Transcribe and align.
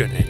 Ykkönen. 0.00 0.24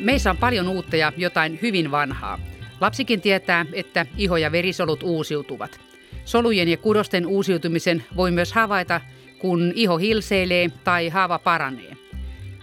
Meissä 0.00 0.30
on 0.30 0.36
paljon 0.36 0.68
uutta 0.68 0.96
ja 0.96 1.12
jotain 1.16 1.58
hyvin 1.62 1.90
vanhaa. 1.90 2.40
Lapsikin 2.80 3.20
tietää, 3.20 3.66
että 3.72 4.06
iho- 4.16 4.36
ja 4.36 4.52
verisolut 4.52 5.02
uusiutuvat. 5.02 5.80
Solujen 6.24 6.68
ja 6.68 6.76
kudosten 6.76 7.26
uusiutumisen 7.26 8.04
voi 8.16 8.30
myös 8.30 8.52
havaita, 8.52 9.00
kun 9.38 9.72
iho 9.74 9.98
hilseilee 9.98 10.70
tai 10.84 11.08
haava 11.08 11.38
paranee. 11.38 11.96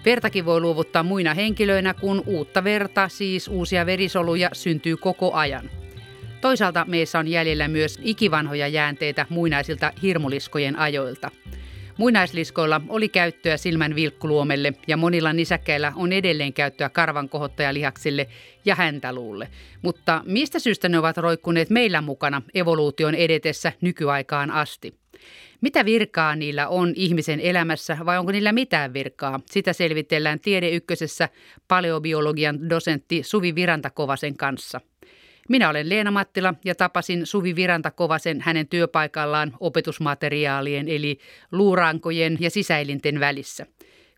Vertakin 0.06 0.46
voi 0.46 0.62
luovuttaa 0.62 1.04
muina 1.04 1.34
henkilöinä, 1.34 1.94
kun 1.94 2.24
uutta 2.26 2.64
verta, 2.64 3.10
siis 3.10 3.48
uusia 3.48 3.86
verisoluja, 3.86 4.50
syntyy 4.54 4.98
koko 4.98 5.34
ajan. 5.34 5.70
Toisaalta 6.42 6.86
meissä 6.88 7.20
on 7.20 7.28
jäljellä 7.28 7.68
myös 7.68 8.00
ikivanhoja 8.02 8.68
jäänteitä 8.68 9.26
muinaisilta 9.30 9.92
hirmuliskojen 10.02 10.80
ajoilta. 10.80 11.32
Muinaisliskoilla 11.98 12.82
oli 12.90 13.10
käyttöä 13.10 13.58
silmän 13.58 13.96
vilkkuluomelle 13.96 14.74
ja 14.88 14.98
monilla 14.98 15.34
nisäkkäillä 15.34 15.94
on 15.96 16.14
edelleen 16.14 16.54
käyttöä 16.54 16.90
karvan 16.90 17.30
kohottajalihaksille 17.30 18.28
ja 18.66 18.76
häntäluulle. 18.76 19.48
Mutta 19.82 20.22
mistä 20.26 20.60
syystä 20.60 20.90
ne 20.90 21.00
ovat 21.00 21.18
roikkuneet 21.18 21.70
meillä 21.70 22.02
mukana 22.02 22.42
evoluution 22.54 23.16
edetessä 23.16 23.72
nykyaikaan 23.82 24.52
asti? 24.52 24.94
Mitä 25.62 25.86
virkaa 25.86 26.36
niillä 26.36 26.68
on 26.68 26.94
ihmisen 26.96 27.40
elämässä 27.40 27.98
vai 28.06 28.18
onko 28.18 28.32
niillä 28.32 28.52
mitään 28.52 28.94
virkaa? 28.94 29.40
Sitä 29.46 29.74
selvitellään 29.74 30.40
Tiede 30.40 30.70
Ykkösessä 30.70 31.30
paleobiologian 31.68 32.70
dosentti 32.70 33.24
Suvi 33.24 33.56
Virantakovasen 33.56 34.38
kanssa. 34.38 34.82
Minä 35.50 35.70
olen 35.70 35.90
Leena 35.90 36.12
Mattila 36.12 36.54
ja 36.66 36.76
tapasin 36.76 37.26
Suvi 37.26 37.56
Virantakovasen 37.56 38.42
hänen 38.42 38.68
työpaikallaan 38.68 39.54
opetusmateriaalien 39.60 40.90
eli 40.90 41.20
luurankojen 41.52 42.38
ja 42.40 42.50
sisäelinten 42.50 43.20
välissä. 43.20 43.66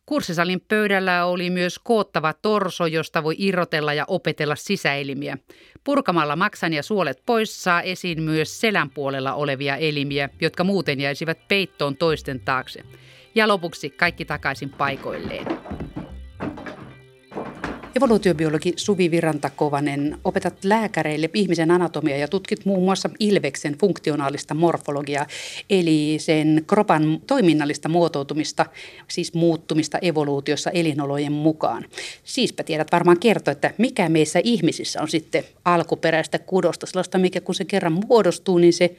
Kurssisalin 0.06 0.62
pöydällä 0.68 1.26
oli 1.26 1.50
myös 1.50 1.80
koottava 1.80 2.34
torso, 2.34 2.86
josta 2.86 3.24
voi 3.24 3.36
irrotella 3.38 3.94
ja 3.94 4.06
opetella 4.08 4.56
sisäelimiä. 4.56 5.38
Purkamalla 5.84 6.36
maksan 6.36 6.74
ja 6.74 6.84
suolet 6.84 7.22
pois 7.26 7.64
saa 7.64 7.82
esiin 7.82 8.24
myös 8.24 8.62
selän 8.62 8.90
puolella 8.90 9.34
olevia 9.34 9.76
elimiä, 9.76 10.30
jotka 10.42 10.64
muuten 10.64 11.00
jäisivät 11.00 11.48
peittoon 11.48 11.98
toisten 11.98 12.40
taakse. 12.40 12.84
Ja 13.36 13.48
lopuksi 13.48 13.90
kaikki 13.90 14.26
takaisin 14.26 14.70
paikoilleen. 14.70 15.46
Evoluutiobiologi 17.98 18.74
Suvi 18.76 19.12
Virantakovanen, 19.12 20.18
opetat 20.24 20.66
lääkäreille 20.66 21.30
ihmisen 21.34 21.72
anatomia 21.72 22.18
ja 22.18 22.28
tutkit 22.28 22.66
muun 22.66 22.84
muassa 22.84 23.10
ilveksen 23.20 23.78
funktionaalista 23.78 24.54
morfologiaa, 24.54 25.26
eli 25.70 26.18
sen 26.20 26.64
kropan 26.68 27.22
toiminnallista 27.28 27.90
muotoutumista, 27.90 28.66
siis 29.08 29.34
muuttumista 29.34 29.98
evoluutiossa 30.02 30.70
elinolojen 30.70 31.32
mukaan. 31.32 31.86
Siispä 32.24 32.64
tiedät 32.64 32.92
varmaan 32.92 33.20
kertoa, 33.20 33.52
että 33.52 33.74
mikä 33.78 34.10
meissä 34.10 34.40
ihmisissä 34.44 35.02
on 35.02 35.08
sitten 35.08 35.44
alkuperäistä 35.66 36.40
kudosta, 36.40 36.86
sellaista, 36.86 37.18
mikä 37.18 37.42
kun 37.42 37.56
se 37.56 37.66
kerran 37.66 38.00
muodostuu, 38.08 38.58
niin 38.58 38.74
se 38.74 38.96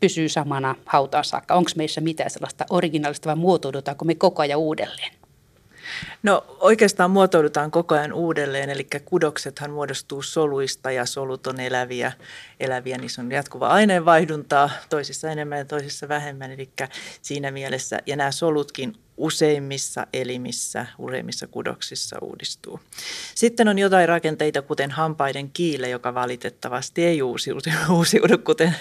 pysyy 0.00 0.28
samana 0.28 0.74
hautaan 0.84 1.24
saakka. 1.24 1.54
Onko 1.54 1.70
meissä 1.76 2.00
mitään 2.00 2.30
sellaista 2.30 2.64
originaalista 2.70 3.26
vai 3.26 3.36
muotoudutaanko 3.36 4.04
me 4.04 4.14
koko 4.14 4.42
ajan 4.42 4.60
uudelleen? 4.60 5.25
No 6.22 6.44
oikeastaan 6.60 7.10
muotoudutaan 7.10 7.70
koko 7.70 7.94
ajan 7.94 8.12
uudelleen, 8.12 8.70
eli 8.70 8.86
kudoksethan 9.04 9.70
muodostuu 9.70 10.22
soluista 10.22 10.90
ja 10.90 11.06
solut 11.06 11.46
on 11.46 11.60
eläviä, 11.60 12.12
eläviä 12.60 12.98
niissä 12.98 13.22
on 13.22 13.32
jatkuva 13.32 13.68
aineenvaihduntaa, 13.68 14.70
toisissa 14.88 15.30
enemmän 15.30 15.58
ja 15.58 15.64
toisissa 15.64 16.08
vähemmän, 16.08 16.52
eli 16.52 16.70
siinä 17.22 17.50
mielessä, 17.50 17.98
ja 18.06 18.16
nämä 18.16 18.30
solutkin 18.30 18.96
useimmissa 19.16 20.06
elimissä, 20.12 20.86
useimmissa 20.98 21.46
kudoksissa 21.46 22.16
uudistuu. 22.20 22.80
Sitten 23.34 23.68
on 23.68 23.78
jotain 23.78 24.08
rakenteita, 24.08 24.62
kuten 24.62 24.90
hampaiden 24.90 25.50
kiile, 25.50 25.88
joka 25.88 26.14
valitettavasti 26.14 27.04
ei 27.04 27.22
uusiudu, 27.22 27.60
uusiudu 27.90 28.38
kuten, 28.38 28.76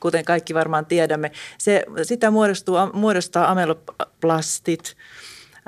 kuten 0.00 0.24
kaikki 0.24 0.54
varmaan 0.54 0.86
tiedämme. 0.86 1.32
Se, 1.58 1.84
sitä 2.02 2.30
muodostuu, 2.30 2.76
muodostaa 2.92 3.50
ameloplastit, 3.50 4.96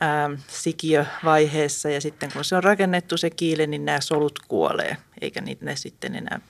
ää, 0.00 0.30
sikiövaiheessa 0.48 1.90
ja 1.90 2.00
sitten 2.00 2.32
kun 2.32 2.44
se 2.44 2.56
on 2.56 2.64
rakennettu 2.64 3.16
se 3.16 3.30
kiile, 3.30 3.66
niin 3.66 3.84
nämä 3.84 4.00
solut 4.00 4.38
kuolee, 4.48 4.96
eikä 5.20 5.40
niitä 5.40 5.64
ne 5.64 5.76
sitten 5.76 6.14
enää 6.14 6.40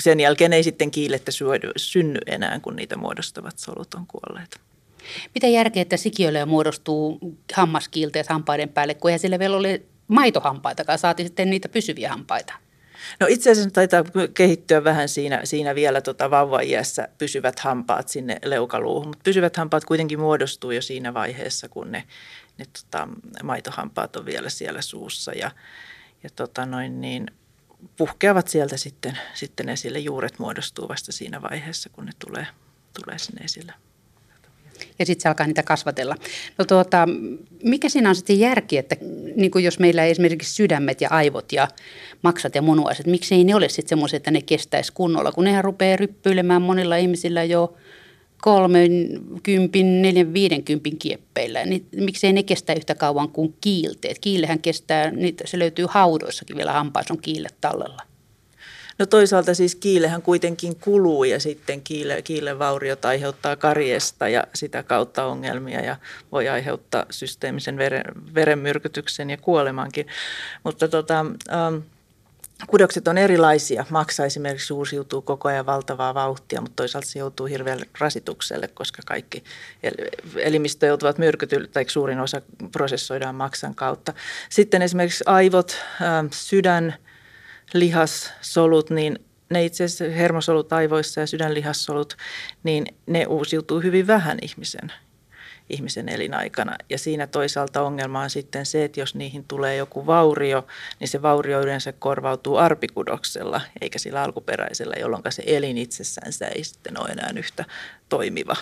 sen 0.00 0.20
jälkeen 0.20 0.52
ei 0.52 0.62
sitten 0.62 0.90
kiilettä 0.90 1.30
synny 1.76 2.18
enää, 2.26 2.60
kun 2.60 2.76
niitä 2.76 2.96
muodostavat 2.96 3.58
solut 3.58 3.94
on 3.94 4.06
kuolleet. 4.06 4.60
Mitä 5.34 5.46
järkeä, 5.46 5.82
että 5.82 5.96
sikiöille 5.96 6.44
muodostuu 6.44 7.18
hammaskiilteet 7.54 8.28
hampaiden 8.28 8.68
päälle, 8.68 8.94
kun 8.94 9.10
eihän 9.10 9.18
sillä 9.18 9.38
vielä 9.38 9.56
ole 9.56 9.82
maitohampaitakaan, 10.08 10.98
saati 10.98 11.22
sitten 11.22 11.50
niitä 11.50 11.68
pysyviä 11.68 12.08
hampaita? 12.08 12.52
No 13.20 13.26
itse 13.30 13.50
asiassa 13.50 13.70
taitaa 13.70 14.04
kehittyä 14.34 14.84
vähän 14.84 15.08
siinä, 15.08 15.40
siinä 15.44 15.74
vielä 15.74 16.00
tota 16.00 16.30
vauvaiässä 16.30 17.08
pysyvät 17.18 17.58
hampaat 17.58 18.08
sinne 18.08 18.38
leukaluuhun, 18.44 19.06
mutta 19.06 19.22
pysyvät 19.24 19.56
hampaat 19.56 19.84
kuitenkin 19.84 20.20
muodostuu 20.20 20.70
jo 20.70 20.82
siinä 20.82 21.14
vaiheessa, 21.14 21.68
kun 21.68 21.92
ne, 21.92 22.04
ne 22.58 22.64
tota, 22.64 23.08
maitohampaat 23.42 24.16
on 24.16 24.26
vielä 24.26 24.50
siellä 24.50 24.82
suussa 24.82 25.32
ja, 25.32 25.50
ja 26.22 26.30
tota 26.36 26.66
noin 26.66 27.00
niin, 27.00 27.26
puhkeavat 27.96 28.48
sieltä 28.48 28.76
sitten, 28.76 29.18
sitten 29.34 29.68
esille. 29.68 29.98
Juuret 29.98 30.38
muodostuu 30.38 30.88
vasta 30.88 31.12
siinä 31.12 31.42
vaiheessa, 31.42 31.90
kun 31.90 32.06
ne 32.06 32.12
tulee, 32.18 32.46
tulee 32.94 33.18
sinne 33.18 33.44
esille 33.44 33.72
ja 34.98 35.06
sitten 35.06 35.22
se 35.22 35.28
alkaa 35.28 35.46
niitä 35.46 35.62
kasvatella. 35.62 36.16
No 36.58 36.64
tuota, 36.64 37.08
mikä 37.62 37.88
siinä 37.88 38.08
on 38.08 38.14
sitten 38.14 38.40
järki, 38.40 38.78
että 38.78 38.96
niin 39.36 39.50
kuin 39.50 39.64
jos 39.64 39.78
meillä 39.78 40.04
esimerkiksi 40.04 40.52
sydämet 40.52 41.00
ja 41.00 41.08
aivot 41.10 41.52
ja 41.52 41.68
maksat 42.22 42.54
ja 42.54 42.62
munuaiset, 42.62 43.06
miksi 43.06 43.34
ei 43.34 43.44
ne 43.44 43.54
ole 43.54 43.68
sitten 43.68 43.88
semmoisia, 43.88 44.16
että 44.16 44.30
ne 44.30 44.42
kestäisi 44.42 44.92
kunnolla, 44.92 45.32
kun 45.32 45.44
nehän 45.44 45.64
rupeaa 45.64 45.96
ryppyilemään 45.96 46.62
monilla 46.62 46.96
ihmisillä 46.96 47.44
jo 47.44 47.76
30, 48.42 49.78
40, 49.78 50.34
50 50.34 50.90
kieppeillä, 50.98 51.64
niin 51.64 51.86
miksei 51.96 52.32
ne 52.32 52.42
kestä 52.42 52.72
yhtä 52.72 52.94
kauan 52.94 53.28
kuin 53.28 53.54
kiilteet? 53.60 54.18
Kiillehän 54.18 54.58
kestää, 54.58 55.10
niitä, 55.10 55.44
se 55.46 55.58
löytyy 55.58 55.86
haudoissakin 55.88 56.56
vielä 56.56 56.72
hampaissa 56.72 57.14
on 57.14 57.20
kiille 57.20 57.48
tallella. 57.60 58.02
No 58.98 59.06
toisaalta 59.06 59.54
siis 59.54 59.74
kiilehän 59.74 60.22
kuitenkin 60.22 60.76
kuluu 60.76 61.24
ja 61.24 61.40
sitten 61.40 61.82
kiile, 61.82 62.22
kiilevauriot 62.22 63.04
aiheuttaa 63.04 63.56
karjesta 63.56 64.28
ja 64.28 64.44
sitä 64.54 64.82
kautta 64.82 65.24
ongelmia 65.24 65.80
ja 65.80 65.96
voi 66.32 66.48
aiheuttaa 66.48 67.06
systeemisen 67.10 67.78
veren, 67.78 68.04
verenmyrkytyksen 68.34 69.30
ja 69.30 69.36
kuolemankin. 69.36 70.06
Mutta 70.64 70.88
tota, 70.88 71.26
ähm, 71.52 71.76
Kudokset 72.66 73.08
on 73.08 73.18
erilaisia. 73.18 73.84
Maksa 73.90 74.24
esimerkiksi 74.24 74.72
uusiutuu 74.72 75.22
koko 75.22 75.48
ajan 75.48 75.66
valtavaa 75.66 76.14
vauhtia, 76.14 76.60
mutta 76.60 76.76
toisaalta 76.76 77.08
se 77.08 77.18
joutuu 77.18 77.46
hirveän 77.46 77.80
rasitukselle, 78.00 78.68
koska 78.68 79.02
kaikki 79.06 79.44
elimistö 80.36 80.86
joutuvat 80.86 81.18
myrkytylle, 81.18 81.68
tai 81.68 81.84
suurin 81.88 82.20
osa 82.20 82.42
prosessoidaan 82.72 83.34
maksan 83.34 83.74
kautta. 83.74 84.12
Sitten 84.48 84.82
esimerkiksi 84.82 85.24
aivot, 85.26 85.76
sydän, 86.32 86.94
lihassolut, 87.74 88.90
niin 88.90 89.18
ne 89.50 89.64
itse 89.64 89.84
asiassa 89.84 90.14
hermosolut 90.14 90.72
aivoissa 90.72 91.20
ja 91.20 91.26
sydänlihassolut, 91.26 92.16
niin 92.62 92.86
ne 93.06 93.26
uusiutuu 93.26 93.80
hyvin 93.80 94.06
vähän 94.06 94.38
ihmisen, 94.42 94.92
ihmisen 95.72 96.08
elinaikana. 96.08 96.76
Ja 96.90 96.98
siinä 96.98 97.26
toisaalta 97.26 97.82
ongelma 97.82 98.20
on 98.20 98.30
sitten 98.30 98.66
se, 98.66 98.84
että 98.84 99.00
jos 99.00 99.14
niihin 99.14 99.44
tulee 99.48 99.76
joku 99.76 100.06
vaurio, 100.06 100.66
niin 101.00 101.08
se 101.08 101.22
vaurio 101.22 101.60
yleensä 101.60 101.92
korvautuu 101.92 102.56
arpikudoksella 102.56 103.60
eikä 103.80 103.98
sillä 103.98 104.22
alkuperäisellä, 104.22 104.94
jolloin 105.00 105.22
se 105.28 105.42
elin 105.46 105.78
itsessään 105.78 106.32
ei 106.54 106.64
sitten 106.64 107.00
ole 107.00 107.08
enää 107.08 107.30
yhtä 107.36 107.64
toimiva 108.08 108.56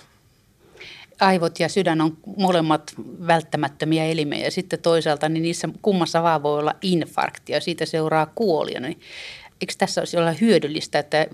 aivot 1.20 1.60
ja 1.60 1.68
sydän 1.68 2.00
on 2.00 2.16
molemmat 2.36 2.92
välttämättömiä 3.26 4.04
elimejä. 4.04 4.44
Ja 4.44 4.50
sitten 4.50 4.78
toisaalta 4.78 5.28
niin 5.28 5.42
niissä 5.42 5.68
kummassa 5.82 6.22
vaan 6.22 6.42
voi 6.42 6.58
olla 6.58 6.74
infarkti 6.82 7.52
ja 7.52 7.60
siitä 7.60 7.86
seuraa 7.86 8.32
kuolia. 8.34 8.80
Niin 8.80 9.00
eikö 9.60 9.74
tässä 9.78 10.00
olisi 10.00 10.16
olla 10.16 10.32
hyödyllistä, 10.32 10.98
että 10.98 11.26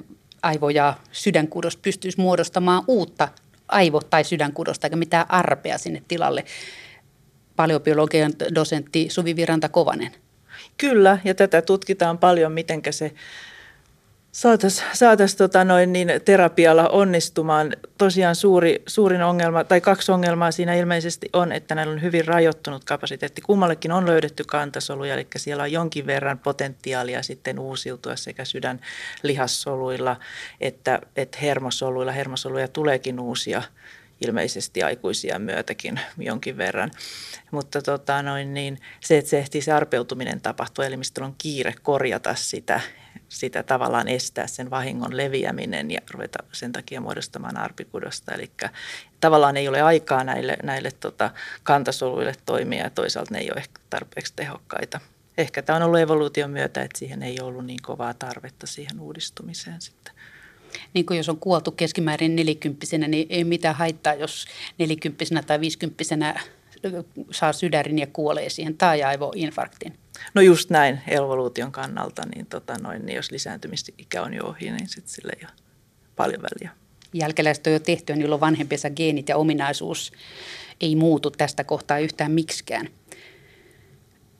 aivo- 0.42 0.70
ja 0.70 0.94
sydänkudos 1.12 1.76
pystyisi 1.76 2.20
muodostamaan 2.20 2.84
uutta 2.86 3.28
aivo- 3.68 4.06
tai 4.10 4.24
sydänkudosta, 4.24 4.86
eikä 4.86 4.96
mitään 4.96 5.26
arpea 5.28 5.78
sinne 5.78 6.02
tilalle? 6.08 6.44
Paleobiologian 7.56 8.32
dosentti 8.54 9.06
Suvi 9.10 9.36
Viranta 9.36 9.68
Kovanen. 9.68 10.12
Kyllä, 10.76 11.18
ja 11.24 11.34
tätä 11.34 11.62
tutkitaan 11.62 12.18
paljon, 12.18 12.52
miten 12.52 12.82
se 12.90 13.12
saataisiin 14.36 14.86
saatais, 14.92 15.34
tota 15.34 15.64
noin, 15.64 15.92
niin 15.92 16.08
terapialla 16.24 16.88
onnistumaan. 16.88 17.72
Tosiaan 17.98 18.34
suuri, 18.34 18.82
suurin 18.86 19.22
ongelma, 19.22 19.64
tai 19.64 19.80
kaksi 19.80 20.12
ongelmaa 20.12 20.50
siinä 20.50 20.74
ilmeisesti 20.74 21.28
on, 21.32 21.52
että 21.52 21.74
näillä 21.74 21.92
on 21.92 22.02
hyvin 22.02 22.24
rajoittunut 22.24 22.84
kapasiteetti. 22.84 23.40
Kummallekin 23.40 23.92
on 23.92 24.06
löydetty 24.06 24.44
kantasoluja, 24.44 25.14
eli 25.14 25.26
siellä 25.36 25.62
on 25.62 25.72
jonkin 25.72 26.06
verran 26.06 26.38
potentiaalia 26.38 27.22
sitten 27.22 27.58
uusiutua 27.58 28.16
sekä 28.16 28.44
sydänlihassoluilla 28.44 30.16
että, 30.60 31.00
että 31.16 31.38
hermosoluilla. 31.42 32.12
Hermosoluja 32.12 32.68
tuleekin 32.68 33.20
uusia 33.20 33.62
ilmeisesti 34.26 34.82
aikuisia 34.82 35.38
myötäkin 35.38 36.00
jonkin 36.18 36.56
verran. 36.56 36.90
Mutta 37.50 37.82
tota 37.82 38.22
noin, 38.22 38.54
niin 38.54 38.78
se, 39.00 39.18
että 39.18 39.30
se 39.30 39.38
ehtii 39.38 39.62
se 39.62 39.72
arpeutuminen 39.72 40.40
tapahtuu, 40.40 40.84
elimistöllä 40.84 41.26
on 41.26 41.34
kiire 41.38 41.74
korjata 41.82 42.34
sitä, 42.34 42.80
sitä 43.28 43.62
tavallaan 43.62 44.08
estää 44.08 44.46
sen 44.46 44.70
vahingon 44.70 45.16
leviäminen 45.16 45.90
ja 45.90 46.00
ruveta 46.10 46.38
sen 46.52 46.72
takia 46.72 47.00
muodostamaan 47.00 47.56
arpikudosta. 47.56 48.34
Eli 48.34 48.50
tavallaan 49.20 49.56
ei 49.56 49.68
ole 49.68 49.82
aikaa 49.82 50.24
näille, 50.24 50.56
näille 50.62 50.90
tota, 50.90 51.30
kantasoluille 51.62 52.34
toimia 52.46 52.84
ja 52.84 52.90
toisaalta 52.90 53.34
ne 53.34 53.40
ei 53.40 53.50
ole 53.50 53.60
ehkä 53.60 53.80
tarpeeksi 53.90 54.32
tehokkaita. 54.36 55.00
Ehkä 55.38 55.62
tämä 55.62 55.76
on 55.76 55.82
ollut 55.82 56.00
evoluution 56.00 56.50
myötä, 56.50 56.82
että 56.82 56.98
siihen 56.98 57.22
ei 57.22 57.40
ollut 57.40 57.66
niin 57.66 57.82
kovaa 57.82 58.14
tarvetta 58.14 58.66
siihen 58.66 59.00
uudistumiseen 59.00 59.80
sitten 59.80 60.14
niin 60.94 61.06
kuin 61.06 61.16
jos 61.16 61.28
on 61.28 61.38
kuoltu 61.38 61.72
keskimäärin 61.72 62.36
nelikymppisenä, 62.36 63.08
niin 63.08 63.26
ei 63.30 63.44
mitään 63.44 63.74
haittaa, 63.74 64.14
jos 64.14 64.46
nelikymppisenä 64.78 65.42
tai 65.42 65.60
viisikymppisenä 65.60 66.40
saa 67.30 67.52
sydärin 67.52 67.98
ja 67.98 68.06
kuolee 68.06 68.48
siihen 68.48 68.76
tai 68.76 69.02
aivoinfarktin. 69.02 69.98
No 70.34 70.42
just 70.42 70.70
näin 70.70 71.00
evoluution 71.06 71.72
kannalta, 71.72 72.22
niin, 72.34 72.46
tota 72.46 72.78
noin, 72.78 73.06
niin 73.06 73.16
jos 73.16 73.30
lisääntymisikä 73.30 74.22
on 74.22 74.34
jo 74.34 74.44
ohi, 74.44 74.70
niin 74.70 74.88
sitten 74.88 75.14
sille 75.14 75.32
ei 75.36 75.46
ole 75.46 75.52
paljon 76.16 76.42
väliä. 76.42 76.70
Jälkeläiset 77.12 77.66
on 77.66 77.72
jo 77.72 77.80
tehty 77.80 78.12
ja 78.12 78.16
niillä 78.16 78.34
on 78.34 78.40
vanhempiensa 78.40 78.90
geenit 78.90 79.28
ja 79.28 79.36
ominaisuus 79.36 80.12
ei 80.80 80.96
muutu 80.96 81.30
tästä 81.30 81.64
kohtaa 81.64 81.98
yhtään 81.98 82.32
miksikään. 82.32 82.88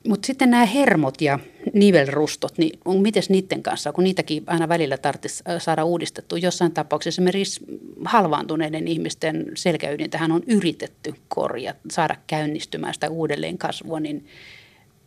Mutta 0.07 0.27
sitten 0.27 0.51
nämä 0.51 0.65
hermot 0.65 1.21
ja 1.21 1.39
nivelrustot, 1.73 2.57
niin 2.57 2.79
on, 2.85 3.01
miten 3.01 3.23
niiden 3.29 3.63
kanssa, 3.63 3.91
kun 3.91 4.03
niitäkin 4.03 4.43
aina 4.47 4.69
välillä 4.69 4.97
tarvitsisi 4.97 5.43
saada 5.59 5.83
uudistettu. 5.83 6.35
Jossain 6.35 6.71
tapauksessa 6.71 7.15
esimerkiksi 7.15 7.61
halvaantuneiden 8.05 8.87
ihmisten 8.87 9.45
selkäydintähän 9.55 10.31
on 10.31 10.43
yritetty 10.47 11.13
korjata, 11.27 11.79
saada 11.91 12.15
käynnistymään 12.27 12.93
sitä 12.93 13.09
uudelleen 13.09 13.57
kasvua, 13.57 13.99
niin 13.99 14.25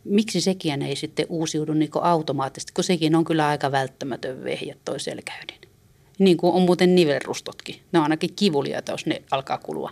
miksi 0.03 0.41
sekin 0.41 0.81
ei 0.81 0.95
sitten 0.95 1.25
uusiudu 1.29 1.73
niin 1.73 1.91
automaattisesti, 2.01 2.73
kun 2.73 2.83
sekin 2.83 3.15
on 3.15 3.23
kyllä 3.23 3.47
aika 3.47 3.71
välttämätön 3.71 4.43
vehje 4.43 4.75
toi 4.85 4.99
selkäydin. 4.99 5.61
Niin 6.19 6.37
kuin 6.37 6.53
on 6.53 6.61
muuten 6.61 6.95
nivelrustotkin. 6.95 7.75
Ne 7.91 7.99
on 7.99 8.03
ainakin 8.03 8.33
kivuliaita, 8.35 8.91
jos 8.91 9.05
ne 9.05 9.21
alkaa 9.31 9.57
kulua. 9.57 9.91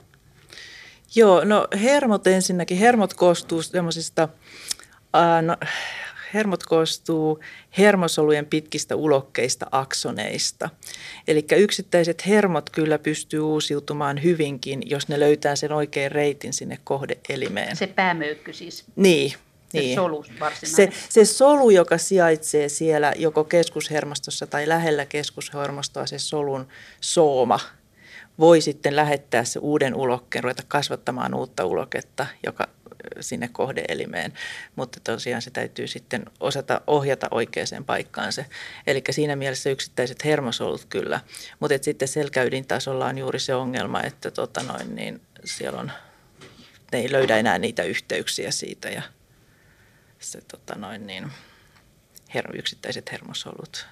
Joo, 1.16 1.44
no 1.44 1.68
hermot 1.84 2.28
ensinnäkin. 2.28 2.78
Hermot 2.78 3.14
koostuu 3.14 3.62
semmoisista 3.62 4.30
no, 5.42 5.58
hermot 6.34 6.64
koostuu 6.64 7.40
hermosolujen 7.78 8.46
pitkistä 8.46 8.96
ulokkeista 8.96 9.68
aksoneista. 9.72 10.70
Eli 11.28 11.46
yksittäiset 11.58 12.28
hermot 12.28 12.70
kyllä 12.70 13.00
pystyy 13.00 13.40
uusiutumaan 13.40 14.24
hyvinkin, 14.24 14.90
jos 14.90 15.08
ne 15.08 15.20
löytää 15.20 15.56
sen 15.56 15.72
oikean 15.72 16.12
reitin 16.12 16.54
sinne 16.54 16.80
kohdeelimeen. 16.84 17.76
Se 17.76 17.88
päämöykky 17.88 18.54
siis. 18.54 18.84
Niin, 18.96 19.34
se 19.70 19.80
niin. 19.80 19.96
solu 19.96 20.26
se, 20.64 20.90
se 21.10 21.26
solu, 21.26 21.70
joka 21.70 21.98
sijaitsee 21.98 22.70
siellä 22.70 23.14
joko 23.18 23.44
keskushermostossa 23.44 24.48
tai 24.48 24.68
lähellä 24.68 25.06
keskushermostoa, 25.06 26.06
se 26.06 26.20
solun 26.20 26.68
sooma, 27.02 27.60
voi 28.40 28.62
sitten 28.62 28.96
lähettää 28.96 29.44
se 29.44 29.60
uuden 29.60 29.96
ulokkeen, 29.96 30.44
ruveta 30.44 30.64
kasvattamaan 30.68 31.34
uutta 31.34 31.66
uloketta, 31.66 32.26
joka 32.46 32.68
sinne 33.20 33.48
kohdeelimeen, 33.52 34.34
mutta 34.76 35.00
tosiaan 35.04 35.42
se 35.42 35.52
täytyy 35.52 35.88
sitten 35.88 36.26
osata 36.40 36.82
ohjata 36.88 37.28
oikeaan 37.32 37.86
paikkaan 37.86 38.34
se. 38.34 38.46
Eli 38.88 39.04
siinä 39.10 39.36
mielessä 39.36 39.70
yksittäiset 39.70 40.26
hermosolut 40.26 40.86
kyllä, 40.86 41.20
mutta 41.60 41.78
sitten 41.82 42.08
selkäydin 42.08 42.68
tasolla 42.68 43.06
on 43.06 43.18
juuri 43.18 43.40
se 43.40 43.56
ongelma, 43.56 44.04
että 44.04 44.32
tota 44.32 44.64
noin, 44.64 44.96
niin 44.96 45.22
siellä 45.46 45.80
on, 45.80 45.92
ne 46.92 47.00
ei 47.00 47.12
löydä 47.12 47.38
enää 47.38 47.58
niitä 47.58 47.84
yhteyksiä 47.84 48.52
siitä 48.52 48.90
ja 48.90 49.02
se 50.20 50.42
tota 50.42 50.76
noin, 50.76 51.08
niin, 51.08 51.32
her, 52.34 52.58
yksittäiset 52.58 53.12
hermosolut. 53.12 53.88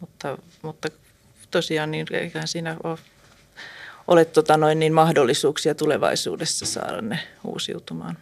Mutta, 0.00 0.38
mutta 0.62 0.88
tosiaan 1.50 1.90
niin 1.90 2.06
eiköhän 2.10 2.48
siinä 2.48 2.76
ole 2.84 2.98
ole 4.08 4.24
tota 4.24 4.56
noin, 4.56 4.78
niin 4.78 4.92
mahdollisuuksia 4.92 5.74
tulevaisuudessa 5.74 6.66
saada 6.66 7.02
ne 7.02 7.18
uusiutumaan. 7.44 8.18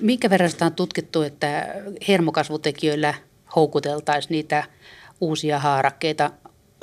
Minkä 0.00 0.30
verran 0.30 0.50
sitä 0.50 0.66
on 0.66 0.74
tutkittu, 0.74 1.22
että 1.22 1.74
hermokasvutekijöillä 2.08 3.14
houkuteltaisiin 3.56 4.32
niitä 4.32 4.64
uusia 5.20 5.58
haarakkeita 5.58 6.30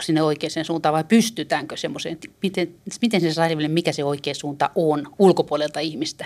sinne 0.02 0.22
oikeaan 0.24 0.66
suuntaan 0.66 0.94
vai 0.94 1.04
pystytäänkö 1.04 1.78
semmoiseen? 1.78 2.18
Miten, 2.42 2.76
miten 3.02 3.22
se 3.22 3.34
saa 3.34 3.48
mikä 3.68 3.92
se 3.92 4.04
oikea 4.04 4.34
suunta 4.34 4.70
on 4.76 5.08
ulkopuolelta 5.20 5.80
ihmistä? 5.80 6.26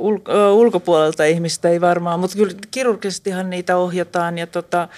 Ul- 0.00 0.52
ulkopuolelta 0.52 1.24
ihmistä 1.24 1.68
ei 1.68 1.80
varmaan, 1.80 2.20
mutta 2.20 2.36
kyllä 2.36 2.54
kirurgisestihan 2.70 3.50
niitä 3.50 3.76
ohjataan 3.76 4.38
ja 4.38 4.46
tota, 4.46 4.88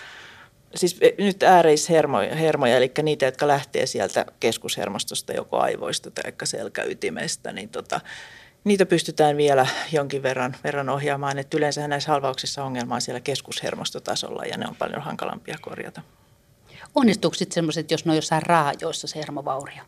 siis 0.75 0.97
e, 1.01 1.11
nyt 1.19 1.43
ääreishermoja, 1.43 2.37
hermoja, 2.37 2.77
eli 2.77 2.93
niitä, 3.03 3.25
jotka 3.25 3.49
lähtee 3.49 3.87
sieltä 3.87 4.27
keskushermostosta, 4.41 5.33
joko 5.33 5.59
aivoista 5.59 6.11
tai 6.11 6.33
selkäytimestä, 6.45 7.53
niin 7.53 7.69
tota, 7.69 8.01
niitä 8.65 8.87
pystytään 8.87 9.37
vielä 9.37 9.67
jonkin 9.93 10.23
verran, 10.23 10.57
verran 10.65 10.89
ohjaamaan. 10.89 11.39
Et 11.39 11.55
yleensä 11.55 11.89
näissä 11.89 12.13
halvauksissa 12.13 12.65
ongelma 12.65 12.95
on 12.95 13.01
siellä 13.01 13.21
keskushermostotasolla 13.21 14.45
ja 14.45 14.59
ne 14.59 14.67
on 14.69 14.77
paljon 14.77 15.03
hankalampia 15.03 15.59
korjata. 15.61 16.03
Onnistuuko 16.95 17.35
sitten 17.35 17.55
semmoiset, 17.55 17.91
jos 17.91 18.05
ne 18.05 18.11
on 18.11 18.17
jossain 18.17 18.43
raajoissa 18.43 19.07
se 19.07 19.19
hermovaurio? 19.19 19.83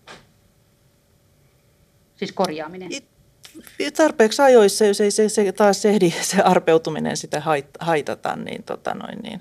Siis 2.16 2.32
korjaaminen? 2.32 2.92
It, 2.92 3.04
tarpeeksi 3.96 4.42
ajoissa, 4.42 4.84
jos 4.84 5.00
ei 5.00 5.10
se, 5.10 5.28
se 5.28 5.52
taas 5.52 5.84
ehdi 5.84 6.14
se 6.20 6.42
arpeutuminen 6.42 7.16
sitä 7.16 7.42
haitata, 7.80 8.36
niin, 8.36 8.62
tota 8.62 8.94
noin, 8.94 9.18
niin 9.18 9.40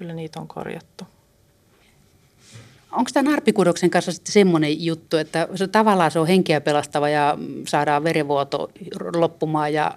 kyllä 0.00 0.12
niitä 0.12 0.40
on 0.40 0.48
korjattu. 0.48 1.04
Onko 2.92 3.10
tämän 3.14 3.32
arpikudoksen 3.32 3.90
kanssa 3.90 4.12
sitten 4.12 4.32
semmoinen 4.32 4.84
juttu, 4.84 5.16
että 5.16 5.48
se 5.54 5.66
tavallaan 5.66 6.10
se 6.10 6.18
on 6.18 6.26
henkeä 6.26 6.60
pelastava 6.60 7.08
ja 7.08 7.38
saadaan 7.68 8.04
verivuoto 8.04 8.70
loppumaan 9.14 9.72
ja 9.72 9.94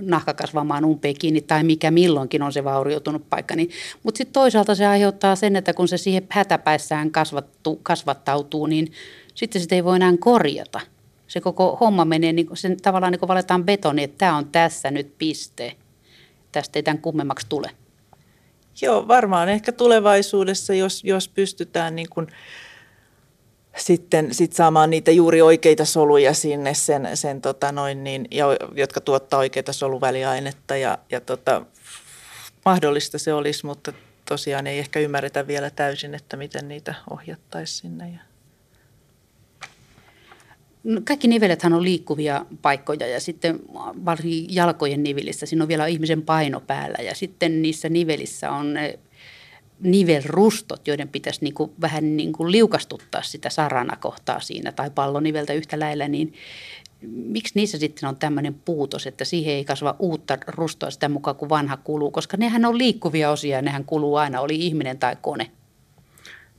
nahka 0.00 0.34
kasvamaan 0.34 0.84
umpeen 0.84 1.14
kiinni 1.18 1.40
tai 1.40 1.64
mikä 1.64 1.90
milloinkin 1.90 2.42
on 2.42 2.52
se 2.52 2.64
vaurioitunut 2.64 3.30
paikka. 3.30 3.56
Niin, 3.56 3.70
mutta 4.02 4.18
sitten 4.18 4.32
toisaalta 4.32 4.74
se 4.74 4.86
aiheuttaa 4.86 5.36
sen, 5.36 5.56
että 5.56 5.74
kun 5.74 5.88
se 5.88 5.96
siihen 5.96 6.26
hätäpäissään 6.30 7.10
kasvattu, 7.10 7.80
kasvattautuu, 7.82 8.66
niin 8.66 8.92
sitten 9.34 9.62
sitä 9.62 9.74
ei 9.74 9.84
voi 9.84 9.96
enää 9.96 10.12
korjata. 10.20 10.80
Se 11.26 11.40
koko 11.40 11.76
homma 11.80 12.04
menee, 12.04 12.32
niin 12.32 12.48
sen 12.54 12.76
tavallaan 12.82 13.12
niin 13.12 13.20
kuin 13.20 13.28
valetaan 13.28 13.64
betoni, 13.64 14.02
että 14.02 14.18
tämä 14.18 14.36
on 14.36 14.46
tässä 14.46 14.90
nyt 14.90 15.18
piste. 15.18 15.76
Tästä 16.52 16.78
ei 16.78 16.82
tämän 16.82 16.98
kummemmaksi 16.98 17.46
tule. 17.48 17.70
Joo, 18.82 19.08
varmaan 19.08 19.48
ehkä 19.48 19.72
tulevaisuudessa, 19.72 20.74
jos, 20.74 21.04
jos 21.04 21.28
pystytään 21.28 21.96
niin 21.96 22.08
kuin 22.08 22.26
sitten 23.76 24.34
sit 24.34 24.52
saamaan 24.52 24.90
niitä 24.90 25.10
juuri 25.10 25.42
oikeita 25.42 25.84
soluja 25.84 26.34
sinne, 26.34 26.74
sen, 26.74 27.08
sen 27.14 27.40
tota 27.40 27.72
noin 27.72 28.04
niin, 28.04 28.28
ja, 28.30 28.46
jotka 28.74 29.00
tuottaa 29.00 29.38
oikeita 29.38 29.72
soluväliainetta 29.72 30.76
ja, 30.76 30.98
ja 31.10 31.20
tota, 31.20 31.62
mahdollista 32.64 33.18
se 33.18 33.32
olisi, 33.32 33.66
mutta 33.66 33.92
tosiaan 34.28 34.66
ei 34.66 34.78
ehkä 34.78 35.00
ymmärretä 35.00 35.46
vielä 35.46 35.70
täysin, 35.70 36.14
että 36.14 36.36
miten 36.36 36.68
niitä 36.68 36.94
ohjattaisiin 37.10 37.80
sinne. 37.80 38.10
Ja 38.10 38.33
No, 40.84 41.00
kaikki 41.04 41.28
nivelethän 41.28 41.72
on 41.72 41.82
liikkuvia 41.82 42.46
paikkoja 42.62 43.06
ja 43.06 43.20
sitten 43.20 43.60
varsinkin 44.04 44.54
jalkojen 44.54 45.02
nivelissä 45.02 45.46
siinä 45.46 45.64
on 45.64 45.68
vielä 45.68 45.86
ihmisen 45.86 46.22
paino 46.22 46.60
päällä 46.60 46.98
ja 47.02 47.14
sitten 47.14 47.62
niissä 47.62 47.88
nivelissä 47.88 48.50
on 48.50 48.74
ne 48.74 48.98
nivelrustot, 49.80 50.88
joiden 50.88 51.08
pitäisi 51.08 51.40
niin 51.42 51.54
kuin 51.54 51.70
vähän 51.80 52.16
niin 52.16 52.32
kuin 52.32 52.52
liukastuttaa 52.52 53.22
sitä 53.22 53.50
saranakohtaa 53.50 54.40
siinä 54.40 54.72
tai 54.72 54.90
palloniveltä 54.90 55.52
yhtä 55.52 55.80
lailla, 55.80 56.08
niin 56.08 56.32
miksi 57.06 57.52
niissä 57.54 57.78
sitten 57.78 58.08
on 58.08 58.16
tämmöinen 58.16 58.54
puutos, 58.54 59.06
että 59.06 59.24
siihen 59.24 59.54
ei 59.54 59.64
kasva 59.64 59.96
uutta 59.98 60.38
rustoa 60.46 60.90
sitä 60.90 61.08
mukaan 61.08 61.36
kuin 61.36 61.48
vanha 61.48 61.76
kuluu, 61.76 62.10
koska 62.10 62.36
nehän 62.36 62.64
on 62.64 62.78
liikkuvia 62.78 63.30
osia 63.30 63.56
ja 63.56 63.62
nehän 63.62 63.84
kuluu 63.84 64.16
aina, 64.16 64.40
oli 64.40 64.56
ihminen 64.66 64.98
tai 64.98 65.16
kone. 65.22 65.50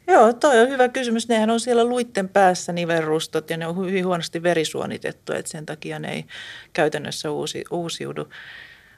Joo, 0.08 0.34
toi 0.34 0.62
on 0.62 0.70
hyvä 0.70 0.90
kysymys. 0.90 1.28
Nehän 1.28 1.50
on 1.50 1.60
siellä 1.60 1.84
luitten 1.84 2.30
päässä 2.30 2.74
nivelrustot 2.74 3.50
ja 3.50 3.58
ne 3.58 3.68
on 3.68 3.86
hyvin 3.86 4.06
huonosti 4.06 4.44
verisuonitettu, 4.44 5.34
että 5.34 5.52
sen 5.52 5.66
takia 5.66 6.00
ne 6.00 6.14
ei 6.14 6.26
käytännössä 6.74 7.32
uusi, 7.32 7.64
uusiudu, 7.72 8.30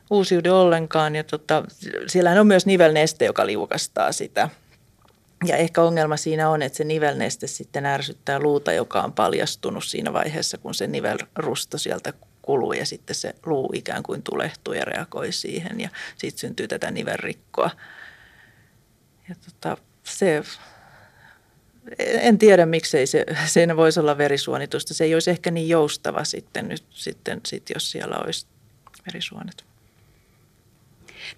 uusiudu 0.10 0.56
ollenkaan. 0.56 1.16
Ja 1.16 1.24
tota, 1.24 1.64
siellähän 2.08 2.40
on 2.40 2.48
myös 2.48 2.66
nivelneste, 2.66 3.26
joka 3.26 3.46
liukastaa 3.46 4.12
sitä. 4.12 4.50
Ja 5.46 5.58
ehkä 5.58 5.82
ongelma 5.82 6.18
siinä 6.18 6.50
on, 6.50 6.62
että 6.62 6.78
se 6.78 6.84
nivelneste 6.84 7.48
sitten 7.48 7.86
ärsyttää 7.86 8.40
luuta, 8.40 8.74
joka 8.74 9.02
on 9.02 9.14
paljastunut 9.14 9.84
siinä 9.84 10.14
vaiheessa, 10.14 10.58
kun 10.58 10.74
se 10.74 10.88
nivelrusto 10.88 11.78
sieltä 11.78 12.14
kuluu 12.42 12.74
ja 12.74 12.86
sitten 12.86 13.16
se 13.16 13.36
luu 13.46 13.70
ikään 13.74 14.04
kuin 14.04 14.24
tulehtuu 14.24 14.74
ja 14.74 14.86
reagoi 14.86 15.32
siihen 15.32 15.80
ja 15.80 15.90
sitten 16.16 16.40
syntyy 16.40 16.68
tätä 16.68 16.92
nivelrikkoa. 16.92 17.70
Ja 19.30 19.36
tota, 19.46 19.78
se 20.04 20.44
en 22.00 22.38
tiedä, 22.38 22.66
miksei 22.66 23.08
se, 23.08 23.26
siinä 23.46 23.78
voisi 23.78 24.00
olla 24.00 24.18
verisuonitusta. 24.18 24.94
Se 24.94 25.04
ei 25.04 25.14
olisi 25.14 25.30
ehkä 25.30 25.52
niin 25.52 25.70
joustava 25.70 26.24
sitten, 26.24 26.68
nyt, 26.68 26.84
sitten 26.90 27.42
sit, 27.46 27.70
jos 27.76 27.92
siellä 27.92 28.18
olisi 28.26 28.46
verisuonet. 29.06 29.66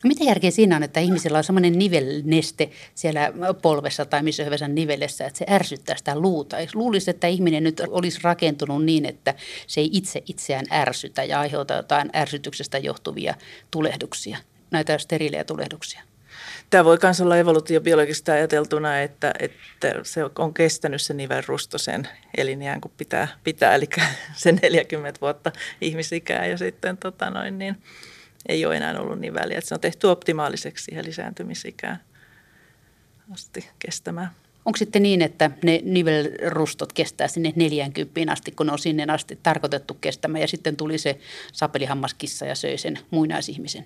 No 0.03 0.07
mitä 0.07 0.23
järkeä 0.23 0.51
siinä 0.51 0.75
on, 0.75 0.83
että 0.83 0.99
ihmisillä 0.99 1.37
on 1.37 1.43
semmoinen 1.43 1.79
nivelneste 1.79 2.69
siellä 2.95 3.33
polvessa 3.61 4.05
tai 4.05 4.23
missä 4.23 4.43
hyvänsä 4.43 4.67
nivelessä, 4.67 5.25
että 5.25 5.37
se 5.37 5.45
ärsyttää 5.49 5.97
sitä 5.97 6.19
luuta. 6.19 6.57
Luulisi, 6.73 7.09
että 7.09 7.27
ihminen 7.27 7.63
nyt 7.63 7.81
olisi 7.87 8.19
rakentunut 8.23 8.85
niin, 8.85 9.05
että 9.05 9.35
se 9.67 9.81
ei 9.81 9.89
itse 9.93 10.23
itseään 10.25 10.65
ärsytä 10.71 11.23
ja 11.23 11.39
aiheuta 11.39 11.73
jotain 11.73 12.09
ärsytyksestä 12.15 12.77
johtuvia 12.77 13.35
tulehduksia, 13.71 14.37
näitä 14.71 14.97
sterilejä 14.97 15.43
tulehduksia? 15.43 16.08
Tämä 16.69 16.85
voi 16.85 16.97
myös 17.03 17.21
olla 17.21 17.37
evoluutiobiologista 17.37 18.31
ajateltuna, 18.31 19.01
että, 19.01 19.33
että 19.39 19.93
se 20.03 20.21
on 20.39 20.53
kestänyt 20.53 21.01
se 21.01 21.13
nivelrusto 21.13 21.77
sen 21.77 22.07
eliniän, 22.37 22.81
kun 22.81 22.91
pitää, 22.97 23.27
pitää 23.43 23.75
eli 23.75 23.85
sen 24.35 24.59
40 24.61 25.21
vuotta 25.21 25.51
ihmisikää 25.81 26.45
ja 26.45 26.57
sitten 26.57 26.97
tota 26.97 27.29
noin, 27.29 27.59
niin, 27.59 27.75
ei 28.47 28.65
ole 28.65 28.77
enää 28.77 28.99
ollut 28.99 29.19
niin 29.19 29.33
väliä. 29.33 29.57
Että 29.57 29.67
se 29.67 29.75
on 29.75 29.81
tehty 29.81 30.07
optimaaliseksi 30.07 30.83
siihen 30.83 31.05
lisääntymisikään 31.05 31.99
asti 33.33 33.69
kestämään. 33.79 34.31
Onko 34.65 34.77
sitten 34.77 35.03
niin, 35.03 35.21
että 35.21 35.51
ne 35.63 35.81
nivelrustot 35.83 36.93
kestää 36.93 37.27
sinne 37.27 37.53
40 37.55 38.31
asti, 38.31 38.51
kun 38.51 38.65
ne 38.65 38.71
on 38.71 38.79
sinne 38.79 39.05
asti 39.09 39.39
tarkoitettu 39.43 39.93
kestämään 39.93 40.41
ja 40.41 40.47
sitten 40.47 40.75
tuli 40.75 40.97
se 40.97 41.19
sapelihammaskissa 41.53 42.45
ja 42.45 42.55
söi 42.55 42.77
sen 42.77 42.99
muinaisihmisen? 43.11 43.85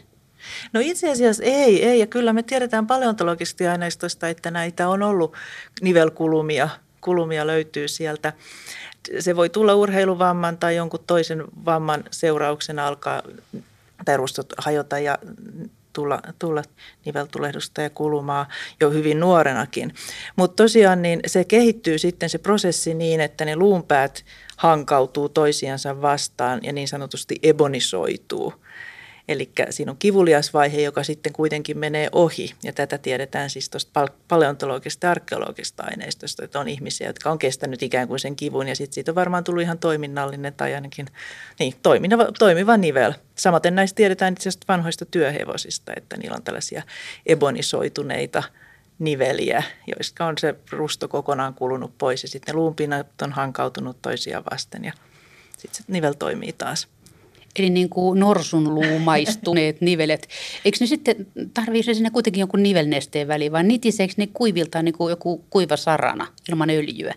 No 0.73 0.79
itse 0.83 1.11
asiassa 1.11 1.43
ei, 1.43 1.85
ei. 1.85 1.99
Ja 1.99 2.07
kyllä 2.07 2.33
me 2.33 2.43
tiedetään 2.43 2.87
paleontologisesti 2.87 3.67
aineistosta, 3.67 4.29
että 4.29 4.51
näitä 4.51 4.89
on 4.89 5.03
ollut 5.03 5.33
nivelkulumia. 5.81 6.69
Kulumia 7.01 7.47
löytyy 7.47 7.87
sieltä. 7.87 8.33
Se 9.19 9.35
voi 9.35 9.49
tulla 9.49 9.75
urheiluvamman 9.75 10.57
tai 10.57 10.75
jonkun 10.75 11.03
toisen 11.07 11.43
vamman 11.65 12.03
seurauksena 12.11 12.87
alkaa 12.87 13.21
perustot 14.05 14.53
hajota 14.57 14.99
ja 14.99 15.17
tulla, 15.93 16.21
tulla 16.39 16.63
niveltulehdusta 17.05 17.81
ja 17.81 17.89
kulumaa 17.89 18.47
jo 18.79 18.91
hyvin 18.91 19.19
nuorenakin. 19.19 19.93
Mutta 20.35 20.63
tosiaan 20.63 21.01
niin 21.01 21.19
se 21.25 21.43
kehittyy 21.43 21.97
sitten 21.97 22.29
se 22.29 22.37
prosessi 22.37 22.93
niin, 22.93 23.21
että 23.21 23.45
ne 23.45 23.55
luunpäät 23.55 24.25
hankautuu 24.57 25.29
toisiansa 25.29 26.01
vastaan 26.01 26.59
ja 26.63 26.73
niin 26.73 26.87
sanotusti 26.87 27.39
ebonisoituu. 27.43 28.53
Eli 29.27 29.51
siinä 29.69 29.91
on 29.91 29.97
kivulias 29.97 30.53
vaihe, 30.53 30.81
joka 30.81 31.03
sitten 31.03 31.33
kuitenkin 31.33 31.77
menee 31.77 32.09
ohi. 32.11 32.53
Ja 32.63 32.73
tätä 32.73 32.97
tiedetään 32.97 33.49
siis 33.49 33.69
tuosta 33.69 34.07
paleontologisesta 34.27 35.07
ja 35.07 35.11
arkeologisesta 35.11 35.83
aineistosta, 35.83 36.43
että 36.43 36.59
on 36.59 36.67
ihmisiä, 36.67 37.07
jotka 37.07 37.31
on 37.31 37.39
kestänyt 37.39 37.83
ikään 37.83 38.07
kuin 38.07 38.19
sen 38.19 38.35
kivun. 38.35 38.67
Ja 38.67 38.75
sitten 38.75 38.93
siitä 38.93 39.11
on 39.11 39.15
varmaan 39.15 39.43
tullut 39.43 39.61
ihan 39.61 39.79
toiminnallinen 39.79 40.53
tai 40.53 40.73
ainakin 40.73 41.07
niin, 41.59 41.73
toimiva, 41.83 42.25
toimiva 42.39 42.77
nivel. 42.77 43.13
Samaten 43.35 43.75
näistä 43.75 43.95
tiedetään 43.95 44.33
itse 44.33 44.49
asiassa 44.49 44.65
vanhoista 44.67 45.05
työhevosista, 45.05 45.93
että 45.95 46.17
niillä 46.17 46.35
on 46.35 46.43
tällaisia 46.43 46.83
ebonisoituneita 47.25 48.43
niveliä, 48.99 49.63
joista 49.87 50.25
on 50.25 50.37
se 50.37 50.55
rusto 50.71 51.07
kokonaan 51.07 51.53
kulunut 51.53 51.97
pois 51.97 52.23
ja 52.23 52.29
sitten 52.29 52.55
luunpinnat 52.55 53.21
on 53.21 53.31
hankautunut 53.31 54.01
toisiaan 54.01 54.43
vasten 54.51 54.85
ja 54.85 54.93
sitten 55.57 55.77
se 55.77 55.83
nivel 55.87 56.13
toimii 56.13 56.53
taas. 56.53 56.87
Eli 57.59 57.69
niin 57.69 57.89
kuin 57.89 58.19
norsunluumaistuneet 58.19 59.81
nivelet. 59.91 60.27
Eikö 60.65 60.77
ne 60.81 60.87
sitten, 60.87 61.27
tarvitse 61.53 61.93
sinne 61.93 62.09
kuitenkin 62.09 62.39
jonkun 62.39 62.63
nivelnesteen 62.63 63.27
väliin 63.27 63.51
vai 63.51 63.63
nitiseekö 63.63 64.13
ne 64.17 64.27
kuiviltaan 64.27 64.85
niin 64.85 64.97
kuin 64.97 65.09
joku 65.09 65.45
kuiva 65.49 65.77
sarana 65.77 66.27
ilman 66.49 66.69
öljyä? 66.69 67.13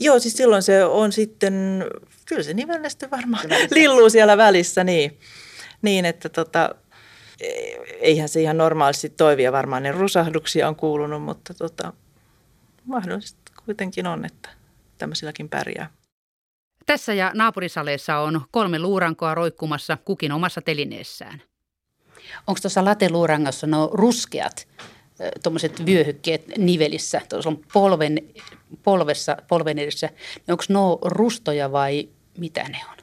Joo, 0.00 0.18
siis 0.18 0.36
silloin 0.36 0.62
se 0.62 0.84
on 0.84 1.12
sitten, 1.12 1.84
kyllä 2.26 2.42
se 2.42 2.54
nivelneste 2.54 3.10
varmaan 3.10 3.44
lilluu 3.70 4.10
siellä 4.10 4.36
välissä, 4.36 4.84
niin, 4.84 5.18
niin 5.82 6.04
että 6.04 6.28
tota, 6.28 6.74
eihän 8.00 8.28
se 8.28 8.42
ihan 8.42 8.56
normaalisti 8.56 9.08
toivia, 9.08 9.52
varmaan 9.52 9.82
ne 9.82 9.92
rusahduksia 9.92 10.68
on 10.68 10.76
kuulunut, 10.76 11.22
mutta 11.22 11.54
tota, 11.54 11.92
mahdollisesti 12.84 13.52
kuitenkin 13.64 14.06
on, 14.06 14.24
että 14.24 14.48
tämmöisilläkin 14.98 15.48
pärjää. 15.48 15.90
Tässä 16.86 17.14
ja 17.14 17.30
naapurisaleissa 17.34 18.18
on 18.18 18.40
kolme 18.50 18.78
luurankoa 18.78 19.34
roikkumassa 19.34 19.98
kukin 20.04 20.32
omassa 20.32 20.62
telineessään. 20.62 21.42
Onko 22.46 22.60
tuossa 22.62 22.84
lateluurangossa 22.84 23.66
no 23.66 23.90
ruskeat 23.92 24.68
tuommoiset 25.42 25.86
vyöhykkeet 25.86 26.58
nivelissä, 26.58 27.20
tuossa 27.28 27.48
on 27.48 27.60
polven, 27.72 28.22
polvessa, 28.82 29.36
polven 29.48 29.78
edessä, 29.78 30.10
onko 30.48 30.64
nuo 30.68 30.98
rustoja 31.02 31.72
vai 31.72 32.08
mitä 32.38 32.62
ne 32.68 32.78
on? 32.90 32.96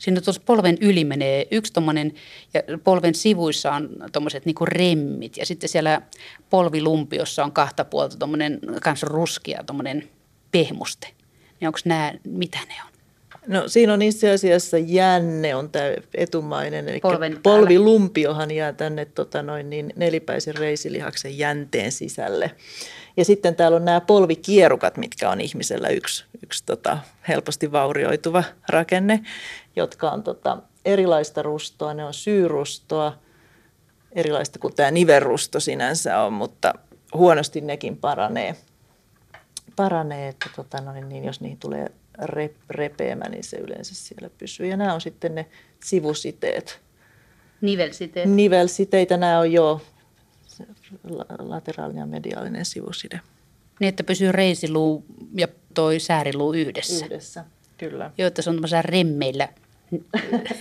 Siinä 0.00 0.20
tuossa 0.20 0.42
polven 0.46 0.78
yli 0.80 1.04
menee 1.04 1.46
yksi 1.50 1.72
tuommoinen, 1.72 2.12
ja 2.54 2.62
polven 2.84 3.14
sivuissa 3.14 3.72
on 3.72 3.88
tuommoiset 4.12 4.46
niinku 4.46 4.66
remmit, 4.66 5.36
ja 5.36 5.46
sitten 5.46 5.68
siellä 5.68 6.02
polvilumpiossa 6.50 7.44
on 7.44 7.52
kahta 7.52 7.84
puolta 7.84 8.16
tuommoinen 8.16 8.60
kanssa 8.82 9.06
ruskea 9.06 9.64
tuommoinen 9.66 10.08
pehmuste 10.50 11.08
niin 11.62 11.68
onko 11.68 11.78
nämä, 11.84 12.12
mitä 12.24 12.58
ne 12.58 12.74
on? 12.86 12.92
No 13.46 13.68
siinä 13.68 13.92
on 13.92 14.02
itse 14.02 14.30
asiassa 14.30 14.78
jänne 14.78 15.54
on 15.54 15.70
tämä 15.70 15.84
etumainen, 16.14 16.88
eli 16.88 17.00
polvilumpiohan 17.42 18.50
jää 18.50 18.72
tänne 18.72 19.04
tota 19.04 19.42
noin, 19.42 19.70
niin 19.70 19.92
nelipäisen 19.96 20.54
reisilihaksen 20.54 21.38
jänteen 21.38 21.92
sisälle. 21.92 22.50
Ja 23.16 23.24
sitten 23.24 23.54
täällä 23.54 23.76
on 23.76 23.84
nämä 23.84 24.00
polvikierukat, 24.00 24.96
mitkä 24.96 25.30
on 25.30 25.40
ihmisellä 25.40 25.88
yksi, 25.88 26.24
yksi 26.42 26.62
tota, 26.66 26.98
helposti 27.28 27.72
vaurioituva 27.72 28.44
rakenne, 28.68 29.20
jotka 29.76 30.10
on 30.10 30.22
tota, 30.22 30.58
erilaista 30.84 31.42
rustoa. 31.42 31.94
Ne 31.94 32.04
on 32.04 32.14
syyrustoa, 32.14 33.18
erilaista 34.12 34.58
kuin 34.58 34.74
tämä 34.74 34.90
niverrusto 34.90 35.60
sinänsä 35.60 36.18
on, 36.18 36.32
mutta 36.32 36.74
huonosti 37.14 37.60
nekin 37.60 37.96
paranee 37.96 38.56
paranee, 39.76 40.28
että 40.28 40.50
tota 40.56 40.80
noin, 40.80 41.08
niin 41.08 41.24
jos 41.24 41.40
niihin 41.40 41.58
tulee 41.58 41.86
rep, 42.22 42.56
repeämä, 42.70 43.28
niin 43.28 43.44
se 43.44 43.56
yleensä 43.56 43.94
siellä 43.94 44.30
pysyy. 44.38 44.66
Ja 44.66 44.76
nämä 44.76 44.94
on 44.94 45.00
sitten 45.00 45.34
ne 45.34 45.46
sivusiteet. 45.84 46.80
Nivelsiteet? 47.60 48.28
Nivelsiteitä 48.28 49.16
nämä 49.16 49.38
on 49.38 49.52
jo 49.52 49.80
lateraalinen 51.38 52.00
ja 52.00 52.06
mediaalinen 52.06 52.64
sivuside. 52.64 53.20
Niin, 53.80 53.88
että 53.88 54.04
pysyy 54.04 54.32
reisiluu 54.32 55.04
ja 55.34 55.48
toi 55.74 56.00
sääriluu 56.00 56.52
yhdessä. 56.52 57.06
Yhdessä, 57.06 57.44
kyllä. 57.78 58.10
Joo, 58.18 58.26
että 58.26 58.42
se 58.42 58.50
on 58.50 58.56
tämmöisellä 58.56 58.82
remmeillä 58.82 59.48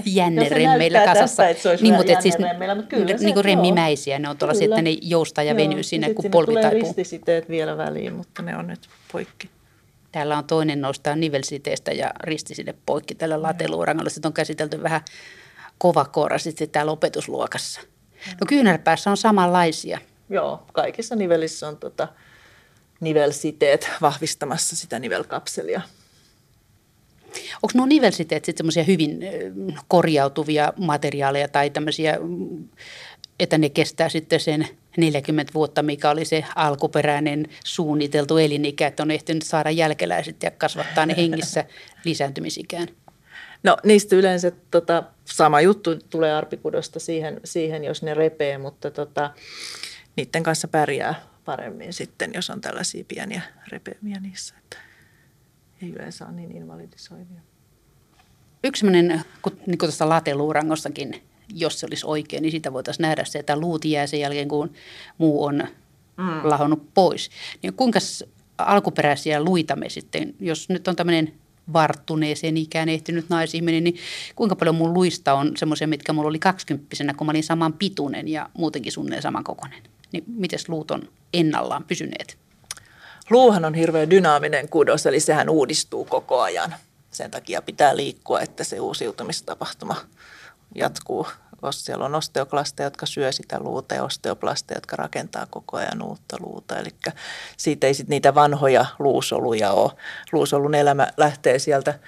jänneremmeillä 0.05 1.05
kasassa. 1.05 1.43
Tästä, 1.43 1.69
että 1.69 1.83
niin, 1.83 1.93
mutta 1.93 2.21
siis, 2.21 2.37
mutta 2.37 2.83
kyllä 2.89 3.15
niin 3.19 3.33
kuin 3.33 3.45
remmimäisiä, 3.45 4.19
ne 4.19 4.29
on 4.29 4.37
tuollaisia, 4.37 4.65
että 4.65 4.81
ne 4.81 4.97
joustaa 5.01 5.43
ja 5.43 5.55
venyy 5.55 5.83
siinä, 5.83 6.13
kun 6.13 6.31
polvi 6.31 6.51
tulee 6.51 6.61
taipuu. 6.61 6.79
ristisiteet 6.81 7.49
vielä 7.49 7.77
väliin, 7.77 8.13
mutta 8.13 8.41
ne 8.41 8.57
on 8.57 8.67
nyt 8.67 8.89
poikki. 9.11 9.49
Täällä 10.11 10.37
on 10.37 10.43
toinen 10.43 10.81
noustaa 10.81 11.15
nivelsiteestä 11.15 11.91
ja 11.91 12.11
ristiside 12.23 12.73
poikki 12.85 13.15
tällä 13.15 13.41
lateluurangalla. 13.41 14.09
Sitten 14.09 14.29
on 14.29 14.33
käsitelty 14.33 14.83
vähän 14.83 15.01
kovakoorasti 15.77 16.67
täällä 16.67 16.91
opetusluokassa. 16.91 17.81
No 18.27 18.45
kyynärpäässä 18.47 19.11
on 19.11 19.17
samanlaisia. 19.17 19.99
Joo, 20.29 20.63
kaikissa 20.73 21.15
nivelissä 21.15 21.67
on 21.67 21.77
tota, 21.77 22.07
nivelsiteet 22.99 23.89
vahvistamassa 24.01 24.75
sitä 24.75 24.99
nivelkapselia. 24.99 25.81
Onko 27.55 27.71
nuo 27.73 27.85
nivelsiteet 27.85 28.45
sitten 28.45 28.57
semmoisia 28.57 28.83
hyvin 28.83 29.19
korjautuvia 29.87 30.73
materiaaleja 30.77 31.47
tai 31.47 31.69
tämmöisiä, 31.69 32.17
että 33.39 33.57
ne 33.57 33.69
kestää 33.69 34.09
sitten 34.09 34.39
sen 34.39 34.67
40 34.97 35.53
vuotta, 35.53 35.83
mikä 35.83 36.09
oli 36.09 36.25
se 36.25 36.45
alkuperäinen 36.55 37.47
suunniteltu 37.65 38.37
elinikä, 38.37 38.87
että 38.87 39.03
on 39.03 39.11
ehtinyt 39.11 39.43
saada 39.43 39.71
jälkeläiset 39.71 40.43
ja 40.43 40.51
kasvattaa 40.51 41.05
ne 41.05 41.15
hengissä 41.17 41.65
lisääntymisikään? 42.05 42.87
No 43.63 43.77
niistä 43.83 44.15
yleensä 44.15 44.51
tota, 44.71 45.03
sama 45.25 45.61
juttu 45.61 45.95
tulee 46.09 46.33
arpikudosta 46.33 46.99
siihen, 46.99 47.39
siihen 47.43 47.83
jos 47.83 48.03
ne 48.03 48.13
repee, 48.13 48.57
mutta 48.57 48.91
tota, 48.91 49.33
niiden 50.15 50.43
kanssa 50.43 50.67
pärjää 50.67 51.21
paremmin 51.45 51.93
sitten, 51.93 52.31
jos 52.33 52.49
on 52.49 52.61
tällaisia 52.61 53.03
pieniä 53.07 53.41
repeämiä 53.67 54.19
niissä. 54.19 54.55
Että 54.57 54.77
ei 55.81 55.89
yleensä 55.89 56.25
ole 56.25 56.33
niin 56.33 56.57
invalidisoivia. 56.57 57.41
Yksi 58.63 58.79
sellainen, 58.79 59.21
niin 59.45 59.77
kuin 59.77 59.79
tuossa 59.79 60.09
lateluurangossakin, 60.09 61.23
jos 61.53 61.79
se 61.79 61.85
olisi 61.85 62.05
oikein, 62.05 62.41
niin 62.41 62.51
sitä 62.51 62.73
voitaisiin 62.73 63.01
nähdä 63.01 63.25
se, 63.25 63.39
että 63.39 63.59
luut 63.59 63.85
jää 63.85 64.07
sen 64.07 64.19
jälkeen, 64.19 64.47
kun 64.47 64.73
muu 65.17 65.43
on 65.43 65.63
mm. 66.17 66.49
lahonnut 66.49 66.93
pois. 66.93 67.29
Niin 67.63 67.73
kuinka 67.73 67.99
alkuperäisiä 68.57 69.43
luita 69.43 69.75
me 69.75 69.89
sitten, 69.89 70.35
jos 70.39 70.69
nyt 70.69 70.87
on 70.87 70.95
tämmöinen 70.95 71.33
varttuneeseen 71.73 72.57
ikään 72.57 72.89
ehtinyt 72.89 73.29
naisihminen, 73.29 73.83
niin 73.83 73.95
kuinka 74.35 74.55
paljon 74.55 74.75
mun 74.75 74.93
luista 74.93 75.33
on 75.33 75.51
semmoisia, 75.57 75.87
mitkä 75.87 76.13
mulla 76.13 76.29
oli 76.29 76.39
kaksikymppisenä, 76.39 77.13
kun 77.13 77.27
mä 77.27 77.31
olin 77.31 77.43
saman 77.43 77.73
pituinen 77.73 78.27
ja 78.27 78.49
muutenkin 78.57 78.91
suunnilleen 78.91 79.21
saman 79.21 79.43
kokoinen. 79.43 79.83
Niin 80.11 80.23
miten 80.27 80.59
luut 80.67 80.91
on 80.91 81.01
ennallaan 81.33 81.83
pysyneet? 81.83 82.37
Luuhan 83.31 83.65
on 83.65 83.73
hirveän 83.73 84.09
dynaaminen 84.09 84.69
kudos, 84.69 85.05
eli 85.05 85.19
sehän 85.19 85.49
uudistuu 85.49 86.05
koko 86.05 86.41
ajan. 86.41 86.75
Sen 87.11 87.31
takia 87.31 87.61
pitää 87.61 87.95
liikkua, 87.95 88.41
että 88.41 88.63
se 88.63 88.79
uusiutumistapahtuma 88.79 89.95
jatkuu. 90.75 91.27
Siellä 91.71 92.05
on 92.05 92.15
osteoklasteja, 92.15 92.87
jotka 92.87 93.05
syö 93.05 93.31
sitä 93.31 93.59
luuta 93.59 93.95
ja 93.95 94.03
osteoplasteja, 94.03 94.77
jotka 94.77 94.95
rakentaa 94.95 95.45
koko 95.49 95.77
ajan 95.77 96.01
uutta 96.01 96.37
luuta. 96.39 96.79
Eli 96.79 96.89
siitä 97.57 97.87
ei 97.87 97.93
sitten 97.93 98.09
niitä 98.09 98.35
vanhoja 98.35 98.85
luusoluja 98.99 99.71
ole. 99.71 99.91
Luusolun 100.31 100.75
elämä 100.75 101.07
lähtee 101.17 101.59
sieltä 101.59 101.99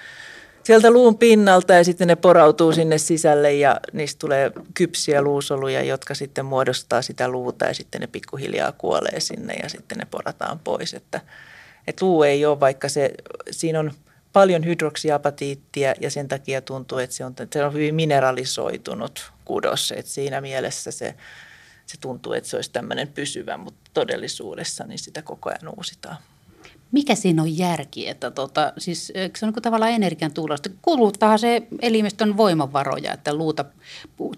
sieltä 0.64 0.90
luun 0.90 1.18
pinnalta 1.18 1.72
ja 1.72 1.84
sitten 1.84 2.08
ne 2.08 2.16
porautuu 2.16 2.72
sinne 2.72 2.98
sisälle 2.98 3.52
ja 3.52 3.80
niistä 3.92 4.18
tulee 4.18 4.52
kypsiä 4.74 5.22
luusoluja, 5.22 5.82
jotka 5.82 6.14
sitten 6.14 6.46
muodostaa 6.46 7.02
sitä 7.02 7.28
luuta 7.28 7.64
ja 7.64 7.74
sitten 7.74 8.00
ne 8.00 8.06
pikkuhiljaa 8.06 8.72
kuolee 8.72 9.20
sinne 9.20 9.54
ja 9.54 9.68
sitten 9.68 9.98
ne 9.98 10.04
porataan 10.10 10.58
pois. 10.58 10.94
Että, 10.94 11.20
että 11.86 12.04
luu 12.06 12.22
ei 12.22 12.46
ole, 12.46 12.60
vaikka 12.60 12.88
se, 12.88 13.14
siinä 13.50 13.80
on 13.80 13.92
paljon 14.32 14.64
hydroksiapatiittia 14.64 15.94
ja 16.00 16.10
sen 16.10 16.28
takia 16.28 16.60
tuntuu, 16.60 16.98
että 16.98 17.16
se 17.16 17.24
on, 17.24 17.34
se 17.52 17.64
on 17.64 17.72
hyvin 17.72 17.94
mineralisoitunut 17.94 19.32
kudos. 19.44 19.92
Että 19.96 20.12
siinä 20.12 20.40
mielessä 20.40 20.90
se, 20.90 21.14
se 21.86 22.00
tuntuu, 22.00 22.32
että 22.32 22.50
se 22.50 22.56
olisi 22.56 22.70
tämmöinen 22.70 23.08
pysyvä, 23.08 23.56
mutta 23.56 23.90
todellisuudessa 23.94 24.84
niin 24.84 24.98
sitä 24.98 25.22
koko 25.22 25.50
ajan 25.50 25.74
uusitaan 25.76 26.16
mikä 26.94 27.14
siinä 27.14 27.42
on 27.42 27.58
järki, 27.58 28.08
että 28.08 28.30
tota, 28.30 28.72
siis, 28.78 29.12
se 29.36 29.46
on 29.46 29.52
niin 29.52 29.62
tavallaan 29.62 29.92
energian 29.92 30.34
tulosta. 30.34 30.70
Kuluttaa 30.82 31.38
se 31.38 31.62
elimistön 31.82 32.36
voimavaroja, 32.36 33.12
että 33.12 33.34
luuta 33.34 33.64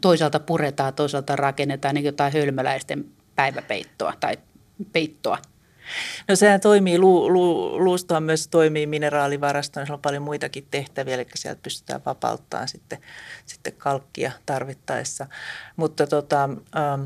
toisaalta 0.01 0.41
puretaan, 0.41 0.95
toisaalta 0.95 1.37
rakennetaan 1.37 1.95
niin 1.95 2.05
jotain 2.05 2.33
hölmöläisten 2.33 3.05
päiväpeittoa 3.35 4.13
tai 4.21 4.39
peittoa. 4.93 5.39
No 6.29 6.37
sehän 6.37 6.61
toimii, 6.61 6.99
lu, 6.99 7.33
lu, 7.33 7.75
luustohan 7.85 8.23
myös 8.23 8.49
toimii 8.49 8.87
mineraalivarastona, 8.87 9.87
se 9.87 9.93
on 9.93 10.03
paljon 10.03 10.23
muitakin 10.23 10.67
tehtäviä, 10.71 11.15
eli 11.15 11.27
sieltä 11.35 11.61
pystytään 11.63 12.01
vapauttamaan 12.07 12.69
sitten, 12.69 12.99
sitten 13.47 13.73
kalkkia 13.79 14.33
tarvittaessa. 14.47 15.27
Mutta 15.77 16.07
tota, 16.07 16.45
ähm, 16.77 17.03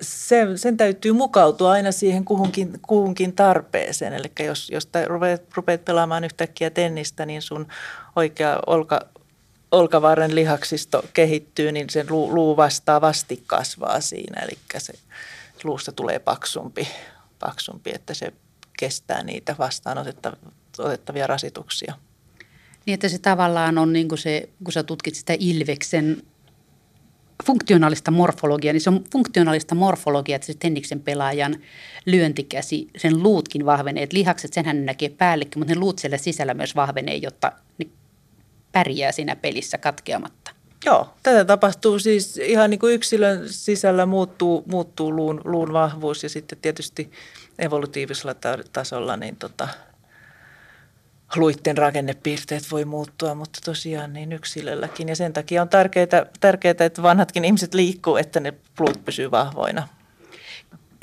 sen, 0.00 0.58
sen 0.58 0.76
täytyy 0.76 1.12
mukautua 1.12 1.70
aina 1.70 1.92
siihen 1.92 2.24
kuhunkin, 2.24 2.80
kuhunkin 2.86 3.32
tarpeeseen. 3.32 4.12
Eli 4.12 4.32
jos, 4.44 4.70
jos 4.70 4.88
rupeat, 5.06 5.42
rupeat 5.54 5.84
pelaamaan 5.84 6.24
yhtäkkiä 6.24 6.70
tennistä, 6.70 7.26
niin 7.26 7.42
sun 7.42 7.66
oikea 8.16 8.58
olka, 8.66 9.00
olkavarren 9.72 10.34
lihaksisto 10.34 11.04
kehittyy, 11.14 11.72
niin 11.72 11.90
sen 11.90 12.06
luu, 12.10 12.34
luu 12.34 12.56
vastaavasti 12.56 13.42
kasvaa 13.46 14.00
siinä. 14.00 14.42
Eli 14.42 14.58
se 14.78 14.92
luusta 15.64 15.92
tulee 15.92 16.18
paksumpi, 16.18 16.88
paksumpi 17.38 17.90
että 17.94 18.14
se 18.14 18.32
kestää 18.78 19.22
niitä 19.22 19.54
vastaan 19.58 19.98
otettavia 20.78 21.26
rasituksia. 21.26 21.94
Niin, 22.86 22.94
että 22.94 23.08
se 23.08 23.18
tavallaan 23.18 23.78
on 23.78 23.92
niin 23.92 24.08
kuin 24.08 24.18
se, 24.18 24.48
kun 24.64 24.72
sä 24.72 24.82
tutkit 24.82 25.14
sitä 25.14 25.36
Ilveksen 25.38 26.22
funktionaalista 27.44 28.10
morfologiaa, 28.10 28.72
niin 28.72 28.80
se 28.80 28.90
on 28.90 29.04
funktionaalista 29.12 29.74
morfologiaa, 29.74 30.36
että 30.36 30.46
se 30.46 30.54
tenniksen 30.58 31.00
pelaajan 31.00 31.56
lyöntikäsi, 32.06 32.88
sen 32.96 33.22
luutkin 33.22 33.66
vahvenee. 33.66 34.02
Että 34.02 34.16
lihakset, 34.16 34.52
senhän 34.52 34.86
näkee 34.86 35.08
päällekin, 35.08 35.58
mutta 35.58 35.74
ne 35.74 35.80
luut 35.80 35.98
siellä 35.98 36.18
sisällä 36.18 36.54
myös 36.54 36.76
vahvenee, 36.76 37.16
jotta 37.16 37.52
ne 37.78 37.86
pärjää 38.72 39.12
siinä 39.12 39.36
pelissä 39.36 39.78
katkeamatta. 39.78 40.50
Joo, 40.86 41.08
tätä 41.22 41.44
tapahtuu 41.44 41.98
siis 41.98 42.36
ihan 42.36 42.70
niin 42.70 42.80
kuin 42.80 42.94
yksilön 42.94 43.48
sisällä 43.48 44.06
muuttuu, 44.06 44.64
muuttuu 44.66 45.16
luun, 45.16 45.40
luun 45.44 45.72
vahvuus 45.72 46.22
ja 46.22 46.28
sitten 46.28 46.58
tietysti 46.62 47.10
evolutiivisella 47.58 48.34
tasolla 48.72 49.16
niin 49.16 49.36
tota, 49.36 49.68
luitten 51.36 51.78
rakennepiirteet 51.78 52.70
voi 52.70 52.84
muuttua, 52.84 53.34
mutta 53.34 53.58
tosiaan 53.64 54.12
niin 54.12 54.32
yksilölläkin. 54.32 55.08
Ja 55.08 55.16
sen 55.16 55.32
takia 55.32 55.62
on 55.62 55.68
tärkeää, 55.68 56.26
tärkeää 56.40 56.74
että 56.80 57.02
vanhatkin 57.02 57.44
ihmiset 57.44 57.74
liikkuu, 57.74 58.16
että 58.16 58.40
ne 58.40 58.54
luut 58.78 59.04
pysyy 59.04 59.30
vahvoina. 59.30 59.88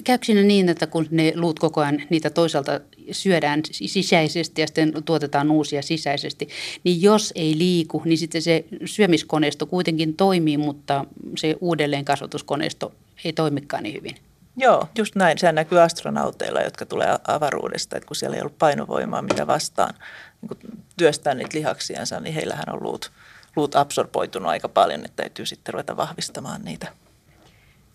Käykö 0.04 0.26
siinä 0.26 0.44
niin, 0.44 0.70
että 0.70 0.88
kun 0.88 1.08
ne 1.12 1.34
luut 1.36 1.60
koko 1.60 1.82
ajan 1.82 2.02
niitä 2.10 2.30
toisaalta 2.30 2.80
syödään 3.12 3.62
sisäisesti 3.72 4.62
ja 4.62 4.68
sitten 4.68 4.94
tuotetaan 5.06 5.52
uusia 5.52 5.82
sisäisesti, 5.82 6.48
niin 6.84 7.02
jos 7.02 7.34
ei 7.36 7.58
liiku, 7.58 8.02
niin 8.06 8.18
sitten 8.18 8.42
se 8.42 8.66
syömiskoneisto 8.86 9.66
kuitenkin 9.66 10.14
toimii, 10.14 10.58
mutta 10.58 11.06
se 11.38 11.56
uudelleenkasvatuskoneisto 11.62 12.94
ei 13.26 13.34
toimikaan 13.34 13.84
niin 13.84 13.96
hyvin? 13.96 14.16
Joo, 14.58 14.90
just 14.98 15.16
näin. 15.16 15.38
Se 15.38 15.52
näkyy 15.52 15.82
astronauteilla, 15.82 16.62
jotka 16.62 16.86
tulee 16.86 17.20
avaruudesta, 17.28 17.98
että 17.98 18.08
kun 18.08 18.16
siellä 18.16 18.36
ei 18.36 18.42
ollut 18.42 18.58
painovoimaa, 18.58 19.22
mitä 19.22 19.48
vastaan 19.48 19.94
niin 20.42 20.84
työstää 20.98 21.34
niitä 21.34 21.58
lihaksiansa, 21.58 22.20
niin 22.20 22.36
heillähän 22.36 22.70
on 22.74 22.84
luut, 22.84 23.12
luut 23.56 23.76
absorboitunut 23.76 24.50
aika 24.50 24.70
paljon, 24.70 25.06
että 25.06 25.24
täytyy 25.24 25.46
sitten 25.46 25.74
ruveta 25.74 25.98
vahvistamaan 25.98 26.62
niitä. 26.62 26.88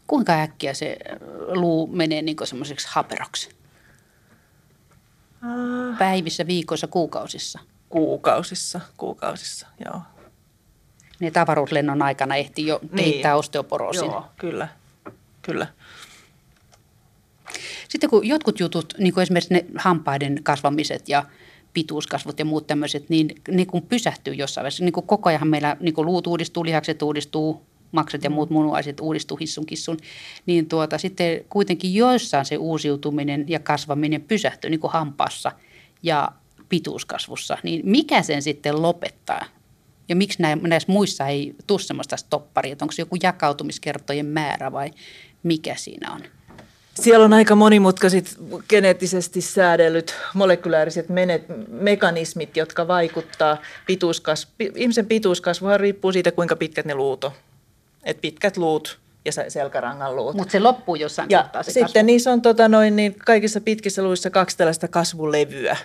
Kuinka 0.07 0.33
äkkiä 0.33 0.75
se 0.75 0.97
luu 1.49 1.87
menee 1.87 2.23
niin 2.23 2.37
semmoiseksi 2.45 2.89
haperoksi? 2.91 3.49
Uh, 5.43 5.99
Päivissä, 5.99 6.47
viikoissa, 6.47 6.87
kuukausissa? 6.87 7.59
Kuukausissa, 7.89 8.81
kuukausissa, 8.97 9.67
joo. 9.85 10.01
Ne 11.21 11.33
avaruuslennon 11.41 12.03
aikana 12.03 12.37
ehti 12.37 12.67
jo 12.67 12.81
kehittää 12.97 13.33
niin. 13.33 13.39
osteoporoosin. 13.39 14.11
Joo, 14.11 14.27
kyllä, 14.37 14.69
kyllä. 15.43 15.67
Sitten 17.89 18.11
kun 18.11 18.27
jotkut 18.27 18.61
jutut, 18.61 18.95
niin 18.99 19.15
kuin 19.15 19.23
esimerkiksi 19.23 19.55
ne 19.55 19.65
hampaiden 19.77 20.41
kasvamiset 20.43 21.09
ja 21.09 21.25
pituuskasvut 21.73 22.39
ja 22.39 22.45
muut 22.45 22.67
tämmöiset, 22.67 23.09
niin 23.09 23.43
ne 23.49 23.67
kun 23.67 23.83
pysähtyy 23.83 24.35
jossain 24.35 24.63
vaiheessa, 24.63 24.85
niin 24.85 24.93
kuin 24.93 25.07
koko 25.07 25.29
ajan 25.29 25.49
meillä 25.49 25.77
niin 25.81 25.95
kuin 25.95 26.07
luut 26.07 26.27
uudistuu, 26.27 26.65
lihakset 26.65 27.03
uudistuu, 27.03 27.63
makset 27.93 28.25
ja 28.25 28.31
muut 28.31 28.51
munuaiset 28.51 29.01
uudistuu 29.01 29.37
hissun 29.37 29.67
kissun, 29.67 29.97
niin 30.47 30.69
tuota, 30.69 30.99
sitten 30.99 31.45
kuitenkin 31.49 31.95
joissain 31.95 32.45
se 32.45 32.57
uusiutuminen 32.57 33.45
ja 33.49 33.61
kasvaminen 33.61 34.23
pysähtyy 34.23 34.71
niin 34.71 34.81
kuin 34.81 34.93
hampaassa 34.93 35.53
ja 36.03 36.29
pituuskasvussa, 36.69 37.59
niin 37.63 37.81
mikä 37.85 38.23
sen 38.23 38.43
sitten 38.43 38.83
lopettaa? 38.83 39.45
Ja 40.09 40.17
miksi 40.17 40.43
näissä 40.63 40.93
muissa 40.93 41.27
ei 41.27 41.55
tule 41.67 41.81
sellaista 41.81 42.17
stopparia, 42.17 42.73
että 42.73 42.85
onko 42.85 42.93
se 42.93 43.03
joku 43.03 43.17
jakautumiskertojen 43.23 44.27
määrä 44.27 44.73
vai 44.73 44.91
mikä 45.43 45.75
siinä 45.77 46.13
on? 46.13 46.21
Siellä 47.03 47.25
on 47.25 47.33
aika 47.33 47.55
monimutkaiset 47.55 48.37
geneettisesti 48.69 49.41
säädellyt 49.41 50.15
molekyläriset 50.35 51.07
mekanismit, 51.69 52.57
jotka 52.57 52.89
vaikuttaa 52.89 53.57
pituuskasvu. 53.87 54.51
Ihmisen 54.75 55.07
pituuskasvuhan 55.07 55.81
riippuu 55.81 56.13
siitä, 56.13 56.33
kuinka 56.33 56.57
pitkät 56.57 56.87
ne 56.87 56.95
luut 56.95 57.25
on. 57.25 57.31
Et 58.05 58.21
pitkät 58.21 58.57
luut 58.57 58.99
ja 59.25 59.33
selkärangan 59.49 60.17
luut. 60.17 60.37
Mutta 60.37 60.53
se 60.53 60.61
loppuu 60.61 60.95
jossain 60.95 61.31
ja 61.31 61.49
se 61.63 61.73
sitten 61.73 61.85
kasvu. 61.85 62.07
niissä 62.07 62.33
on 62.33 62.43
tota 62.43 62.69
noin, 62.69 62.97
niin 62.97 63.15
kaikissa 63.27 63.61
pitkissä 63.61 64.03
luissa 64.03 64.31
kaksi 64.31 64.57
tällaista 64.57 64.89
kasvulevyä, 64.89 65.77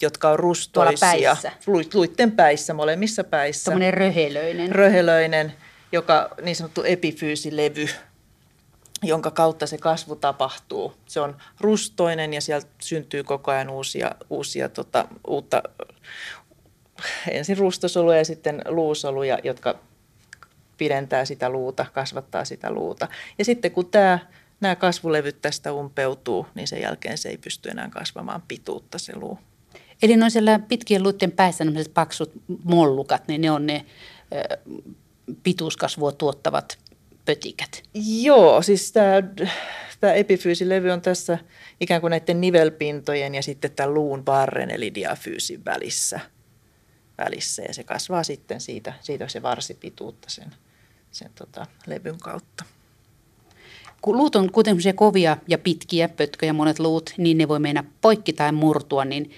jotka 0.00 0.30
on 0.30 0.38
rustoisia. 0.38 1.36
Luitten 1.94 2.32
päissä, 2.32 2.74
molemmissa 2.74 3.24
päissä. 3.24 3.70
Tämmöinen 3.70 3.94
röhelöinen. 3.94 4.72
Röhelöinen, 4.72 5.52
joka 5.92 6.30
niin 6.42 6.56
sanottu 6.56 6.82
epifyysilevy 6.82 7.88
jonka 9.02 9.30
kautta 9.30 9.66
se 9.66 9.78
kasvu 9.78 10.16
tapahtuu. 10.16 10.94
Se 11.06 11.20
on 11.20 11.36
rustoinen 11.60 12.34
ja 12.34 12.40
sieltä 12.40 12.66
syntyy 12.82 13.24
koko 13.24 13.50
ajan 13.50 13.70
uusia, 13.70 14.10
uusia 14.30 14.68
tota, 14.68 15.08
uutta, 15.26 15.62
ensin 17.30 17.58
rustosoluja 17.58 18.18
ja 18.18 18.24
sitten 18.24 18.62
luusoluja, 18.68 19.38
jotka 19.44 19.78
pidentää 20.78 21.24
sitä 21.24 21.48
luuta, 21.48 21.86
kasvattaa 21.92 22.44
sitä 22.44 22.70
luuta. 22.70 23.08
Ja 23.38 23.44
sitten 23.44 23.70
kun 23.70 23.86
tämä, 23.86 24.18
nämä 24.60 24.76
kasvulevyt 24.76 25.40
tästä 25.42 25.72
umpeutuu, 25.72 26.46
niin 26.54 26.68
sen 26.68 26.82
jälkeen 26.82 27.18
se 27.18 27.28
ei 27.28 27.38
pysty 27.38 27.68
enää 27.68 27.88
kasvamaan 27.88 28.42
pituutta 28.48 28.98
se 28.98 29.16
luu. 29.16 29.38
Eli 30.02 30.16
noin 30.16 30.30
siellä 30.30 30.58
pitkien 30.58 31.02
luiden 31.02 31.32
päässä 31.32 31.64
paksut 31.94 32.32
mollukat, 32.64 33.28
niin 33.28 33.40
ne 33.40 33.50
on 33.50 33.66
ne 33.66 33.86
pituuskasvua 35.42 36.12
tuottavat 36.12 36.78
pötikät? 37.30 37.82
Joo, 38.22 38.62
siis 38.62 38.92
tämä, 38.92 39.22
tämä 40.00 40.12
epifyysilevy 40.12 40.90
on 40.90 41.00
tässä 41.00 41.38
ikään 41.80 42.00
kuin 42.00 42.10
näiden 42.10 42.40
nivelpintojen 42.40 43.34
ja 43.34 43.42
sitten 43.42 43.70
tämän 43.70 43.94
luun 43.94 44.26
varren 44.26 44.70
eli 44.70 44.94
diafyysin 44.94 45.64
välissä. 45.64 46.20
välissä 47.18 47.62
ja 47.62 47.74
se 47.74 47.84
kasvaa 47.84 48.22
sitten 48.22 48.60
siitä, 48.60 48.92
siitä 49.00 49.28
se 49.28 49.42
varsipituutta 49.42 50.30
sen, 50.30 50.54
sen 51.10 51.30
tota, 51.34 51.66
levyn 51.86 52.18
kautta. 52.18 52.64
Kun 54.02 54.16
luut 54.16 54.36
on 54.36 54.52
kuitenkin 54.52 54.94
kovia 54.94 55.36
ja 55.48 55.58
pitkiä, 55.58 56.08
pötköjä 56.08 56.52
monet 56.52 56.78
luut, 56.78 57.14
niin 57.16 57.38
ne 57.38 57.48
voi 57.48 57.58
mennä 57.58 57.84
poikki 58.00 58.32
tai 58.32 58.52
murtua, 58.52 59.04
niin 59.04 59.30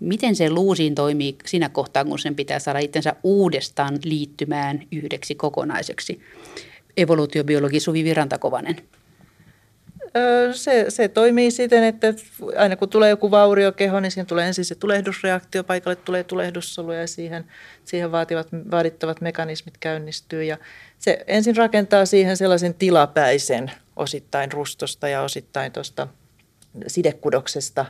miten 0.00 0.36
se 0.36 0.50
luusiin 0.50 0.94
toimii 0.94 1.36
siinä 1.46 1.68
kohtaa, 1.68 2.04
kun 2.04 2.18
sen 2.18 2.34
pitää 2.34 2.58
saada 2.58 2.78
itsensä 2.78 3.16
uudestaan 3.22 3.98
liittymään 4.04 4.82
yhdeksi 4.92 5.34
kokonaiseksi? 5.34 6.20
Evoluutiobiologi 6.96 7.80
Suvi 7.80 8.04
Virantakovanen? 8.04 8.76
Se, 10.52 10.86
se 10.88 11.08
toimii 11.08 11.50
siten, 11.50 11.84
että 11.84 12.14
aina 12.56 12.76
kun 12.76 12.88
tulee 12.88 13.10
joku 13.10 13.30
vauriokeho, 13.30 14.00
niin 14.00 14.10
siihen 14.10 14.26
tulee 14.26 14.46
ensin 14.46 14.64
se 14.64 14.74
tulehdusreaktio, 14.74 15.64
paikalle 15.64 15.96
tulee 15.96 16.24
tulehdussoluja 16.24 17.00
ja 17.00 17.06
siihen, 17.06 17.44
siihen 17.84 18.12
vaativat, 18.12 18.48
vaadittavat 18.70 19.20
mekanismit 19.20 19.78
käynnistyy. 19.78 20.44
Ja 20.44 20.58
se 20.98 21.24
ensin 21.26 21.56
rakentaa 21.56 22.06
siihen 22.06 22.36
sellaisen 22.36 22.74
tilapäisen 22.74 23.70
osittain 23.96 24.52
rustosta 24.52 25.08
ja 25.08 25.22
osittain 25.22 25.72
tuosta 25.72 26.08
sidekudoksesta 26.86 27.86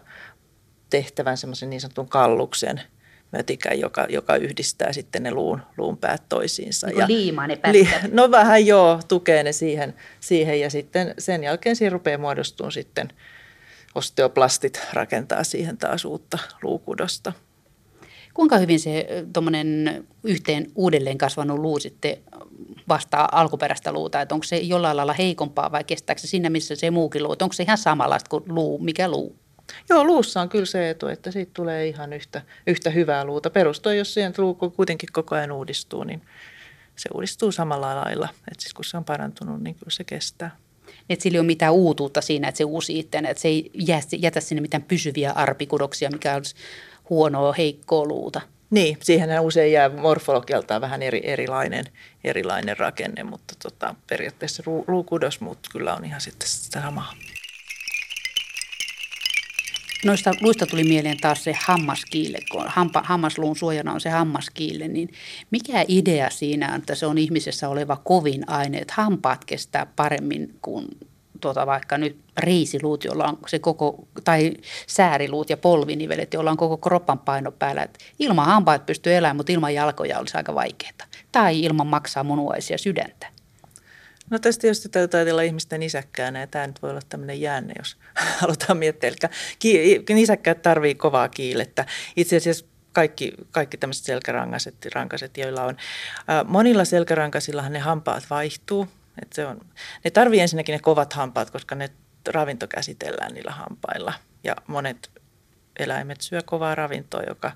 tehtävän 0.90 1.37
semmoisen 1.37 1.71
niin 1.71 1.81
sanotun 1.81 2.09
kalluksen– 2.09 2.81
mötikän, 3.37 3.81
joka, 3.81 4.07
joka 4.09 4.37
yhdistää 4.37 4.92
sitten 4.92 5.22
ne 5.22 5.31
luun, 5.31 5.62
luun 5.77 5.96
päät 5.96 6.22
toisiinsa. 6.29 6.87
Niin 6.87 6.99
ja 6.99 7.07
liima 7.07 7.46
ne 7.46 7.59
li, 7.72 7.88
No 8.12 8.31
vähän 8.31 8.66
joo, 8.66 9.01
tukee 9.09 9.42
ne 9.42 9.53
siihen, 9.53 9.94
siihen 10.20 10.61
ja 10.61 10.70
sitten 10.70 11.14
sen 11.18 11.44
jälkeen 11.44 11.77
siihen 11.77 11.92
rupeaa 11.92 12.18
muodostumaan 12.18 12.72
sitten 12.72 13.09
osteoplastit 13.94 14.81
rakentaa 14.92 15.44
siihen 15.44 15.79
taas 15.79 16.05
uutta 16.05 16.38
luukudosta. 16.62 17.33
Kuinka 18.35 18.59
hyvin 18.59 18.81
se 18.81 19.07
tuommoinen 19.33 20.05
yhteen 20.25 20.66
uudelleen 20.75 21.18
kasvanut 21.18 21.59
luu 21.59 21.79
sitten 21.79 22.16
vastaa 22.88 23.29
alkuperäistä 23.33 23.92
luuta, 23.92 24.20
että 24.20 24.35
onko 24.35 24.44
se 24.44 24.57
jollain 24.57 24.96
lailla 24.96 25.12
heikompaa 25.12 25.72
vai 25.72 25.85
kestääkö 25.85 26.20
se 26.20 26.27
siinä, 26.27 26.51
missä 26.51 26.77
se 26.77 26.90
muukin 26.90 27.22
luu, 27.22 27.37
onko 27.42 27.53
se 27.53 27.62
ihan 27.62 27.79
samanlaista 27.79 28.31
kuin 28.31 28.44
luu, 28.46 28.79
mikä 28.79 29.09
luu? 29.09 29.37
Joo, 29.88 30.05
luussa 30.05 30.40
on 30.40 30.48
kyllä 30.48 30.66
se 30.66 30.90
etu, 30.90 31.07
että 31.07 31.31
siitä 31.31 31.50
tulee 31.55 31.87
ihan 31.87 32.12
yhtä, 32.12 32.42
yhtä 32.66 32.90
hyvää 32.90 33.24
luuta. 33.24 33.50
Perustuen, 33.50 33.98
jos 33.98 34.14
siihen 34.14 34.35
luu 34.38 34.55
kuitenkin 34.55 35.09
koko 35.12 35.35
ajan 35.35 35.52
uudistuu, 35.52 36.05
niin 36.05 36.22
se 36.96 37.09
uudistuu 37.14 37.52
samalla 37.52 37.96
lailla. 37.96 38.29
Että 38.50 38.62
siis 38.62 38.74
kun 38.74 38.85
se 38.85 38.96
on 38.96 39.05
parantunut, 39.05 39.62
niin 39.62 39.74
kyllä 39.74 39.90
se 39.90 40.05
kestää. 40.05 40.57
Että 41.11 41.22
sillä 41.22 41.37
ei 41.37 41.40
ole 41.40 41.46
mitään 41.46 41.72
uutuutta 41.72 42.20
siinä, 42.20 42.48
että 42.48 42.59
se 42.59 42.64
uusi 42.64 42.98
itseään, 42.98 43.26
että 43.26 43.40
se 43.40 43.48
ei 43.48 43.70
jätä 44.18 44.40
sinne 44.40 44.61
mitään 44.61 44.83
pysyviä 44.83 45.33
arpikudoksia, 45.33 46.11
mikä 46.11 46.35
olisi 46.35 46.55
huonoa, 47.11 47.52
heikkoa 47.52 48.07
luuta. 48.07 48.40
Niin, 48.70 48.98
siihen 49.02 49.40
usein 49.40 49.72
jää 49.72 49.88
morfologialtaan 49.88 50.81
vähän 50.81 51.02
eri, 51.02 51.20
erilainen, 51.24 51.85
erilainen 52.24 52.76
rakenne, 52.76 53.24
mutta 53.24 53.55
tota, 53.62 53.94
periaatteessa 54.07 54.62
luukudos 54.88 55.40
muut 55.40 55.59
kyllä 55.72 55.94
on 55.94 56.05
ihan 56.05 56.20
sitten 56.20 56.48
sitä 56.48 56.83
samaa. 56.83 57.12
Noista 60.07 60.33
luista 60.40 60.66
tuli 60.66 60.85
mieleen 60.85 61.16
taas 61.21 61.45
se 61.45 61.57
hammaskiille, 61.64 62.38
kun 62.51 62.64
hampa, 62.66 63.03
hammasluun 63.05 63.57
suojana 63.57 63.92
on 63.92 64.01
se 64.01 64.11
hammaskiille, 64.11 64.88
niin 64.88 65.09
mikä 65.51 65.85
idea 65.88 66.31
siinä 66.31 66.73
on, 66.73 66.79
että 66.79 66.95
se 66.95 67.07
on 67.07 67.19
ihmisessä 67.19 67.69
oleva 67.69 67.97
kovin 67.97 68.51
aine, 68.51 68.79
että 68.79 68.95
hampaat 68.97 69.45
kestää 69.45 69.87
paremmin 69.97 70.55
kuin 70.62 70.87
tuota 71.40 71.66
vaikka 71.66 71.99
nyt 71.99 72.19
riisiluut, 72.38 73.05
jolla 73.05 73.25
on 73.25 73.38
se 73.47 73.59
koko, 73.59 74.09
tai 74.25 74.53
sääriluut 74.87 75.51
ja 75.51 75.57
polvinivelet, 75.57 76.35
joilla 76.35 76.51
on 76.51 76.57
koko 76.57 76.77
kroppan 76.77 77.19
paino 77.19 77.53
päällä. 77.53 77.83
Et 77.83 77.99
ilman 78.19 78.47
hampaat 78.47 78.87
pystyy 78.87 79.14
elämään, 79.14 79.37
mutta 79.37 79.53
ilman 79.53 79.75
jalkoja 79.75 80.19
olisi 80.19 80.37
aika 80.37 80.55
vaikeaa. 80.55 80.92
Tai 81.33 81.61
ilman 81.61 81.87
maksaa 81.87 82.25
munuaisia 82.25 82.79
sydäntä. 82.79 83.36
No 84.31 84.39
tästä 84.39 84.61
tietysti 84.61 84.89
täytyy 84.89 85.19
ajatella 85.19 85.43
ihmisten 85.43 85.81
nisäkkäänä 85.81 86.41
ja 86.41 86.47
tämä 86.47 86.67
nyt 86.67 86.83
voi 86.83 86.91
olla 86.91 87.01
tämmöinen 87.09 87.41
jäänne, 87.41 87.75
jos 87.79 87.97
halutaan 88.41 88.79
miettiä. 88.79 89.11
Eli 89.65 90.05
nisäkkäät 90.09 90.62
tarvii 90.62 90.95
kovaa 90.95 91.29
kiilettä. 91.29 91.87
Itse 92.17 92.37
asiassa 92.37 92.67
kaikki, 92.93 93.33
kaikki 93.51 93.77
tämmöiset 93.77 94.05
selkärankaset, 94.05 94.75
rankaset, 94.95 95.37
joilla 95.37 95.62
on. 95.62 95.77
monilla 96.45 96.85
selkärankasillahan 96.85 97.73
ne 97.73 97.79
hampaat 97.79 98.25
vaihtuu. 98.31 98.89
Et 99.23 99.33
se 99.33 99.47
on, 99.47 99.61
ne 100.05 100.11
tarvii 100.11 100.41
ensinnäkin 100.41 100.73
ne 100.73 100.79
kovat 100.79 101.12
hampaat, 101.12 101.51
koska 101.51 101.75
ne 101.75 101.91
ravinto 102.29 102.67
käsitellään 102.67 103.35
niillä 103.35 103.53
hampailla. 103.53 104.12
Ja 104.45 104.57
monet 104.67 105.11
eläimet 105.79 106.21
syö 106.21 106.41
kovaa 106.45 106.75
ravintoa, 106.75 107.23
joka 107.23 107.53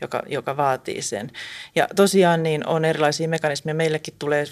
joka, 0.00 0.22
joka 0.26 0.56
vaatii 0.56 1.02
sen. 1.02 1.30
Ja 1.74 1.88
tosiaan 1.96 2.42
niin 2.42 2.66
on 2.66 2.84
erilaisia 2.84 3.28
mekanismeja. 3.28 3.74
Meillekin 3.74 4.14
tulee, 4.18 4.44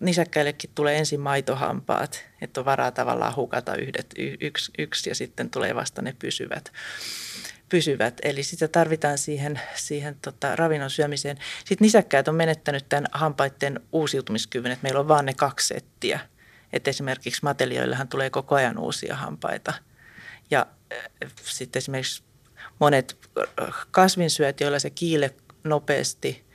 nisäkkäillekin 0.00 0.70
tulee 0.74 0.98
ensin 0.98 1.20
maitohampaat, 1.20 2.24
että 2.40 2.60
on 2.60 2.64
varaa 2.64 2.90
tavallaan 2.90 3.36
hukata 3.36 3.76
yhdet, 3.76 4.06
y, 4.18 4.34
yksi, 4.40 4.72
yksi 4.78 5.10
ja 5.10 5.14
sitten 5.14 5.50
tulee 5.50 5.74
vasta 5.74 6.02
ne 6.02 6.16
pysyvät 6.18 6.72
pysyvät. 7.68 8.20
Eli 8.22 8.42
sitä 8.42 8.68
tarvitaan 8.68 9.18
siihen, 9.18 9.60
siihen 9.74 10.16
tota, 10.22 10.56
ravinnon 10.56 10.90
syömiseen. 10.90 11.38
Sitten 11.58 11.84
nisäkkäät 11.84 12.28
on 12.28 12.34
menettänyt 12.34 12.88
tämän 12.88 13.06
hampaiden 13.12 13.80
uusiutumiskyvyn, 13.92 14.72
että 14.72 14.82
meillä 14.82 15.00
on 15.00 15.08
vain 15.08 15.26
ne 15.26 15.34
kaksi 15.34 15.66
settiä. 15.66 16.20
Että 16.72 16.90
esimerkiksi 16.90 17.40
matelioillehan 17.42 18.08
tulee 18.08 18.30
koko 18.30 18.54
ajan 18.54 18.78
uusia 18.78 19.16
hampaita. 19.16 19.74
Ja 20.50 20.66
sitten 21.42 21.80
esimerkiksi 21.80 22.22
monet 22.78 23.16
kasvinsyöt, 23.90 24.60
joilla 24.60 24.78
se 24.78 24.90
kiile 24.90 25.34
nopeasti 25.64 26.46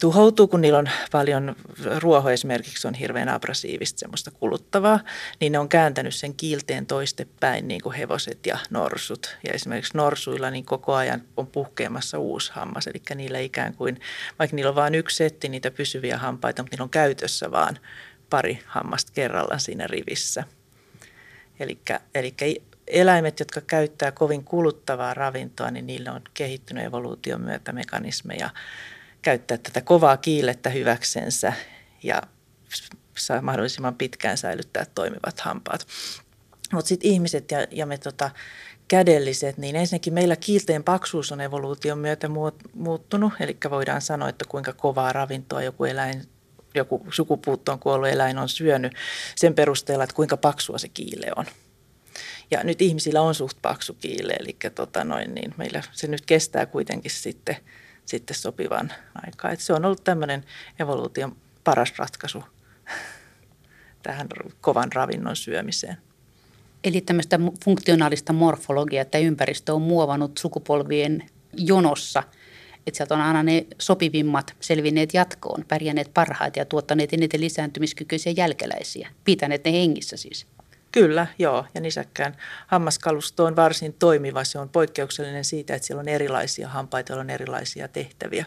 tuhoutuu, 0.00 0.48
kun 0.48 0.60
niillä 0.60 0.78
on 0.78 0.90
paljon, 1.12 1.56
ruoho 1.98 2.30
esimerkiksi 2.30 2.88
on 2.88 2.94
hirveän 2.94 3.28
abrasiivista, 3.28 3.98
semmoista 3.98 4.30
kuluttavaa, 4.30 5.00
niin 5.40 5.52
ne 5.52 5.58
on 5.58 5.68
kääntänyt 5.68 6.14
sen 6.14 6.34
kiilteen 6.34 6.86
toistepäin 6.86 7.68
niin 7.68 7.80
kuin 7.80 7.94
hevoset 7.94 8.46
ja 8.46 8.58
norsut. 8.70 9.36
Ja 9.46 9.52
esimerkiksi 9.52 9.96
norsuilla 9.96 10.50
niin 10.50 10.64
koko 10.64 10.94
ajan 10.94 11.22
on 11.36 11.46
puhkeamassa 11.46 12.18
uusi 12.18 12.52
hammas, 12.54 12.86
eli 12.86 13.02
niillä 13.14 13.38
ikään 13.38 13.74
kuin, 13.74 14.00
vaikka 14.38 14.56
niillä 14.56 14.68
on 14.68 14.74
vain 14.74 14.94
yksi 14.94 15.16
setti 15.16 15.48
niitä 15.48 15.70
pysyviä 15.70 16.18
hampaita, 16.18 16.62
mutta 16.62 16.74
niillä 16.74 16.84
on 16.84 16.90
käytössä 16.90 17.50
vaan 17.50 17.78
pari 18.30 18.58
hammasta 18.66 19.12
kerrallaan 19.14 19.60
siinä 19.60 19.86
rivissä. 19.86 20.44
Eli 22.14 22.34
eläimet, 22.92 23.40
jotka 23.40 23.60
käyttää 23.60 24.12
kovin 24.12 24.44
kuluttavaa 24.44 25.14
ravintoa, 25.14 25.70
niin 25.70 25.86
niillä 25.86 26.12
on 26.12 26.22
kehittynyt 26.34 26.84
evoluution 26.84 27.40
myötä 27.40 27.72
mekanismeja 27.72 28.50
käyttää 29.22 29.58
tätä 29.58 29.80
kovaa 29.80 30.16
kiilettä 30.16 30.70
hyväksensä 30.70 31.52
ja 32.02 32.22
saa 33.18 33.42
mahdollisimman 33.42 33.94
pitkään 33.94 34.38
säilyttää 34.38 34.86
toimivat 34.94 35.40
hampaat. 35.40 35.86
Mutta 36.72 36.88
sitten 36.88 37.10
ihmiset 37.10 37.50
ja, 37.50 37.66
ja 37.70 37.86
me 37.86 37.98
tota, 37.98 38.30
kädelliset, 38.88 39.58
niin 39.58 39.76
ensinnäkin 39.76 40.14
meillä 40.14 40.36
kiilteen 40.36 40.84
paksuus 40.84 41.32
on 41.32 41.40
evoluution 41.40 41.98
myötä 41.98 42.28
muuttunut, 42.74 43.32
eli 43.40 43.56
voidaan 43.70 44.02
sanoa, 44.02 44.28
että 44.28 44.44
kuinka 44.48 44.72
kovaa 44.72 45.12
ravintoa 45.12 45.62
joku 45.62 45.84
eläin 45.84 46.22
joku 46.74 47.06
sukupuuttoon 47.10 47.78
kuollut 47.78 48.08
eläin 48.08 48.38
on 48.38 48.48
syönyt 48.48 48.92
sen 49.36 49.54
perusteella, 49.54 50.04
että 50.04 50.16
kuinka 50.16 50.36
paksua 50.36 50.78
se 50.78 50.88
kiile 50.88 51.26
on. 51.36 51.46
Ja 52.50 52.64
nyt 52.64 52.82
ihmisillä 52.82 53.20
on 53.20 53.34
suht 53.34 53.58
paksu 53.62 53.94
kiile, 53.94 54.32
eli 54.32 54.56
tota 54.74 55.04
noin, 55.04 55.34
niin 55.34 55.54
meillä 55.56 55.82
se 55.92 56.06
nyt 56.06 56.26
kestää 56.26 56.66
kuitenkin 56.66 57.10
sitten, 57.10 57.56
sitten 58.04 58.36
sopivan 58.36 58.92
aikaa. 59.26 59.50
Et 59.50 59.60
se 59.60 59.72
on 59.72 59.84
ollut 59.84 60.04
tämmöinen 60.04 60.44
evoluution 60.78 61.36
paras 61.64 61.92
ratkaisu 61.98 62.44
tähän 64.02 64.28
kovan 64.60 64.92
ravinnon 64.92 65.36
syömiseen. 65.36 65.96
Eli 66.84 67.00
tämmöistä 67.00 67.40
funktionaalista 67.64 68.32
morfologiaa, 68.32 69.02
että 69.02 69.18
ympäristö 69.18 69.74
on 69.74 69.82
muovannut 69.82 70.38
sukupolvien 70.38 71.30
jonossa, 71.56 72.22
että 72.86 72.96
sieltä 72.96 73.14
on 73.14 73.20
aina 73.20 73.42
ne 73.42 73.66
sopivimmat 73.78 74.56
selvinneet 74.60 75.14
jatkoon, 75.14 75.64
pärjänneet 75.68 76.10
parhaat 76.14 76.56
ja 76.56 76.64
tuottaneet 76.64 77.12
eniten 77.12 77.40
lisääntymiskykyisiä 77.40 78.32
jälkeläisiä, 78.36 79.08
pitäneet 79.24 79.64
ne 79.64 79.72
hengissä 79.72 80.16
siis. 80.16 80.46
Kyllä, 80.92 81.26
joo. 81.38 81.66
Ja 81.74 81.80
nisäkkään 81.80 82.36
hammaskalusto 82.66 83.44
on 83.44 83.56
varsin 83.56 83.92
toimiva. 83.92 84.44
Se 84.44 84.58
on 84.58 84.68
poikkeuksellinen 84.68 85.44
siitä, 85.44 85.74
että 85.74 85.86
siellä 85.86 86.00
on 86.00 86.08
erilaisia 86.08 86.68
hampaita, 86.68 87.20
on 87.20 87.30
erilaisia 87.30 87.88
tehtäviä. 87.88 88.46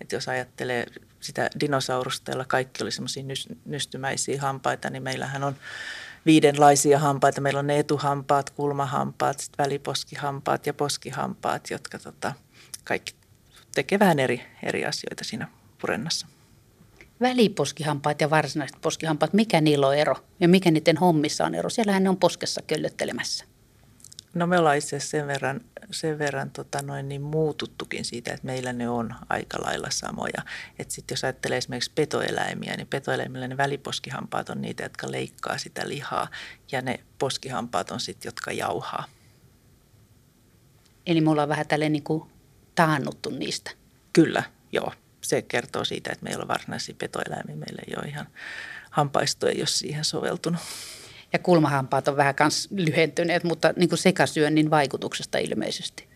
Että 0.00 0.16
jos 0.16 0.28
ajattelee 0.28 0.86
sitä 1.20 1.50
dinosaurusta, 1.60 2.30
jolla 2.30 2.44
kaikki 2.44 2.82
oli 2.82 2.90
semmoisia 2.90 3.24
nystymäisiä 3.64 4.40
hampaita, 4.40 4.90
niin 4.90 5.02
meillähän 5.02 5.44
on 5.44 5.56
viidenlaisia 6.26 6.98
hampaita. 6.98 7.40
Meillä 7.40 7.60
on 7.60 7.66
ne 7.66 7.78
etuhampaat, 7.78 8.50
kulmahampaat, 8.50 9.40
sit 9.40 9.58
väliposkihampaat 9.58 10.66
ja 10.66 10.74
poskihampaat, 10.74 11.70
jotka 11.70 11.98
tota, 11.98 12.32
kaikki 12.84 13.14
tekevät 13.74 14.00
vähän 14.00 14.18
eri, 14.18 14.46
eri 14.62 14.84
asioita 14.84 15.24
siinä 15.24 15.48
purennassa 15.80 16.26
väliposkihampaat 17.20 18.20
ja 18.20 18.30
varsinaiset 18.30 18.80
poskihampaat, 18.80 19.32
mikä 19.32 19.60
niillä 19.60 19.86
on 19.86 19.96
ero 19.96 20.16
ja 20.40 20.48
mikä 20.48 20.70
niiden 20.70 20.96
hommissa 20.96 21.44
on 21.44 21.54
ero? 21.54 21.70
Siellähän 21.70 22.02
ne 22.02 22.08
on 22.08 22.16
poskessa 22.16 22.62
köllöttelemässä. 22.62 23.44
No 24.34 24.46
me 24.46 24.58
ollaan 24.58 24.76
itse 24.76 24.96
asiassa 24.96 25.10
sen 25.10 25.26
verran, 25.26 25.60
sen 25.90 26.18
verran 26.18 26.50
tota 26.50 26.82
noin 26.82 27.08
niin 27.08 27.22
muututtukin 27.22 28.04
siitä, 28.04 28.34
että 28.34 28.46
meillä 28.46 28.72
ne 28.72 28.88
on 28.88 29.14
aika 29.28 29.58
lailla 29.64 29.90
samoja. 29.90 30.42
Että 30.78 30.94
sitten 30.94 31.14
jos 31.14 31.24
ajattelee 31.24 31.58
esimerkiksi 31.58 31.92
petoeläimiä, 31.94 32.76
niin 32.76 32.86
petoeläimillä 32.86 33.48
ne 33.48 33.56
väliposkihampaat 33.56 34.48
on 34.48 34.60
niitä, 34.60 34.82
jotka 34.82 35.10
leikkaa 35.10 35.58
sitä 35.58 35.88
lihaa 35.88 36.28
ja 36.72 36.82
ne 36.82 37.00
poskihampaat 37.18 37.90
on 37.90 38.00
sitten, 38.00 38.28
jotka 38.28 38.52
jauhaa. 38.52 39.04
Eli 41.06 41.20
me 41.20 41.30
ollaan 41.30 41.48
vähän 41.48 41.66
tälleen 41.66 41.92
niin 41.92 42.02
kuin 42.02 42.30
taannuttu 42.74 43.30
niistä. 43.30 43.70
Kyllä, 44.12 44.42
joo 44.72 44.92
se 45.20 45.42
kertoo 45.42 45.84
siitä, 45.84 46.12
että 46.12 46.24
meillä 46.24 46.42
on 46.42 46.48
varsinaisia 46.48 46.94
petoeläimiä. 46.98 47.56
Meillä 47.56 47.82
ei 47.88 47.94
ole 47.96 48.08
ihan 48.08 48.26
hampaisto 48.90 49.48
ei 49.48 49.58
ole 49.58 49.66
siihen 49.66 50.04
soveltunut. 50.04 50.60
Ja 51.32 51.38
kulmahampaat 51.38 52.08
on 52.08 52.16
vähän 52.16 52.34
kans 52.34 52.68
lyhentyneet, 52.70 53.44
mutta 53.44 53.72
niin 53.76 53.88
kuin 53.88 53.98
sekasyönnin 53.98 54.70
vaikutuksesta 54.70 55.38
ilmeisesti. 55.38 56.08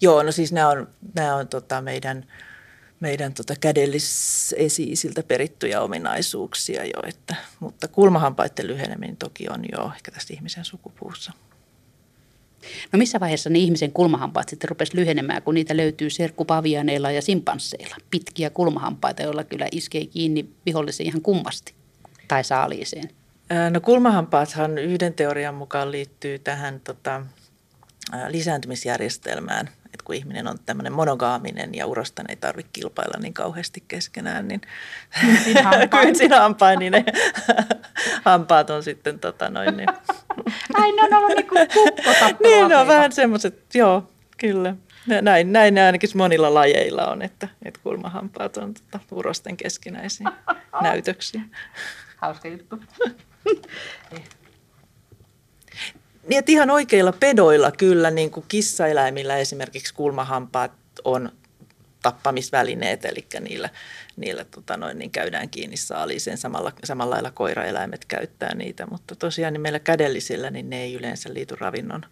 Joo, 0.00 0.22
no 0.22 0.32
siis 0.32 0.52
nämä 0.52 0.68
on, 0.68 0.88
nämä 1.14 1.34
on 1.34 1.48
tota 1.48 1.80
meidän, 1.80 2.26
meidän 3.00 3.34
tota 3.34 3.54
kädellisesiisiltä 3.60 5.22
perittyjä 5.22 5.80
ominaisuuksia 5.80 6.84
jo, 6.84 7.02
että, 7.06 7.34
mutta 7.60 7.88
kulmahampaiden 7.88 8.66
lyheneminen 8.66 9.16
toki 9.16 9.48
on 9.48 9.64
jo 9.72 9.92
ehkä 9.94 10.10
tästä 10.10 10.34
ihmisen 10.34 10.64
sukupuussa. 10.64 11.32
No 12.92 12.98
missä 12.98 13.20
vaiheessa 13.20 13.50
ne 13.50 13.58
ihmisen 13.58 13.92
kulmahampaat 13.92 14.48
sitten 14.48 14.68
rupesi 14.68 14.96
lyhenemään, 14.96 15.42
kun 15.42 15.54
niitä 15.54 15.76
löytyy 15.76 16.10
serkkupavianeilla 16.10 17.10
ja 17.10 17.22
simpansseilla? 17.22 17.96
Pitkiä 18.10 18.50
kulmahampaita, 18.50 19.22
joilla 19.22 19.44
kyllä 19.44 19.66
iskee 19.72 20.06
kiinni 20.06 20.50
vihollisen 20.66 21.06
ihan 21.06 21.22
kummasti 21.22 21.74
tai 22.28 22.44
saaliiseen. 22.44 23.10
No 23.70 23.80
kulmahampaathan 23.80 24.78
yhden 24.78 25.14
teorian 25.14 25.54
mukaan 25.54 25.90
liittyy 25.92 26.38
tähän 26.38 26.80
tota, 26.80 27.26
lisääntymisjärjestelmään. 28.28 29.68
Että 29.94 30.04
kun 30.04 30.14
ihminen 30.14 30.48
on 30.48 30.58
tämmöinen 30.66 30.92
monogaaminen 30.92 31.74
ja 31.74 31.86
urasta 31.86 32.22
ei 32.28 32.36
tarvitse 32.36 32.70
kilpailla 32.72 33.18
niin 33.20 33.34
kauheasti 33.34 33.84
keskenään, 33.88 34.48
niin 34.48 34.60
kynsin 36.00 36.32
hampain, 36.40 36.78
niin 36.78 36.92
ne 36.92 37.04
hampaat 38.24 38.70
on 38.70 38.82
sitten 38.82 39.18
tota 39.18 39.48
noin. 39.48 39.76
Niin. 39.76 39.88
Ai 40.74 40.92
ne 40.92 41.02
on 41.02 41.14
ollut 41.14 41.36
niin 41.36 41.48
kuin 41.48 41.68
Niin, 42.42 42.68
no 42.68 42.86
vähän 42.86 43.12
semmoiset, 43.12 43.74
joo, 43.74 44.10
kyllä. 44.38 44.74
Näin, 45.22 45.52
näin 45.52 45.78
ainakin 45.78 46.10
monilla 46.14 46.54
lajeilla 46.54 47.06
on, 47.06 47.22
että, 47.22 47.48
että 47.64 47.80
kulmahampaat 47.82 48.56
on 48.56 48.74
tota, 48.74 49.00
urosten 49.10 49.56
keskinäisiä 49.56 50.32
näytöksiä. 50.82 51.40
Hauska 52.16 52.48
juttu. 52.48 52.80
Niin, 56.28 56.38
että 56.38 56.52
ihan 56.52 56.70
oikeilla 56.70 57.12
pedoilla 57.12 57.70
kyllä, 57.70 58.10
niin 58.10 58.30
kuin 58.30 58.46
kissaeläimillä 58.48 59.36
esimerkiksi 59.36 59.94
kulmahampaat 59.94 60.72
on 61.04 61.32
tappamisvälineet, 62.02 63.04
eli 63.04 63.26
niillä, 63.40 63.68
niillä 64.16 64.44
tota 64.44 64.76
noin, 64.76 64.98
niin 64.98 65.10
käydään 65.10 65.50
kiinni 65.50 65.76
saaliiseen. 65.76 66.38
Samalla, 66.38 66.72
samalla 66.84 67.14
lailla 67.14 67.30
koiraeläimet 67.30 68.04
käyttää 68.04 68.54
niitä, 68.54 68.86
mutta 68.86 69.16
tosiaan 69.16 69.52
niin 69.52 69.60
meillä 69.60 69.78
kädellisillä 69.78 70.50
niin 70.50 70.70
ne 70.70 70.82
ei 70.82 70.94
yleensä 70.94 71.34
liity 71.34 71.56
ravinnon 71.60 72.06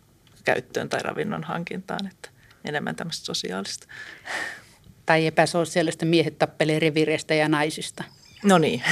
käyttöön 0.45 0.89
tai 0.89 1.01
ravinnon 1.03 1.45
hankintaan, 1.45 2.07
että 2.07 2.31
enemmän 2.65 2.97
tämmöistä 2.97 3.27
sosiaalista. 3.27 3.87
Tai 5.07 5.27
epäsosiaalista 5.27 6.07
miehet 6.07 6.39
tappelee 6.39 6.79
revireistä 6.79 7.35
ja 7.35 7.49
naisista. 7.49 8.05
No 8.43 8.59
niin. 8.59 8.83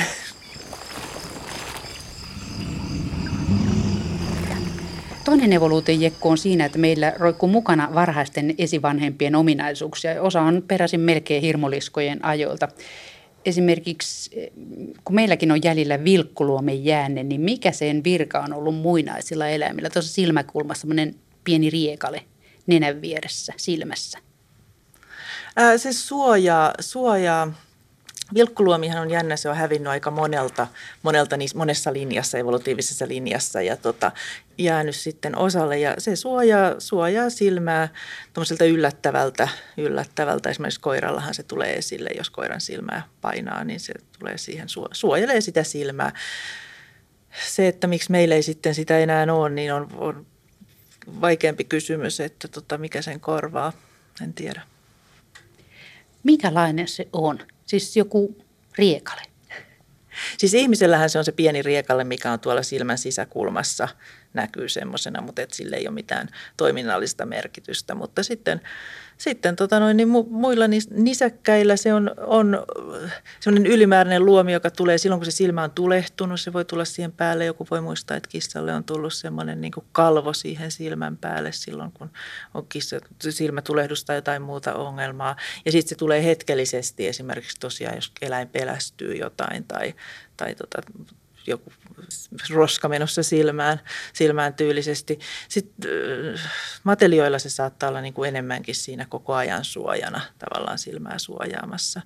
Toinen 5.27 5.53
evoluution 5.53 6.01
jekku 6.01 6.29
on 6.29 6.39
siinä, 6.39 6.65
että 6.65 6.79
meillä 6.79 7.13
roikkuu 7.19 7.49
mukana 7.49 7.95
varhaisten 7.95 8.55
esivanhempien 8.59 9.35
ominaisuuksia. 9.35 10.23
Osa 10.23 10.41
on 10.41 10.63
peräisin 10.69 11.01
melkein 11.01 11.43
hirmoliskojen 11.43 12.25
ajoilta. 12.25 12.69
Esimerkiksi 13.45 14.31
kun 15.05 15.15
meilläkin 15.15 15.53
on 15.53 15.63
jäljellä 15.65 16.05
vilkkuluomen 16.05 16.85
jäänne, 16.85 17.23
niin 17.23 17.41
mikä 17.41 17.73
sen 17.73 18.05
virka 18.05 18.41
on 18.41 18.53
ollut 18.53 18.75
muinaisilla 18.75 19.49
eläimillä? 19.49 19.91
Tuossa 19.91 20.13
silmäkulmassa 20.13 20.81
semmoinen 20.81 21.15
pieni 21.45 21.71
riekale 21.71 22.23
nenän 22.67 23.03
vieressä, 23.03 23.53
silmässä. 23.57 24.19
Ää, 25.57 25.79
se 25.79 25.93
suojaa, 25.93 26.73
suojaa 26.81 27.53
Vilkkuluomihan 28.35 29.03
on 29.03 29.11
jännä, 29.11 29.37
se 29.37 29.49
on 29.49 29.57
hävinnyt 29.57 29.91
aika 29.91 30.11
monelta, 30.11 30.67
monelta 31.03 31.37
niissä, 31.37 31.59
monessa 31.59 31.93
linjassa, 31.93 32.39
evolutiivisessa 32.39 33.09
linjassa 33.09 33.63
ja 33.63 33.77
tota, 33.77 34.13
jäänyt 34.59 34.97
sitten 34.97 35.39
osalle. 35.39 35.79
Ja 35.79 35.95
se 35.99 36.17
suojaa, 36.17 36.75
suojaa 36.81 37.31
silmää 37.31 37.89
tuommoiselta 38.33 38.65
yllättävältä, 38.65 39.49
yllättävältä. 39.77 40.51
Esimerkiksi 40.51 40.81
koirallahan 40.81 41.35
se 41.35 41.43
tulee 41.43 41.75
esille, 41.75 42.11
jos 42.17 42.31
koiran 42.31 42.61
silmää 42.61 43.03
painaa, 43.21 43.65
niin 43.65 43.81
se 43.81 43.95
tulee 44.19 44.39
siihen, 44.39 44.69
suojelee 44.93 45.41
sitä 45.41 45.63
silmää. 45.63 46.13
Se, 47.47 47.69
että 47.69 47.87
miksi 47.87 48.11
meillä 48.11 48.35
ei 48.35 48.43
sitten 48.43 48.75
sitä 48.75 48.99
enää 48.99 49.35
ole, 49.35 49.51
niin 49.51 49.75
on, 49.75 49.89
on 49.97 50.27
vaikeampi 51.21 51.65
kysymys, 51.65 52.21
että 52.21 52.49
tota, 52.49 52.79
mikä 52.79 53.03
sen 53.03 53.21
korvaa, 53.21 53.73
en 54.23 54.35
tiedä. 54.35 54.63
Mikälainen 56.23 56.89
se 56.89 57.09
on? 57.13 57.39
Siis 57.67 57.97
joku 57.97 58.37
riekale. 58.79 59.23
Siis 60.39 60.55
ihmisellähän 60.55 61.11
se 61.11 61.19
on 61.19 61.25
se 61.25 61.33
pieni 61.33 61.63
riekalle, 61.63 62.05
mikä 62.05 62.33
on 62.33 62.41
tuolla 62.41 62.63
silmän 62.63 62.99
sisäkulmassa, 62.99 63.89
näkyy 64.37 64.69
semmoisena, 64.69 65.21
mutta 65.21 65.43
et 65.43 65.53
sille 65.53 65.77
ei 65.77 65.89
ole 65.89 65.95
mitään 65.95 66.29
toiminnallista 66.57 67.27
merkitystä. 67.27 67.95
Mutta 67.95 68.23
sitten 68.23 68.61
sitten 69.19 69.57
tota 69.57 69.81
noin, 69.81 69.97
niin 69.97 70.09
muilla 70.31 70.65
nisäkkäillä 70.91 71.77
se 71.77 71.95
on, 71.95 72.11
on 72.19 72.67
sellainen 73.41 73.73
ylimääräinen 73.73 74.25
luomi, 74.25 74.53
joka 74.53 74.71
tulee 74.71 74.99
silloin, 74.99 75.21
kun 75.21 75.25
se 75.25 75.31
silmä 75.31 75.63
on 75.63 75.71
tulehtunut. 75.71 76.41
Se 76.41 76.53
voi 76.53 76.65
tulla 76.65 76.85
siihen 76.85 77.13
päälle. 77.13 77.45
Joku 77.45 77.67
voi 77.71 77.81
muistaa, 77.81 78.17
että 78.17 78.29
kissalle 78.29 78.75
on 78.75 78.85
tullut 78.85 79.15
semmoinen 79.15 79.61
niin 79.61 79.73
kalvo 79.93 80.33
siihen 80.33 80.71
silmän 80.71 81.17
päälle 81.17 81.53
silloin, 81.53 81.93
kun 81.93 82.11
on 82.55 82.67
kissa, 82.69 82.97
silmätulehdus 83.31 84.05
tai 84.05 84.17
jotain 84.17 84.43
muuta 84.43 84.75
ongelmaa. 84.75 85.37
Ja 85.65 85.73
sitten 85.73 85.89
se 85.89 85.95
tulee 85.95 86.25
hetkellisesti 86.25 87.07
esimerkiksi 87.07 87.61
tosiaan, 87.61 87.95
jos 87.95 88.13
eläin 88.23 88.49
pelästyy 88.49 89.15
jotain 89.15 89.65
tai, 89.65 89.95
tai 90.37 90.55
tota, 90.55 90.79
joku 91.47 91.73
roska 92.51 92.89
menossa 92.89 93.23
silmään, 93.23 93.81
silmään 94.13 94.55
tyylisesti. 94.55 95.19
Sitten 95.49 95.91
matelioilla 96.85 97.39
se 97.39 97.51
saattaa 97.51 97.89
olla 97.89 98.01
niin 98.01 98.15
kuin 98.15 98.29
enemmänkin 98.29 98.75
siinä 98.75 99.07
koko 99.09 99.35
ajan 99.35 99.65
suojana, 99.65 100.21
tavallaan 100.39 100.79
silmää 100.79 101.19
suojaamassa. 101.19 102.01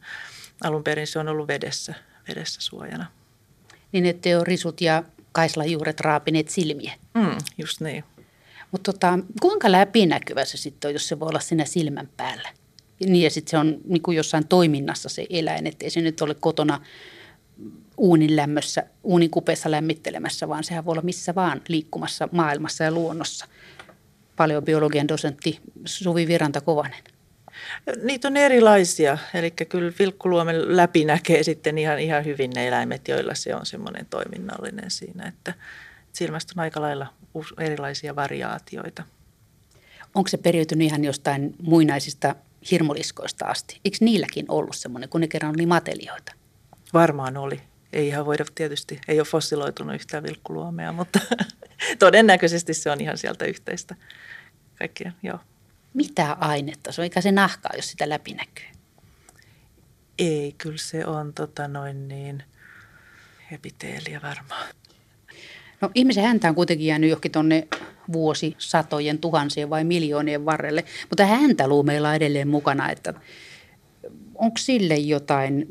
Alun 0.65 0.85
perin 0.85 1.07
se 1.07 1.19
on 1.19 1.29
ollut 1.29 1.49
vedessä, 1.49 1.95
vedessä 2.29 2.61
suojana. 2.61 3.07
Niin, 3.93 4.07
että 4.07 4.39
on 4.39 4.47
risut 4.47 4.81
ja 4.81 5.03
kaislajuuret 5.33 6.01
raapineet 6.01 6.49
silmiä. 6.49 6.93
Mm, 7.15 7.39
just 7.59 7.81
niin. 7.81 8.05
Mutta 8.71 8.93
tota, 8.93 9.19
kuinka 9.41 9.73
läpinäkyvä 9.73 10.45
se 10.45 10.57
sitten 10.57 10.89
on, 10.89 10.93
jos 10.93 11.09
se 11.09 11.21
voi 11.21 11.29
olla 11.29 11.41
siinä 11.41 11.65
silmän 11.65 12.09
päällä? 12.17 12.49
Niin 13.01 13.25
ja 13.25 13.31
sitten 13.31 13.51
se 13.51 13.59
on 13.59 13.81
niin 13.85 14.03
kuin 14.03 14.17
jossain 14.17 14.49
toiminnassa 14.49 15.09
se 15.09 15.27
eläin, 15.31 15.67
ettei 15.67 15.91
se 15.91 16.01
nyt 16.01 16.21
ole 16.21 16.35
kotona 16.35 16.81
uunin 18.01 18.37
lämmössä, 18.37 18.83
uunin 19.03 19.31
kupeessa 19.31 19.71
lämmittelemässä, 19.71 20.49
vaan 20.49 20.65
sehän 20.65 20.85
voi 20.85 20.93
olla 20.93 21.03
missä 21.03 21.35
vaan 21.35 21.63
liikkumassa 21.69 22.29
maailmassa 22.33 22.85
ja 22.85 22.91
luonnossa. 22.91 23.47
Paljon 24.37 24.65
biologian 24.65 25.09
dosentti 25.09 25.61
Suvi 25.85 26.29
Viranta 26.29 26.61
Kovanen. 26.61 27.05
Niitä 28.03 28.29
on 28.29 28.37
erilaisia, 28.37 29.19
eli 29.35 29.51
kyllä 29.51 29.93
vilkkuluomen 29.99 30.77
läpi 30.77 31.05
näkee 31.05 31.43
sitten 31.43 31.79
ihan, 31.79 31.99
ihan 31.99 32.25
hyvin 32.25 32.51
ne 32.55 32.69
eläimet, 32.69 33.09
joilla 33.09 33.35
se 33.35 33.55
on 33.55 33.67
semmoinen 33.67 34.07
toiminnallinen 34.07 34.91
siinä, 34.91 35.29
että 35.29 35.55
silmästä 36.13 36.53
on 36.57 36.63
aika 36.63 36.81
lailla 36.81 37.07
erilaisia 37.59 38.17
variaatioita. 38.17 39.03
Onko 40.15 40.29
se 40.29 40.37
periytynyt 40.37 40.87
ihan 40.87 41.05
jostain 41.05 41.55
muinaisista 41.63 42.35
hirmoliskoista 42.71 43.47
asti? 43.47 43.81
Eikö 43.85 43.97
niilläkin 44.01 44.47
ollut 44.49 44.77
semmoinen, 44.77 45.09
kun 45.09 45.21
ne 45.21 45.29
kerran 45.29 45.55
oli 45.55 45.67
matelioita? 45.67 46.33
Varmaan 46.95 47.37
oli 47.37 47.61
ei 47.93 48.09
ihan 48.09 48.27
voida 48.27 48.45
tietysti, 48.55 49.01
ei 49.09 49.21
ole 49.21 49.27
fossiloitunut 49.27 49.95
yhtään 49.95 50.23
vilkkuluomea, 50.23 50.93
mutta 50.93 51.21
todennäköisesti 51.99 52.75
se 52.75 52.91
on 52.91 53.01
ihan 53.01 53.19
sieltä 53.19 53.45
yhteistä 53.45 53.97
kaikkien, 54.79 55.15
joo. 55.23 55.39
Mitä 55.95 56.33
ainetta 56.33 56.93
se 56.93 57.03
on? 57.03 57.23
Se 57.23 57.33
nahkaa, 57.33 57.73
jos 57.77 57.91
sitä 57.91 58.09
läpi 58.09 58.35
näkyy? 58.35 58.65
Ei, 60.19 60.55
kyllä 60.59 60.79
se 60.79 61.07
on 61.07 61.35
tota 61.35 61.69
noin 61.69 62.09
niin, 62.09 62.43
epiteeliä 63.53 64.21
varmaan. 64.23 64.75
No 65.81 65.91
ihmisen 65.95 66.25
häntä 66.25 66.49
on 66.49 66.55
kuitenkin 66.55 66.87
jäänyt 66.87 67.11
johonkin 67.11 67.33
tuonne 67.33 67.69
vuosi 68.13 68.55
satojen, 68.59 69.19
tuhansien 69.19 69.71
vai 69.71 69.85
miljoonien 69.85 70.45
varrelle, 70.45 70.85
mutta 71.09 71.27
häntä 71.27 71.65
meillä 71.85 72.09
on 72.09 72.15
edelleen 72.15 72.49
mukana, 72.49 72.91
että 72.91 73.15
onko 74.35 74.59
sille 74.59 74.95
jotain 74.95 75.67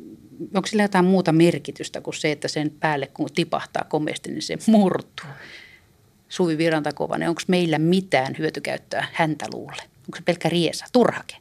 onko 0.54 0.68
sillä 0.68 0.84
jotain 0.84 1.06
muuta 1.06 1.32
merkitystä 1.32 2.02
kuin 2.02 2.14
se, 2.14 2.32
että 2.32 2.48
sen 2.48 2.72
päälle 2.80 3.08
kun 3.08 3.30
tipahtaa 3.36 3.86
komeasti, 3.90 4.32
niin 4.32 4.42
se 4.42 4.58
murtuu? 4.68 5.30
Suvi 6.30 6.58
Virantakovanen, 6.58 7.30
onko 7.30 7.42
meillä 7.48 7.80
mitään 7.80 8.36
hyötykäyttöä 8.40 9.06
häntäluulle? 9.14 9.82
Onko 9.82 10.18
se 10.18 10.24
pelkkä 10.26 10.50
riesa, 10.50 10.86
turhake? 10.92 11.36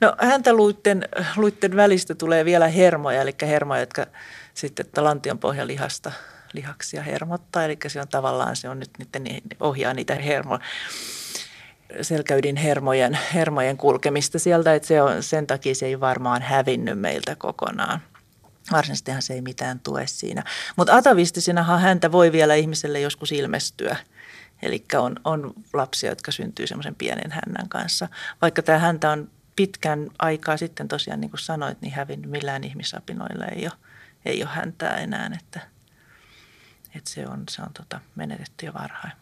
No 0.00 0.16
häntäluitten 0.18 1.08
luitten 1.36 1.76
välistä 1.76 2.14
tulee 2.14 2.44
vielä 2.44 2.68
hermoja, 2.68 3.22
eli 3.22 3.34
hermoja, 3.42 3.80
jotka 3.80 4.06
sitten 4.54 4.86
lantion 4.96 5.38
pohjalihasta 5.38 6.12
lihaksia 6.52 7.02
hermottaa. 7.02 7.64
Eli 7.64 7.78
se 7.86 8.00
on 8.00 8.08
tavallaan, 8.08 8.56
se 8.56 8.68
on 8.68 8.78
nyt 8.78 8.90
niiden, 8.98 9.42
ohjaa 9.60 9.94
niitä 9.94 10.14
hermoja 10.14 10.60
selkäydin 12.02 12.56
hermojen, 12.56 13.18
hermojen 13.34 13.76
kulkemista 13.76 14.38
sieltä, 14.38 14.74
että 14.74 14.88
se 14.88 15.02
on, 15.02 15.22
sen 15.22 15.46
takia 15.46 15.74
se 15.74 15.86
ei 15.86 16.00
varmaan 16.00 16.42
hävinnyt 16.42 17.00
meiltä 17.00 17.36
kokonaan 17.36 18.00
varsinaisestihan 18.72 19.22
se 19.22 19.34
ei 19.34 19.40
mitään 19.40 19.80
tue 19.80 20.06
siinä. 20.06 20.44
Mutta 20.76 20.96
atavistisinahan 20.96 21.80
häntä 21.80 22.12
voi 22.12 22.32
vielä 22.32 22.54
ihmiselle 22.54 23.00
joskus 23.00 23.32
ilmestyä. 23.32 23.96
Eli 24.62 24.84
on, 24.94 25.16
on 25.24 25.52
lapsia, 25.72 26.10
jotka 26.10 26.32
syntyy 26.32 26.66
semmoisen 26.66 26.94
pienen 26.94 27.30
hännän 27.32 27.68
kanssa. 27.68 28.08
Vaikka 28.42 28.62
tämä 28.62 28.78
häntä 28.78 29.10
on 29.10 29.30
pitkän 29.56 30.10
aikaa 30.18 30.56
sitten 30.56 30.88
tosiaan, 30.88 31.20
niin 31.20 31.30
kuin 31.30 31.40
sanoit, 31.40 31.80
niin 31.80 31.94
hävinnyt 31.94 32.30
millään 32.30 32.64
ihmisapinoilla 32.64 33.44
ei 33.44 33.64
ole, 33.64 33.72
ei 34.24 34.42
ole 34.42 34.50
häntää 34.52 34.96
enää, 34.96 35.30
että, 35.40 35.60
että 36.94 37.10
se 37.10 37.26
on, 37.26 37.44
se 37.50 37.62
on 37.62 37.72
tota, 37.74 38.00
menetetty 38.14 38.66
jo 38.66 38.74
varhain. 38.74 39.12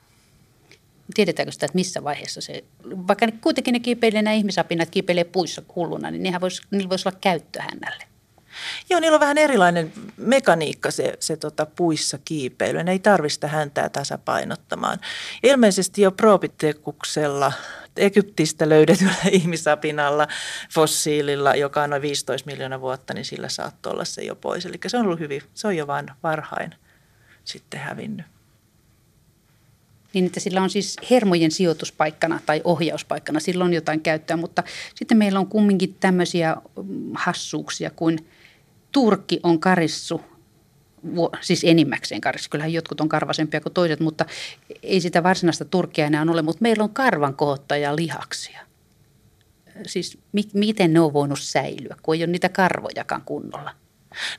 Tiedetäänkö 1.14 1.52
sitä, 1.52 1.66
että 1.66 1.76
missä 1.76 2.04
vaiheessa 2.04 2.40
se, 2.40 2.64
vaikka 2.84 3.26
ne, 3.26 3.32
kuitenkin 3.32 3.72
ne 3.72 3.80
kiipeilee 3.80 4.22
nämä 4.22 4.34
ihmisapinat, 4.34 4.90
kiipeilee 4.90 5.24
puissa 5.24 5.62
hulluna, 5.76 6.10
niin 6.10 6.22
nehän 6.22 6.40
vois, 6.40 6.62
niillä 6.70 6.88
voisi 6.88 7.08
olla 7.08 7.18
käyttö 7.20 7.62
hännälle. 7.62 8.09
Joo, 8.90 9.00
niillä 9.00 9.14
on 9.14 9.20
vähän 9.20 9.38
erilainen 9.38 9.92
mekaniikka 10.16 10.90
se, 10.90 11.16
se 11.20 11.36
tota 11.36 11.66
puissa 11.66 12.18
kiipeily. 12.24 12.82
Ne 12.82 12.92
ei 12.92 12.98
tarvista 12.98 13.46
häntää 13.46 13.88
tasapainottamaan. 13.88 14.98
Ilmeisesti 15.42 16.02
jo 16.02 16.10
Probitekuksella 16.10 17.52
Egyptistä 17.96 18.68
löydetyllä 18.68 19.14
ihmisapinalla, 19.30 20.28
fossiililla, 20.74 21.54
joka 21.54 21.82
on 21.82 21.90
noin 21.90 22.02
15 22.02 22.50
miljoonaa 22.50 22.80
vuotta, 22.80 23.14
niin 23.14 23.24
sillä 23.24 23.48
saattoi 23.48 23.92
olla 23.92 24.04
se 24.04 24.22
jo 24.22 24.36
pois. 24.36 24.66
Eli 24.66 24.78
se 24.86 24.96
on 24.96 25.06
ollut 25.06 25.20
hyvin, 25.20 25.42
se 25.54 25.66
on 25.66 25.76
jo 25.76 25.86
vain 25.86 26.06
varhain 26.22 26.74
sitten 27.44 27.80
hävinnyt. 27.80 28.26
Niin, 30.12 30.26
että 30.26 30.40
sillä 30.40 30.62
on 30.62 30.70
siis 30.70 30.96
hermojen 31.10 31.50
sijoituspaikkana 31.50 32.40
tai 32.46 32.60
ohjauspaikkana, 32.64 33.40
sillä 33.40 33.64
on 33.64 33.74
jotain 33.74 34.00
käyttöä, 34.00 34.36
mutta 34.36 34.62
sitten 34.94 35.18
meillä 35.18 35.38
on 35.38 35.46
kumminkin 35.46 35.96
tämmöisiä 36.00 36.56
mm, 36.82 37.10
hassuuksia 37.14 37.90
kuin 37.90 38.18
Turkki 38.92 39.40
on 39.42 39.60
karissu 39.60 40.20
siis 41.40 41.64
enimmäkseen 41.64 42.20
karissu. 42.20 42.50
Kyllähän 42.50 42.72
jotkut 42.72 43.00
on 43.00 43.08
karvasempia 43.08 43.60
kuin 43.60 43.72
toiset, 43.72 44.00
mutta 44.00 44.26
ei 44.82 45.00
sitä 45.00 45.22
varsinaista 45.22 45.64
turkkia 45.64 46.06
enää 46.06 46.26
ole. 46.30 46.42
Mutta 46.42 46.62
meillä 46.62 46.84
on 46.84 46.94
karvan 46.94 47.34
kohottaja 47.34 47.96
lihaksia. 47.96 48.60
Siis 49.86 50.18
mi- 50.32 50.50
miten 50.54 50.92
ne 50.92 51.00
on 51.00 51.12
voinut 51.12 51.40
säilyä, 51.40 51.96
kun 52.02 52.14
ei 52.14 52.20
ole 52.20 52.32
niitä 52.32 52.48
karvojakaan 52.48 53.22
kunnolla? 53.22 53.74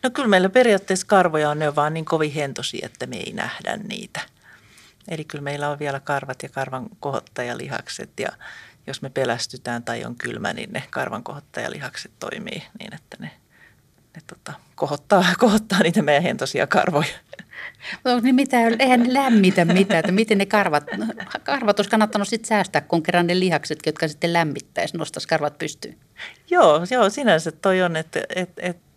No 0.04 0.10
kyllä 0.10 0.28
meillä 0.28 0.50
periaatteessa 0.50 1.08
karvoja 1.08 1.50
on, 1.50 1.60
ne 1.60 1.68
on 1.68 1.76
vaan 1.76 1.94
niin 1.94 2.06
kovin 2.06 2.32
hentosia, 2.32 2.86
että 2.86 3.06
me 3.06 3.18
ei 3.18 3.34
nähdä 3.34 3.78
niitä. 3.78 4.22
Eli 5.08 5.26
kyllä 5.26 5.44
meillä 5.44 5.70
on 5.70 5.80
vielä 5.80 6.00
karvat 6.00 6.44
ja 6.44 6.50
karvan 6.50 6.90
kohottajalihakset 7.00 8.20
ja 8.20 8.30
jos 8.88 9.02
me 9.02 9.10
pelästytään 9.10 9.84
tai 9.84 10.06
on 10.06 10.16
kylmä, 10.16 10.54
niin 10.54 10.74
ne 10.74 10.84
karvan 10.90 11.24
kohottajalihakset 11.24 12.12
toimii 12.20 12.64
niin, 12.80 12.94
että 12.94 13.18
ne, 13.20 13.32
ne 14.16 14.22
tota, 14.28 14.54
kohottaa, 14.76 15.26
kohottaa 15.40 15.80
niitä 15.80 16.02
meidän 16.02 16.24
hentosia 16.24 16.68
karvoja. 16.68 17.14
No 18.04 18.20
niin 18.20 18.36
mitä, 18.36 18.58
eihän 18.80 19.04
ne 19.04 19.14
lämmitä 19.14 19.66
mitään, 19.66 20.00
että 20.00 20.12
miten 20.12 20.38
ne 20.38 20.46
karvat, 20.46 20.84
karvat 21.44 21.80
olisi 21.80 21.90
kannattanut 21.90 22.28
sitten 22.28 22.48
säästää, 22.48 22.82
kun 22.82 23.04
kerran 23.04 23.28
ne 23.28 23.40
lihakset, 23.40 23.80
jotka 23.86 24.08
sitten 24.08 24.34
lämmittäisi, 24.34 24.98
nostaisi 24.98 25.28
karvat 25.28 25.58
pystyyn. 25.58 25.98
Joo, 26.50 26.82
joo 26.92 27.10
sinänsä 27.10 27.52
toi 27.52 27.82
on, 27.82 27.96
että, 27.96 28.20
että, 28.36 28.62
että 28.62 28.92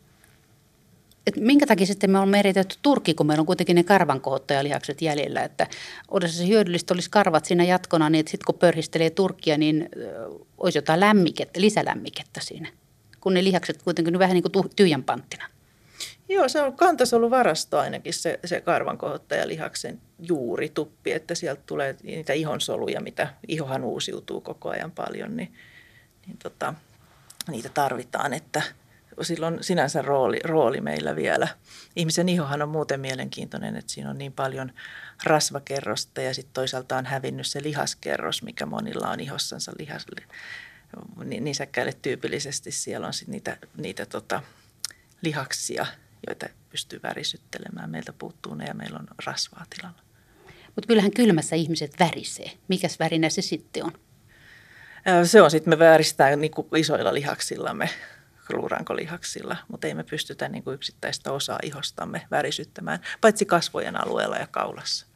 et 1.27 1.37
minkä 1.37 1.67
takia 1.67 1.87
sitten 1.87 2.11
me 2.11 2.19
on 2.19 2.29
meritetty 2.29 2.77
Turkki, 2.83 3.15
kun 3.15 3.27
meillä 3.27 3.41
on 3.41 3.47
kuitenkin 3.47 3.77
ne 3.77 3.83
karvankohottajalihakset 3.83 5.03
jäljellä, 5.03 5.43
että 5.43 5.67
olisi 6.09 6.39
se 6.39 6.49
hyödyllistä 6.49 6.95
olisi 6.95 7.11
karvat 7.11 7.45
siinä 7.45 7.65
jatkona, 7.65 8.11
niin 8.11 8.21
että 8.21 8.31
sitten 8.31 8.47
kun 8.47 8.59
pörhistelee 8.59 9.11
Turkkia, 9.11 9.59
niin 9.59 9.89
olisi 10.59 10.79
jotain 10.79 11.01
lämmikettä, 11.01 11.61
lisälämmikettä 11.61 12.41
siinä, 12.43 12.69
kun 13.25 13.35
ne 13.35 13.45
lihakset 13.45 13.83
kuitenkin 13.83 14.19
vähän 14.19 14.35
niin 14.35 14.53
kuin 14.53 14.71
tyhjän 14.77 15.05
panttina. 15.05 15.49
Joo, 16.29 16.49
se 16.49 16.63
on 16.63 16.77
kantasoluvarasto 16.77 17.79
ainakin 17.79 18.15
se, 18.15 18.41
se 18.45 18.61
karvankohottajalihaksen 18.61 20.01
juuri 20.19 20.69
tuppi, 20.69 21.13
että 21.13 21.35
sieltä 21.35 21.63
tulee 21.67 21.97
niitä 22.03 22.33
ihonsoluja, 22.33 23.01
mitä 23.01 23.35
ihohan 23.49 23.85
uusiutuu 23.85 24.41
koko 24.41 24.69
ajan 24.69 24.91
paljon, 24.91 25.37
niin, 25.37 25.55
niin 26.27 26.39
tota, 26.39 26.75
niitä 27.51 27.69
tarvitaan, 27.69 28.33
että– 28.33 28.63
silloin 29.23 29.59
sinänsä 29.61 30.03
rooli, 30.03 30.39
rooli 30.45 30.81
meillä 30.81 31.17
vielä. 31.17 31.49
Ihmisen 31.97 32.29
ihohan 32.29 32.63
on 32.63 32.69
muuten 32.69 33.01
mielenkiintoinen, 33.01 33.77
että 33.77 33.93
siinä 33.93 34.11
on 34.11 34.19
niin 34.19 34.33
paljon 34.33 34.73
rasvakerrosta 35.25 36.21
ja 36.21 36.35
sitten 36.35 36.55
toisaalta 36.55 36.97
on 36.97 37.07
hävinnyt 37.07 37.47
se 37.47 37.63
lihaskerros, 37.63 38.43
mikä 38.43 38.67
monilla 38.67 39.11
on 39.11 39.21
ihossansa 39.21 39.73
lihas, 39.79 40.07
nisäkkäille 41.25 41.93
tyypillisesti 42.03 42.71
siellä 42.71 43.07
on 43.07 43.13
sit 43.15 43.29
niitä, 43.29 43.57
niitä 43.77 44.07
tota, 44.07 44.43
lihaksia, 45.23 45.87
joita 46.27 46.47
pystyy 46.71 47.01
värisyttelemään. 47.03 47.91
Meiltä 47.91 48.13
puuttuu 48.13 48.55
ne 48.55 48.65
ja 48.65 48.75
meillä 48.75 48.99
on 48.99 49.07
rasvaa 49.27 49.67
tilalla. 49.71 50.03
Mutta 50.67 50.89
kyllähän 50.89 51.11
kylmässä 51.11 51.57
ihmiset 51.57 51.95
värisee. 52.01 52.51
Mikäs 52.69 52.99
värinä 52.99 53.29
se 53.29 53.43
sitten 53.43 53.85
on? 53.85 53.93
Se 55.25 55.43
on 55.43 55.51
sitten, 55.51 55.71
me 55.71 55.79
vääristään 55.79 56.41
niin 56.41 56.53
isoilla 56.77 57.15
lihaksillamme 57.15 57.91
luurankolihaksilla, 58.53 59.57
mutta 59.69 59.87
ei 59.87 59.95
me 59.95 60.05
pystytä 60.05 60.49
niin 60.49 60.65
kuin 60.65 60.75
yksittäistä 60.75 61.33
osaa 61.33 61.59
ihostamme 61.63 62.27
värisyttämään, 62.31 63.01
paitsi 63.21 63.47
kasvojen 63.47 64.01
alueella 64.01 64.37
ja 64.37 64.47
kaulassa. 64.47 65.07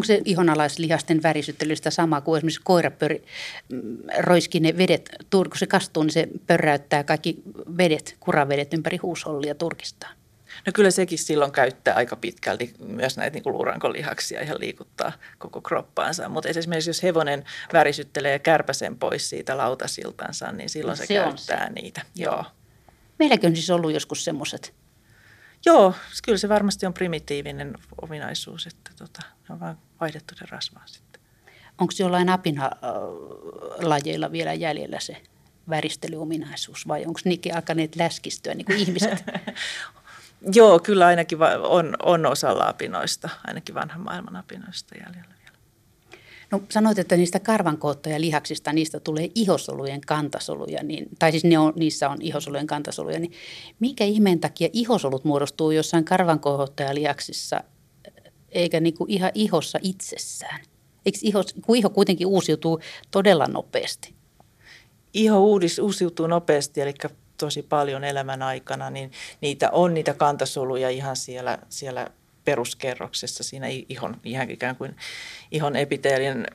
Onko 0.00 0.06
se 0.06 0.22
ihonalaislihasten 0.24 1.22
värisyttelystä 1.22 1.90
sama 1.90 2.20
kuin 2.20 2.38
esimerkiksi 2.38 2.60
koira 2.64 2.90
pöri, 2.90 3.24
mm, 3.68 3.98
roiski 4.18 4.60
ne 4.60 4.78
vedet, 4.78 5.10
kun 5.30 5.46
se 5.56 5.66
kastuu, 5.66 6.02
niin 6.02 6.12
se 6.12 6.28
pörräyttää 6.46 7.04
kaikki 7.04 7.36
vedet, 7.76 8.16
kuravedet 8.20 8.74
ympäri 8.74 8.96
huushollia 8.96 9.54
turkistaan? 9.54 10.16
No 10.66 10.72
kyllä 10.74 10.90
sekin 10.90 11.18
silloin 11.18 11.52
käyttää 11.52 11.94
aika 11.94 12.16
pitkälti 12.16 12.74
myös 12.78 13.16
näitä 13.16 13.34
niin 13.34 13.52
luurankolihaksia 13.52 14.40
ihan 14.40 14.60
liikuttaa 14.60 15.12
koko 15.38 15.60
kroppaansa. 15.60 16.28
Mutta 16.28 16.48
esimerkiksi 16.48 16.90
jos 16.90 17.02
hevonen 17.02 17.44
värisyttelee 17.72 18.38
kärpäsen 18.38 18.98
pois 18.98 19.30
siitä 19.30 19.56
lautasiltansa, 19.56 20.52
niin 20.52 20.68
silloin 20.68 20.96
se, 20.96 21.06
se 21.06 21.14
käyttää 21.14 21.66
se. 21.66 21.72
niitä. 21.72 22.02
Joo. 22.14 22.44
Meilläkin 23.18 23.50
on 23.50 23.56
siis 23.56 23.70
ollut 23.70 23.92
joskus 23.92 24.24
semmoiset. 24.24 24.79
Joo, 25.66 25.94
kyllä 26.24 26.38
se 26.38 26.48
varmasti 26.48 26.86
on 26.86 26.94
primitiivinen 26.94 27.74
ominaisuus, 28.02 28.66
että 28.66 28.90
tota, 28.98 29.20
on 29.50 29.60
vain 29.60 29.76
vaihdettu 30.00 30.34
se 30.34 30.44
rasvaa 30.50 30.86
sitten. 30.86 31.20
Onko 31.78 31.92
jollain 31.98 32.28
apinalajeilla 32.28 34.32
vielä 34.32 34.54
jäljellä 34.54 35.00
se 35.00 35.22
väristelyominaisuus 35.70 36.88
vai 36.88 37.06
onko 37.06 37.20
niinkin 37.24 37.54
alkaneet 37.54 37.96
läskistyä 37.96 38.54
niin 38.54 38.64
kuin 38.64 38.78
ihmiset? 38.78 39.24
Joo, 40.54 40.78
kyllä 40.78 41.06
ainakin 41.06 41.38
on, 41.62 41.96
on 42.02 42.26
osalla 42.26 42.68
apinoista, 42.68 43.28
ainakin 43.46 43.74
vanhan 43.74 44.00
maailman 44.00 44.36
apinoista 44.36 44.94
jäljellä. 44.94 45.39
No 46.50 46.62
sanoit, 46.68 46.98
että 46.98 47.16
niistä 47.16 47.40
karvankoottoja 47.40 48.20
lihaksista, 48.20 48.72
niistä 48.72 49.00
tulee 49.00 49.30
ihosolujen 49.34 50.00
kantasoluja, 50.00 50.82
niin, 50.82 51.08
tai 51.18 51.30
siis 51.30 51.44
ne 51.44 51.58
on, 51.58 51.72
niissä 51.76 52.08
on 52.08 52.18
ihosolujen 52.20 52.66
kantasoluja, 52.66 53.18
niin 53.18 53.32
mikä 53.80 54.04
ihmeen 54.04 54.40
takia 54.40 54.68
ihosolut 54.72 55.24
muodostuu 55.24 55.70
jossain 55.70 56.04
lihaksissa, 56.92 57.64
eikä 58.48 58.80
niin 58.80 58.94
kuin 58.94 59.10
ihan 59.10 59.30
ihossa 59.34 59.78
itsessään? 59.82 60.60
Eikö 61.06 61.18
iho, 61.22 61.44
kun 61.62 61.76
iho 61.76 61.90
kuitenkin 61.90 62.26
uusiutuu 62.26 62.80
todella 63.10 63.46
nopeasti? 63.46 64.14
Iho 65.14 65.40
uudis, 65.40 65.78
uusiutuu 65.78 66.26
nopeasti, 66.26 66.80
eli 66.80 66.94
tosi 67.36 67.62
paljon 67.62 68.04
elämän 68.04 68.42
aikana, 68.42 68.90
niin 68.90 69.12
niitä 69.40 69.70
on 69.70 69.94
niitä 69.94 70.14
kantasoluja 70.14 70.90
ihan 70.90 71.16
siellä, 71.16 71.58
siellä 71.68 72.06
peruskerroksessa, 72.44 73.44
siinä 73.44 73.66
ihon, 73.68 74.20
ihan 74.24 74.50
ikään 74.50 74.76
kuin 74.76 74.96
ihon 75.50 75.76
epiteelin 75.76 76.46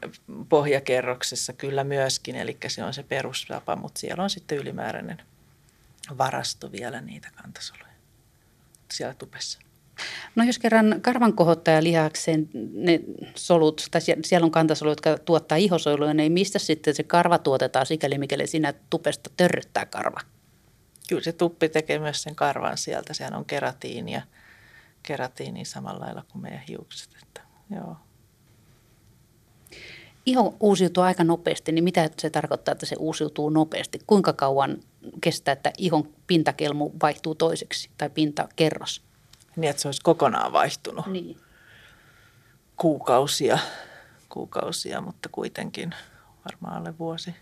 pohjakerroksessa 0.49 1.53
kyllä 1.53 1.83
myöskin, 1.83 2.35
eli 2.35 2.57
se 2.67 2.83
on 2.83 2.93
se 2.93 3.03
perustapa, 3.03 3.75
mutta 3.75 3.99
siellä 3.99 4.23
on 4.23 4.29
sitten 4.29 4.57
ylimääräinen 4.57 5.21
varasto 6.17 6.71
vielä 6.71 7.01
niitä 7.01 7.29
kantasoluja 7.35 7.93
siellä 8.91 9.13
tupessa. 9.13 9.59
No 10.35 10.43
jos 10.43 10.59
kerran 10.59 11.01
karvankohottaja 11.01 11.83
lihakseen 11.83 12.49
ne 12.73 12.99
solut, 13.35 13.87
tai 13.91 14.01
siellä 14.01 14.45
on 14.45 14.51
kantasolut, 14.51 14.91
jotka 14.91 15.17
tuottaa 15.17 15.57
ihosoluja, 15.57 16.13
niin 16.13 16.31
mistä 16.31 16.59
sitten 16.59 16.95
se 16.95 17.03
karva 17.03 17.37
tuotetaan 17.37 17.85
sikäli, 17.85 18.17
mikäli 18.17 18.47
siinä 18.47 18.73
tupesta 18.89 19.29
törryttää 19.37 19.85
karva? 19.85 20.19
kyllä 21.07 21.21
se 21.21 21.31
tuppi 21.31 21.69
tekee 21.69 21.99
myös 21.99 22.23
sen 22.23 22.35
karvan 22.35 22.77
sieltä. 22.77 23.13
Sehän 23.13 23.35
on 23.35 23.45
keratiinia, 23.45 24.21
keratiini 25.05 25.65
samalla 25.65 26.05
lailla 26.05 26.23
kuin 26.31 26.41
meidän 26.41 26.63
hiukset. 26.69 27.09
Että, 27.23 27.41
joo. 27.75 27.95
Iho 30.25 30.55
uusiutuu 30.59 31.03
aika 31.03 31.23
nopeasti, 31.23 31.71
niin 31.71 31.83
mitä 31.83 32.09
se 32.17 32.29
tarkoittaa, 32.29 32.71
että 32.71 32.85
se 32.85 32.95
uusiutuu 32.99 33.49
nopeasti? 33.49 33.99
Kuinka 34.07 34.33
kauan 34.33 34.77
kestää, 35.21 35.51
että 35.51 35.73
ihon 35.77 36.09
pintakelmu 36.27 36.91
vaihtuu 37.01 37.35
toiseksi 37.35 37.89
tai 37.97 38.09
pintakerros? 38.09 39.01
Niin, 39.55 39.69
että 39.69 39.81
se 39.81 39.87
olisi 39.87 40.01
kokonaan 40.03 40.53
vaihtunut. 40.53 41.07
Niin. 41.07 41.37
Kuukausia, 42.77 43.59
kuukausia, 44.29 45.01
mutta 45.01 45.29
kuitenkin 45.31 45.95
varmaan 46.45 46.77
alle 46.77 46.97
vuosi. 46.99 47.35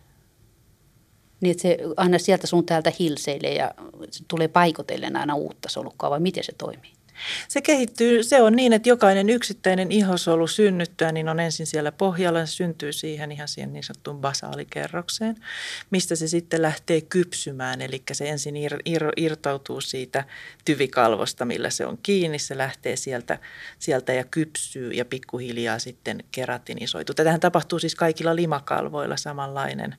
Niin, 1.42 1.52
että 1.52 1.62
se 1.62 1.78
aina 1.98 2.20
sieltä 2.20 2.48
sun 2.48 2.66
täältä 2.66 2.92
hilseilee 3.00 3.54
ja 3.54 3.72
se 4.12 4.24
tulee 4.28 4.48
paikotellen 4.48 5.16
aina 5.16 5.36
uutta 5.36 5.70
solukkaa, 5.70 6.10
vai 6.10 6.20
miten 6.20 6.44
se 6.44 6.52
toimii? 6.58 6.94
Se 7.48 7.62
kehittyy, 7.62 8.24
se 8.24 8.42
on 8.42 8.56
niin, 8.56 8.74
että 8.74 8.90
jokainen 8.90 9.30
yksittäinen 9.30 9.92
ihosolu 9.92 10.48
synnyttää, 10.48 11.12
niin 11.12 11.30
on 11.30 11.40
ensin 11.40 11.66
siellä 11.68 11.92
pohjalla, 11.92 12.46
se 12.46 12.52
syntyy 12.52 12.94
siihen 12.94 13.32
ihan 13.32 13.48
siihen 13.48 13.74
niin 13.74 13.84
sanottuun 13.84 14.22
basaalikerrokseen, 14.22 15.36
mistä 15.90 16.16
se 16.16 16.28
sitten 16.28 16.62
lähtee 16.62 17.02
kypsymään. 17.02 17.82
Eli 17.82 18.04
se 18.12 18.30
ensin 18.30 18.56
ir, 18.56 18.78
ir, 18.86 19.04
irtautuu 19.18 19.82
siitä 19.82 20.24
tyvikalvosta, 20.66 21.46
millä 21.46 21.70
se 21.70 21.86
on 21.86 21.98
kiinni, 22.04 22.40
se 22.40 22.58
lähtee 22.58 22.96
sieltä, 22.96 23.40
sieltä 23.80 24.14
ja 24.14 24.24
kypsyy 24.24 24.92
ja 24.92 25.06
pikkuhiljaa 25.06 25.80
sitten 25.80 26.24
keratinisoituu. 26.32 27.14
Tätähän 27.14 27.40
tapahtuu 27.40 27.80
siis 27.80 27.96
kaikilla 27.96 28.36
limakalvoilla 28.36 29.18
samanlainen, 29.18 29.96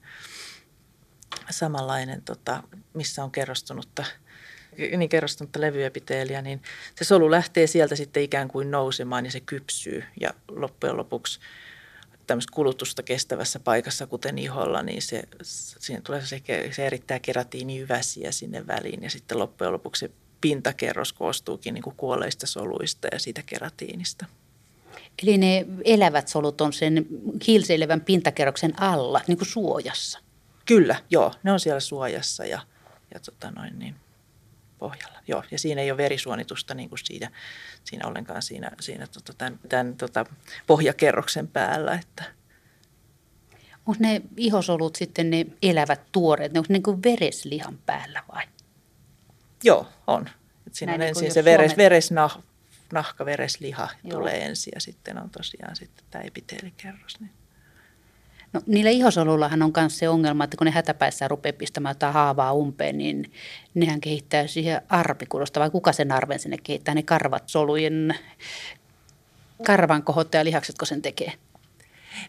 samanlainen 1.51 2.23
tota, 2.23 2.63
missä 2.95 3.25
on 3.25 3.31
kerrostunutta– 3.31 4.05
niin 4.97 5.09
kerrostunutta 5.09 5.61
levyepiteeliä, 5.61 6.43
niin 6.43 6.63
se 6.95 7.05
solu 7.05 7.31
lähtee 7.31 7.67
sieltä 7.67 7.97
sitten 7.97 8.23
ikään 8.23 8.49
kuin 8.49 8.71
nousemaan 8.71 9.25
ja 9.25 9.31
se 9.31 9.41
kypsyy. 9.41 10.05
Ja 10.21 10.31
loppujen 10.49 10.97
lopuksi 10.97 11.41
tämmöistä 12.27 12.53
kulutusta 12.55 13.03
kestävässä 13.03 13.61
paikassa, 13.61 14.07
kuten 14.07 14.39
iholla, 14.39 14.83
niin 14.83 15.03
se, 15.03 15.23
siihen 15.43 16.03
tulee 16.03 16.27
se, 16.27 16.43
se 16.71 16.87
erittää 16.87 17.19
keratiiniyväsiä 17.19 18.33
sinne 18.33 18.67
väliin 18.67 19.03
ja 19.03 19.11
sitten 19.11 19.39
loppujen 19.39 19.73
lopuksi 19.73 20.01
se 20.01 20.11
pintakerros 20.41 21.13
koostuukin 21.13 21.75
niin 21.75 21.83
kuin 21.83 21.97
kuolleista 21.97 22.47
soluista 22.47 23.09
ja 23.13 23.19
siitä 23.19 23.43
keratiinista. 23.43 24.27
Eli 25.23 25.39
ne 25.39 25.67
elävät 25.85 26.29
solut 26.29 26.61
on 26.61 26.73
sen 26.73 27.07
hiilseilevän 27.47 28.01
pintakerroksen 28.01 28.83
alla, 28.83 29.21
niin 29.27 29.39
kuin 29.39 29.49
suojassa? 29.49 30.19
Kyllä, 30.67 30.97
joo. 31.11 31.33
Ne 31.43 31.53
on 31.53 31.61
siellä 31.61 31.81
suojassa 31.81 32.45
ja, 32.45 32.61
ja 33.15 33.21
tota 33.21 33.51
noin 33.51 33.79
niin 33.79 33.95
pohjalla. 34.79 35.19
Joo, 35.29 35.45
ja 35.51 35.59
siinä 35.59 35.81
ei 35.81 35.91
ole 35.91 35.97
verisuonitusta 35.97 36.75
niin 36.75 36.89
kuin 36.89 36.99
siinä, 37.05 37.31
siinä 37.85 38.09
ollenkaan 38.09 38.43
siinä, 38.43 38.71
siinä 38.81 39.07
tota, 39.07 39.33
tämän, 39.39 39.61
tämän 39.69 39.97
tota, 39.97 40.27
pohjakerroksen 40.67 41.49
päällä. 41.49 41.95
Että. 41.95 42.25
Onko 43.87 43.99
ne 43.99 44.23
ihosolut 44.37 44.97
sitten 44.97 45.31
ne 45.31 45.47
elävät 45.63 46.01
tuoreet, 46.13 46.53
ne 46.53 46.59
onko 46.59 46.67
ne 46.69 46.73
niin 46.73 46.83
kuin 46.83 47.03
vereslihan 47.03 47.79
päällä 47.87 48.23
vai? 48.35 48.45
Joo, 49.65 49.89
on. 50.07 50.29
Et 50.67 50.75
siinä 50.75 50.91
Näin 50.91 51.01
on 51.01 51.05
niin 51.05 51.09
ensin 51.09 51.33
se 51.33 51.45
veres, 51.45 51.71
Suomen... 51.71 51.77
veresnah, 51.77 52.39
nahka, 52.93 53.25
veresliha 53.25 53.89
Joo. 54.05 54.19
tulee 54.19 54.45
ensin 54.45 54.73
ja 54.75 54.81
sitten 54.81 55.23
on 55.23 55.31
tosiaan 55.31 55.77
sitten 55.77 56.05
tämä 56.11 56.25
epiteelikerros. 56.25 57.21
Niin. 57.21 57.31
No, 58.55 58.61
niillä 58.67 58.91
ihosolullahan 58.91 59.63
on 59.63 59.73
myös 59.77 59.99
se 59.99 60.09
ongelma, 60.09 60.45
että 60.45 60.57
kun 60.57 60.65
ne 60.65 60.71
hätäpäissä 60.71 61.29
rupeaa 61.29 61.53
pistämään 61.53 61.91
jotain 61.91 62.15
haavaa 62.15 62.53
umpeen, 62.53 62.99
niin 62.99 63.33
nehän 63.75 64.01
kehittää 64.01 64.47
siihen 64.47 64.83
arpikudosta, 64.89 65.61
vai 65.61 65.71
kuka 65.71 65.93
sen 65.93 66.13
arven 66.13 66.39
sinne 66.39 66.57
kehittää, 66.63 66.95
ne 66.95 67.03
karvat 67.03 67.43
solujen, 67.47 68.15
karvan 69.67 70.03
kohottajalihaksetko 70.03 70.85
sen 70.85 71.03
tekee? 71.03 71.33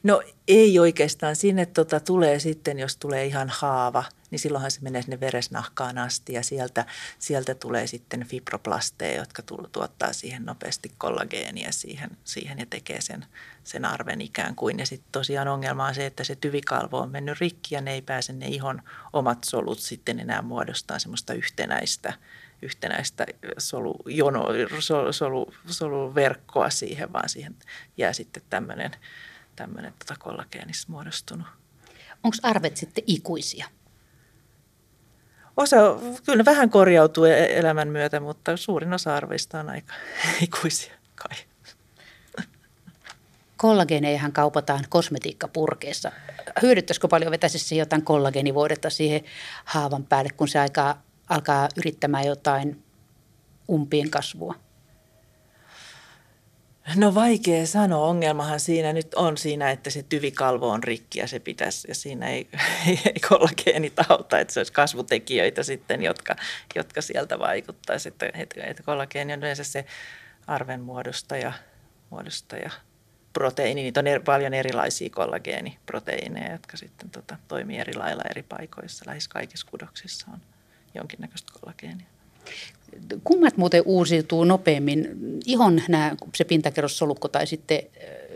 No 0.04 0.22
ei 0.48 0.80
oikeastaan. 0.80 1.36
Sinne 1.36 1.66
tota, 1.66 2.00
tulee 2.00 2.40
sitten, 2.40 2.80
jos 2.80 2.98
tulee 2.98 3.26
ihan 3.26 3.50
haava, 3.50 4.04
niin 4.32 4.40
silloinhan 4.40 4.72
se 4.72 4.82
menee 4.82 5.02
sinne 5.02 5.20
veresnahkaan 5.20 5.98
asti 5.98 6.34
ja 6.34 6.44
sieltä, 6.44 6.86
sieltä 7.20 7.56
tulee 7.56 7.88
sitten 7.88 8.28
fibroplasteja, 8.28 9.20
jotka 9.20 9.42
tuottaa 9.72 10.14
siihen 10.14 10.46
nopeasti 10.46 10.92
kollageenia 10.98 11.72
siihen, 11.72 12.10
siihen 12.24 12.60
ja 12.60 12.66
tekee 12.70 13.02
sen, 13.02 13.26
sen 13.64 13.86
arven 13.86 14.22
ikään 14.22 14.56
kuin. 14.56 14.80
Ja 14.80 14.86
sitten 14.86 15.12
tosiaan 15.12 15.48
ongelma 15.48 15.88
on 15.88 15.96
se, 15.96 16.06
että 16.06 16.24
se 16.24 16.36
tyvikalvo 16.36 17.00
on 17.00 17.12
mennyt 17.12 17.40
rikki 17.40 17.76
ja 17.76 17.82
ne 17.82 17.94
ei 17.94 18.02
pääse 18.02 18.34
ne 18.34 18.48
ihon 18.48 18.82
omat 19.14 19.44
solut 19.44 19.80
sitten 19.80 20.20
enää 20.20 20.42
muodostaa 20.42 21.00
semmoista 21.00 21.34
yhtenäistä 21.34 22.14
yhtenäistä 22.62 23.26
solu, 23.58 23.96
jono, 24.06 24.46
solu, 24.80 25.14
solu, 25.14 25.54
soluverkkoa 25.68 26.70
siihen, 26.70 27.14
vaan 27.14 27.30
siihen 27.30 27.56
jää 27.98 28.14
sitten 28.14 28.44
tämmöinen 28.50 28.92
tämmöinen 29.56 29.93
tota 29.99 30.20
kollageenissa 30.20 30.88
muodostunut. 30.91 31.47
Onko 32.24 32.38
arvet 32.43 32.78
sitten 32.78 33.03
ikuisia? 33.08 33.68
Osa, 35.58 35.76
kyllä 36.26 36.45
vähän 36.45 36.70
korjautuu 36.70 37.24
e- 37.24 37.60
elämän 37.60 37.88
myötä, 37.88 38.20
mutta 38.20 38.58
suurin 38.58 38.93
osa 38.93 39.16
arveista 39.16 39.60
on 39.60 39.70
aika 39.70 39.93
ikuisia 40.41 40.93
kai. 41.16 41.38
Kollageeneihän 43.58 44.32
kaupataan 44.32 44.84
kosmetiikkapurkeissa. 44.89 46.12
Hyödyttäisikö 46.62 47.08
paljon 47.08 47.32
vetäisi 47.32 47.60
se 47.60 47.76
jotain 47.76 48.01
kollageenivoidetta 48.01 48.89
siihen 48.89 49.22
haavan 49.66 50.06
päälle, 50.06 50.30
kun 50.38 50.47
se 50.47 50.60
aika, 50.60 50.97
alkaa 51.30 51.70
yrittämään 51.78 52.26
jotain 52.26 52.84
umpien 53.70 54.10
kasvua? 54.10 54.64
No 56.96 57.16
vaikea 57.16 57.68
sanoa. 57.68 58.08
Ongelmahan 58.08 58.60
siinä 58.60 58.94
nyt 58.94 59.14
on 59.14 59.38
siinä, 59.38 59.72
että 59.72 59.90
se 59.90 60.04
tyvikalvo 60.04 60.70
on 60.70 60.84
rikki 60.84 61.20
ja 61.20 61.28
se 61.28 61.40
pitäisi, 61.40 61.88
ja 61.88 61.96
siinä 61.96 62.30
ei, 62.30 62.48
ei, 62.88 63.00
ei 63.06 63.20
kollageenit 63.30 63.94
auta, 64.10 64.40
että 64.40 64.54
se 64.54 64.60
olisi 64.60 64.74
kasvutekijöitä 64.74 65.64
sitten, 65.64 66.04
jotka, 66.04 66.36
jotka 66.76 67.02
sieltä 67.02 67.40
vaikuttaisi. 67.40 68.10
Että, 68.10 68.30
että, 68.34 68.64
että 68.64 68.84
kollageeni 68.84 69.34
on 69.34 69.40
yleensä 69.40 69.64
se 69.64 69.86
arven 70.48 70.82
muodostaja, 70.82 71.54
muodostaja 72.10 72.70
proteiini. 73.34 73.82
Niitä 73.82 74.00
on 74.00 74.08
er, 74.08 74.22
paljon 74.22 74.54
erilaisia 74.54 75.10
kollageeniproteiineja, 75.10 76.52
jotka 76.52 76.78
sitten 76.78 77.10
tota, 77.10 77.38
toimii 77.48 77.78
eri 77.78 77.94
lailla 77.94 78.24
eri 78.30 78.44
paikoissa. 78.44 79.06
Lähes 79.08 79.28
kaikissa 79.28 79.68
kudoksissa 79.70 80.28
on 80.34 80.40
jonkinnäköistä 80.94 81.52
kollageenia. 81.60 82.14
Kummat 83.24 83.58
muuten 83.58 83.84
uusiutuu 83.86 84.43
nopeammin? 84.43 85.10
Ihon 85.46 85.82
nämä, 85.88 86.16
se 86.36 86.43
pintakerrossolukko 86.43 87.28
tai 87.28 87.48
sitten 87.48 87.80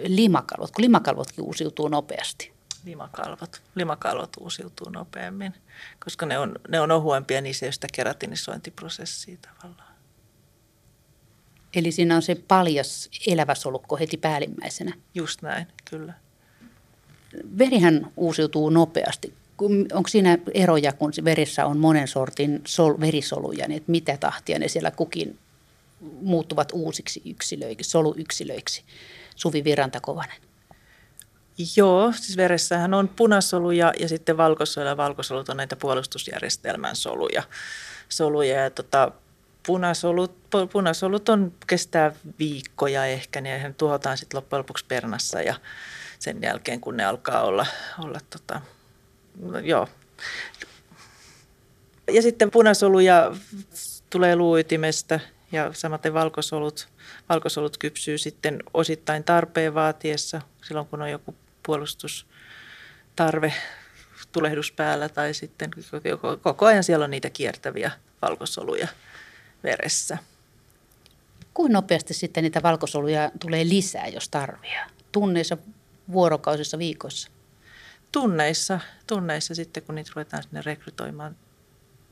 limakalvot, 0.04 0.72
kun 0.72 0.84
limakalvotkin 0.84 1.46
uusiutuu 1.46 1.88
nopeasti? 1.88 2.52
Limakalvot. 2.86 3.62
Limakalvot 3.76 4.30
uusiutuu 4.40 4.90
nopeammin, 4.90 5.54
koska 6.04 6.26
ne 6.26 6.40
on, 6.40 6.56
ne 6.70 6.80
on 6.80 6.92
ohuempia, 6.92 7.42
niin 7.42 7.56
se 7.56 7.66
ei 7.66 7.74
sitä 7.74 7.88
keratinisointiprosessia 7.94 9.38
tavallaan. 9.42 9.94
Eli 11.76 11.92
siinä 11.92 12.16
on 12.16 12.22
se 12.22 12.36
paljas 12.36 13.10
elävä 13.28 13.56
solukko 13.56 13.98
heti 13.98 14.18
päällimmäisenä? 14.18 14.94
Just 15.14 15.42
näin, 15.42 15.68
kyllä. 15.90 16.14
Verihän 17.58 18.12
uusiutuu 18.18 18.70
nopeasti 18.70 19.34
onko 19.66 20.08
siinä 20.08 20.38
eroja, 20.54 20.94
kun 20.94 21.12
verissä 21.24 21.66
on 21.66 21.78
monen 21.78 22.08
sortin 22.08 22.62
sol, 22.66 23.00
verisoluja, 23.00 23.68
niin 23.68 23.78
että 23.78 23.92
mitä 23.92 24.18
tahtia 24.18 24.60
ne 24.60 24.68
siellä 24.68 24.92
kukin 24.92 25.38
muuttuvat 26.22 26.72
uusiksi 26.74 27.22
yksilöiksi, 27.26 27.90
soluyksilöiksi? 27.90 28.84
Suvi 29.36 29.64
Viranta-Kovanen. 29.64 30.42
Joo, 31.76 32.12
siis 32.12 32.38
veressähän 32.38 32.94
on 32.94 33.08
punasoluja 33.08 33.94
ja 34.00 34.10
sitten 34.10 34.38
valkosoluja. 34.38 34.98
Valkosolut 34.98 35.50
on 35.50 35.58
näitä 35.58 35.76
puolustusjärjestelmän 35.76 36.96
soluja. 36.96 37.44
soluja 38.10 38.64
ja 38.64 38.70
tota, 38.70 39.12
punasolut, 39.66 40.38
punasolut 40.72 41.30
on, 41.30 41.54
kestää 41.68 42.12
viikkoja 42.40 43.06
ehkä, 43.06 43.42
niin 43.42 43.64
ne 43.64 43.74
tuhotaan 43.78 44.18
sitten 44.18 44.38
loppujen 44.38 44.60
lopuksi 44.60 44.86
pernassa 44.88 45.42
ja 45.42 45.56
sen 46.20 46.38
jälkeen 46.42 46.82
kun 46.82 46.98
ne 46.98 47.06
alkaa 47.06 47.42
olla, 47.42 47.66
olla 48.00 48.20
tota, 48.30 48.62
joo. 49.64 49.88
Ja 52.12 52.22
sitten 52.22 52.52
punasoluja 52.52 53.36
tulee 54.10 54.36
luuytimestä 54.36 55.20
ja 55.52 55.74
samaten 55.74 56.14
valkosolut, 56.14 56.88
valkosolut 57.30 57.78
kypsyy 57.78 58.18
sitten 58.18 58.64
osittain 58.74 59.24
tarpeen 59.24 59.74
vaatiessa 59.74 60.42
silloin, 60.64 60.88
kun 60.88 61.02
on 61.02 61.12
joku 61.12 61.36
puolustustarve 61.66 63.54
tulehdus 64.32 64.72
päällä 64.72 65.10
tai 65.10 65.34
sitten 65.34 65.70
koko 66.42 66.66
ajan 66.66 66.84
siellä 66.84 67.06
on 67.06 67.12
niitä 67.12 67.30
kiertäviä 67.30 67.92
valkosoluja 68.22 68.88
veressä. 69.64 70.18
Kuinka 71.54 71.74
nopeasti 71.74 72.14
sitten 72.14 72.44
niitä 72.44 72.64
valkosoluja 72.64 73.32
tulee 73.40 73.66
lisää, 73.66 74.08
jos 74.08 74.30
tarvii? 74.30 74.72
Tunneissa, 75.12 75.58
vuorokausissa, 76.12 76.78
viikoissa? 76.78 77.30
Tunneissa, 78.12 78.80
tunneissa 79.08 79.56
sitten, 79.56 79.84
kun 79.84 79.96
niitä 79.96 80.12
ruvetaan 80.16 80.44
sinne 80.44 80.62
rekrytoimaan 80.62 81.36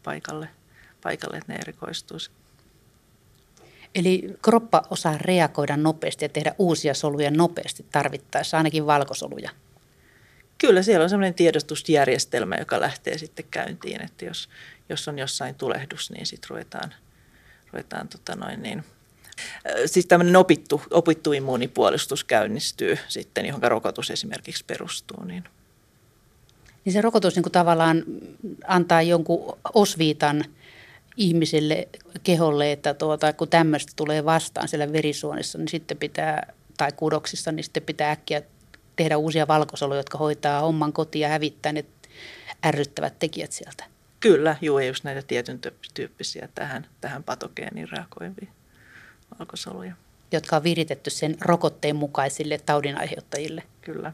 paikalle, 0.03 0.49
paikalle 1.03 1.37
että 1.37 1.53
ne 1.53 1.59
erikoistuisi. 1.59 2.31
Eli 3.95 4.37
kroppa 4.41 4.83
osaa 4.89 5.17
reagoida 5.17 5.77
nopeasti 5.77 6.25
ja 6.25 6.29
tehdä 6.29 6.55
uusia 6.59 6.93
soluja 6.93 7.31
nopeasti 7.31 7.85
tarvittaessa, 7.91 8.57
ainakin 8.57 8.85
valkosoluja. 8.85 9.51
Kyllä, 10.57 10.81
siellä 10.81 11.03
on 11.03 11.09
sellainen 11.09 11.33
tiedostusjärjestelmä, 11.33 12.55
joka 12.55 12.79
lähtee 12.79 13.17
sitten 13.17 13.45
käyntiin, 13.51 14.01
että 14.01 14.25
jos, 14.25 14.49
jos 14.89 15.07
on 15.07 15.19
jossain 15.19 15.55
tulehdus, 15.55 16.11
niin 16.11 16.25
sitten 16.25 16.49
ruvetaan, 16.49 16.93
ruvetaan 17.73 18.07
tota 18.07 18.35
noin 18.35 18.63
niin, 18.63 18.83
Siis 19.85 20.05
tämmöinen 20.05 20.35
opittu, 20.35 20.81
opittu 20.91 21.33
immuunipuolustus 21.33 22.23
käynnistyy 22.23 22.97
sitten, 23.07 23.45
johon 23.45 23.61
rokotus 23.63 24.11
esimerkiksi 24.11 24.65
perustuu. 24.65 25.23
Niin 25.23 25.43
Niin 26.87 26.93
se 26.93 27.01
rokotus 27.01 27.35
niin 27.35 27.43
kuin 27.43 27.51
tavallaan 27.51 28.03
antaa 28.67 29.01
jonkun 29.01 29.57
osviitan 29.73 30.45
ihmiselle, 31.17 31.87
keholle, 32.23 32.71
että 32.71 32.93
tuota, 32.93 33.33
kun 33.33 33.47
tämmöistä 33.47 33.91
tulee 33.95 34.25
vastaan 34.25 34.67
siellä 34.67 34.93
verisuonissa, 34.93 35.57
niin 35.57 35.67
sitten 35.67 35.97
pitää, 35.97 36.53
tai 36.77 36.91
kudoksissa, 36.91 37.51
niin 37.51 37.63
sitten 37.63 37.83
pitää 37.83 38.11
äkkiä 38.11 38.41
tehdä 38.95 39.17
uusia 39.17 39.47
valkosoluja, 39.47 39.99
jotka 39.99 40.17
hoitaa 40.17 40.61
homman 40.61 40.93
kotiin 40.93 41.21
ja 41.21 41.29
hävittää 41.29 41.73
ne 41.73 41.85
ärryttävät 42.65 43.19
tekijät 43.19 43.51
sieltä. 43.51 43.83
Kyllä, 44.19 44.55
juu, 44.61 44.79
just 44.79 45.03
näitä 45.03 45.21
tietyn 45.21 45.59
tyyppisiä 45.93 46.49
tähän, 46.55 46.87
tähän 47.01 47.23
patogeeniin 47.23 47.89
reagoivia 47.89 48.51
valkosoluja. 49.39 49.93
Jotka 50.31 50.55
on 50.55 50.63
viritetty 50.63 51.09
sen 51.09 51.35
rokotteen 51.41 51.95
mukaisille 51.95 52.57
taudinaiheuttajille. 52.65 53.63
Kyllä. 53.81 54.13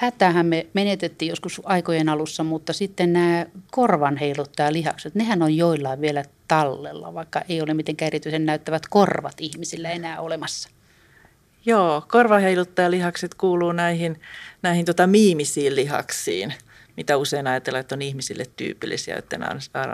Hätähän 0.00 0.46
me 0.46 0.66
menetettiin 0.74 1.28
joskus 1.28 1.62
aikojen 1.64 2.08
alussa, 2.08 2.44
mutta 2.44 2.72
sitten 2.72 3.12
nämä 3.12 3.46
korvan 3.70 4.18
lihakset, 4.70 5.14
nehän 5.14 5.42
on 5.42 5.56
joillain 5.56 6.00
vielä 6.00 6.24
tallella, 6.48 7.14
vaikka 7.14 7.42
ei 7.48 7.62
ole 7.62 7.74
mitenkään 7.74 8.06
erityisen 8.06 8.46
näyttävät 8.46 8.82
korvat 8.90 9.34
ihmisillä 9.40 9.90
enää 9.90 10.20
olemassa. 10.20 10.68
Joo, 11.66 12.04
korvaheiluttajalihakset 12.08 13.34
kuuluu 13.34 13.72
näihin, 13.72 14.20
näihin 14.62 14.84
tota 14.84 15.06
miimisiin 15.06 15.76
lihaksiin, 15.76 16.54
mitä 16.96 17.16
usein 17.16 17.46
ajatellaan, 17.46 17.80
että 17.80 17.94
on 17.94 18.02
ihmisille 18.02 18.44
tyypillisiä, 18.56 19.14
joiden 19.14 19.48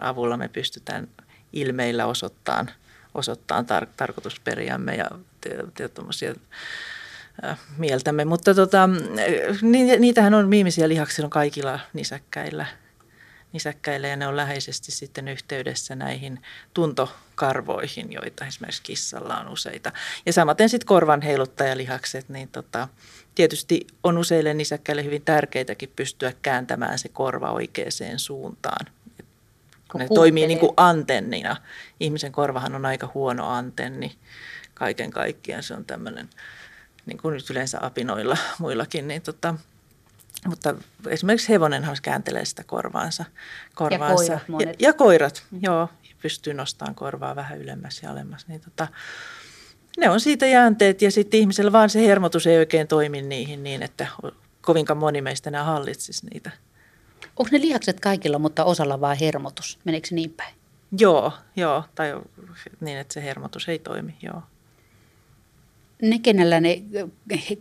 avulla 0.05 0.37
me 0.37 0.49
pystytään 0.49 1.09
ilmeillä 1.53 2.07
osoittamaan, 2.07 2.71
osoittamaan 3.15 3.67
tar- 3.67 3.89
tarkoitusperiämme 3.97 4.95
ja 4.95 5.11
tuommoisia 5.95 6.31
äh, 6.31 6.37
mieltämme. 7.79 8.25
Mutta 8.25 8.55
tota, 8.55 8.89
niitähän 9.99 10.35
on 10.35 10.49
miimisiä 10.49 10.89
lihaksia 10.89 11.25
on 11.25 11.31
kaikilla 11.31 11.81
nisäkkäillä– 11.93 12.67
nisäkkäille 13.57 14.09
ja 14.09 14.17
ne 14.17 14.27
on 14.27 14.37
läheisesti 14.37 14.93
sitten 14.93 15.29
yhteydessä 15.29 15.95
näihin 15.95 16.43
tuntokarvoihin, 16.75 18.13
joita 18.13 18.47
esimerkiksi 18.47 18.83
kissalla 18.83 19.39
on 19.39 19.49
useita. 19.49 19.93
Ja 20.27 20.33
samaten 20.33 20.69
sitten 20.69 20.87
korvan 20.87 21.23
heiluttajalihakset, 21.23 22.29
niin 22.29 22.49
tota, 22.49 22.89
tietysti 23.35 23.87
on 24.05 24.19
useille 24.19 24.55
nisäkkäille 24.55 25.05
hyvin 25.05 25.23
tärkeitäkin 25.23 25.93
pystyä 25.97 26.33
kääntämään 26.43 26.99
se 26.99 27.09
korva 27.09 27.51
oikeaan 27.51 27.91
suuntaan. 28.17 28.87
Kun 29.93 30.01
ne 30.01 30.09
toimii 30.15 30.47
niin 30.47 30.59
kuin 30.59 30.73
antennina. 30.77 31.57
Ihmisen 32.01 32.33
korvahan 32.33 32.75
on 32.75 32.87
aika 32.87 33.11
huono 33.15 33.51
antenni 33.51 34.17
kaiken 34.75 35.11
kaikkiaan. 35.11 35.63
Se 35.63 35.75
on 35.75 35.85
tämmöinen, 35.85 36.29
niin 37.07 37.19
kuin 37.19 37.35
nyt 37.35 37.51
yleensä 37.51 37.79
apinoilla 37.83 38.37
muillakin, 38.59 39.09
niin 39.09 39.23
tota, 39.23 39.55
mutta 40.47 40.75
esimerkiksi 41.09 41.49
hevonenhan 41.49 41.97
kääntelee 42.03 42.45
sitä 42.45 42.65
korvaansa. 42.65 43.25
korvaansa. 43.75 44.33
Ja 44.33 44.39
koirat 44.39 44.49
monet. 44.49 44.69
Ja, 44.69 44.89
ja 44.89 44.93
koirat, 44.93 45.43
mm. 45.51 45.59
joo, 45.63 45.89
pystyy 46.23 46.55
nostamaan 46.55 46.95
korvaa 46.95 47.37
vähän 47.37 47.59
ylemmäs 47.59 48.03
ja 48.03 48.11
alemmas. 48.11 48.49
Niin 48.49 48.61
tota, 48.61 48.89
ne 49.97 50.11
on 50.11 50.21
siitä 50.21 50.47
jäänteet 50.47 51.03
ja 51.03 51.11
sitten 51.11 51.41
ihmisellä 51.41 51.73
vaan 51.73 51.91
se 51.91 52.07
hermotus 52.07 52.47
ei 52.47 52.59
oikein 52.59 52.89
toimi 52.89 53.23
niihin 53.23 53.63
niin, 53.63 53.83
että 53.83 54.07
kovinkaan 54.61 54.97
moni 54.97 55.21
meistä 55.21 55.51
enää 55.51 55.65
hallitsisi 55.65 56.27
niitä. 56.33 56.51
Onko 57.37 57.49
ne 57.53 57.61
lihakset 57.61 58.01
kaikilla, 58.01 58.39
mutta 58.39 58.65
osalla 58.65 59.01
vaan 59.01 59.17
hermotus? 59.21 59.79
Meneekö 59.85 60.09
se 60.09 60.15
niin 60.15 60.31
päin? 60.31 60.55
Joo, 60.99 61.33
joo. 61.57 61.85
Tai 61.95 62.21
niin, 62.81 62.99
että 62.99 63.15
se 63.15 63.23
hermotus 63.23 63.69
ei 63.69 63.79
toimi, 63.79 64.17
joo. 64.23 64.43
Ne, 66.03 66.19
kenellä 66.19 66.61
ne 66.61 66.83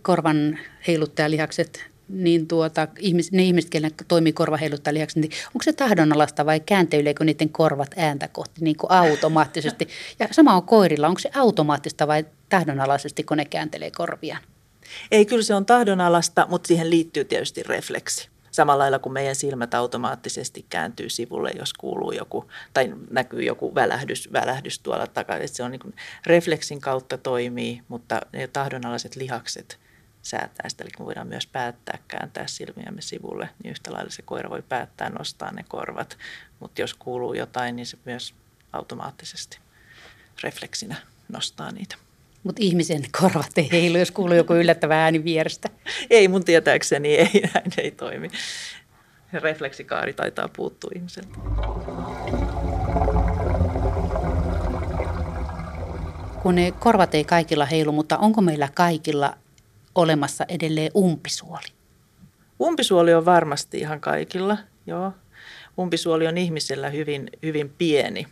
korvan 0.01 0.59
heiluttajalihakset 0.87 1.95
niin 2.09 2.47
tuota, 2.47 2.87
ihmis, 2.99 3.31
ne 3.31 3.43
ihmiset, 3.43 3.69
kenen 3.69 3.91
toimii 4.07 4.33
korvaheiluttaa 4.33 4.93
lihaksi, 4.93 5.19
niin 5.19 5.31
onko 5.47 5.63
se 5.63 5.73
tahdonalasta 5.73 6.45
vai 6.45 6.59
käänteileekö 6.59 7.23
niiden 7.23 7.49
korvat 7.49 7.91
ääntä 7.97 8.27
kohti 8.27 8.61
niin 8.61 8.77
kuin 8.77 8.91
automaattisesti? 8.91 9.87
Ja 10.19 10.27
sama 10.31 10.55
on 10.55 10.63
koirilla, 10.63 11.07
onko 11.07 11.19
se 11.19 11.29
automaattista 11.35 12.07
vai 12.07 12.25
tahdonalaisesti, 12.49 13.23
kun 13.23 13.37
ne 13.37 13.45
kääntelee 13.45 13.91
korviaan? 13.91 14.41
Ei, 15.11 15.25
kyllä 15.25 15.43
se 15.43 15.55
on 15.55 15.65
tahdonalasta, 15.65 16.47
mutta 16.49 16.67
siihen 16.67 16.89
liittyy 16.89 17.25
tietysti 17.25 17.63
refleksi. 17.63 18.29
Samalla 18.55 18.81
lailla 18.81 18.99
kuin 18.99 19.13
meidän 19.13 19.35
silmät 19.35 19.73
automaattisesti 19.73 20.65
kääntyy 20.69 21.09
sivulle, 21.09 21.51
jos 21.59 21.73
kuuluu 21.73 22.11
joku 22.11 22.51
tai 22.73 22.93
näkyy 23.09 23.43
joku 23.43 23.75
välähdys, 23.75 24.29
välähdys 24.33 24.79
tuolla 24.79 25.07
takana. 25.07 25.47
se 25.47 25.63
on 25.63 25.71
niin 25.71 25.79
kuin, 25.79 25.95
refleksin 26.25 26.81
kautta 26.81 27.17
toimii, 27.17 27.81
mutta 27.87 28.21
ne 28.33 28.47
tahdonalaiset 28.47 29.15
lihakset– 29.15 29.79
säätää 30.21 30.69
sitä. 30.69 30.83
Eli 30.83 30.91
me 30.99 31.05
voidaan 31.05 31.27
myös 31.27 31.47
päättää 31.47 31.97
kääntää 32.07 32.47
silmiämme 32.47 33.01
sivulle, 33.01 33.49
niin 33.63 33.71
yhtä 33.71 33.93
lailla 33.93 34.11
se 34.11 34.21
koira 34.21 34.49
voi 34.49 34.61
päättää 34.61 35.09
nostaa 35.09 35.51
ne 35.51 35.65
korvat. 35.67 36.17
Mutta 36.59 36.81
jos 36.81 36.93
kuuluu 36.93 37.33
jotain, 37.33 37.75
niin 37.75 37.85
se 37.85 37.97
myös 38.05 38.33
automaattisesti 38.73 39.59
refleksinä 40.43 40.95
nostaa 41.29 41.71
niitä. 41.71 42.04
Mutta 42.45 42.61
ihmisen 42.63 43.01
korvat 43.21 43.57
ei 43.57 43.71
heilu, 43.71 43.97
jos 43.97 44.11
kuuluu 44.11 44.35
joku 44.35 44.53
yllättävä 44.53 45.03
ääni 45.03 45.23
vierestä. 45.23 45.69
ei, 46.09 46.27
mun 46.27 46.45
tietääkseni 46.45 47.15
ei, 47.15 47.41
näin 47.53 47.71
ei 47.77 47.91
toimi. 47.91 48.29
Refleksikaari 49.33 50.13
taitaa 50.13 50.49
puuttua 50.55 50.91
ihmiseltä. 50.95 51.29
Kun 56.43 56.55
ne 56.55 56.71
korvat 56.71 57.15
ei 57.15 57.23
kaikilla 57.23 57.65
heilu, 57.65 57.91
mutta 57.91 58.17
onko 58.17 58.41
meillä 58.41 58.69
kaikilla 58.73 59.37
olemassa 59.95 60.45
edelleen 60.49 60.91
umpisuoli? 60.95 61.67
Umpisuoli 62.61 63.13
on 63.13 63.25
varmasti 63.25 63.79
ihan 63.79 64.01
kaikilla, 64.01 64.57
joo. 64.87 65.11
Umpisuoli 65.79 66.27
on 66.27 66.37
ihmisellä 66.37 66.89
hyvin, 66.89 67.29
hyvin 67.43 67.69
pieni. 67.77 68.27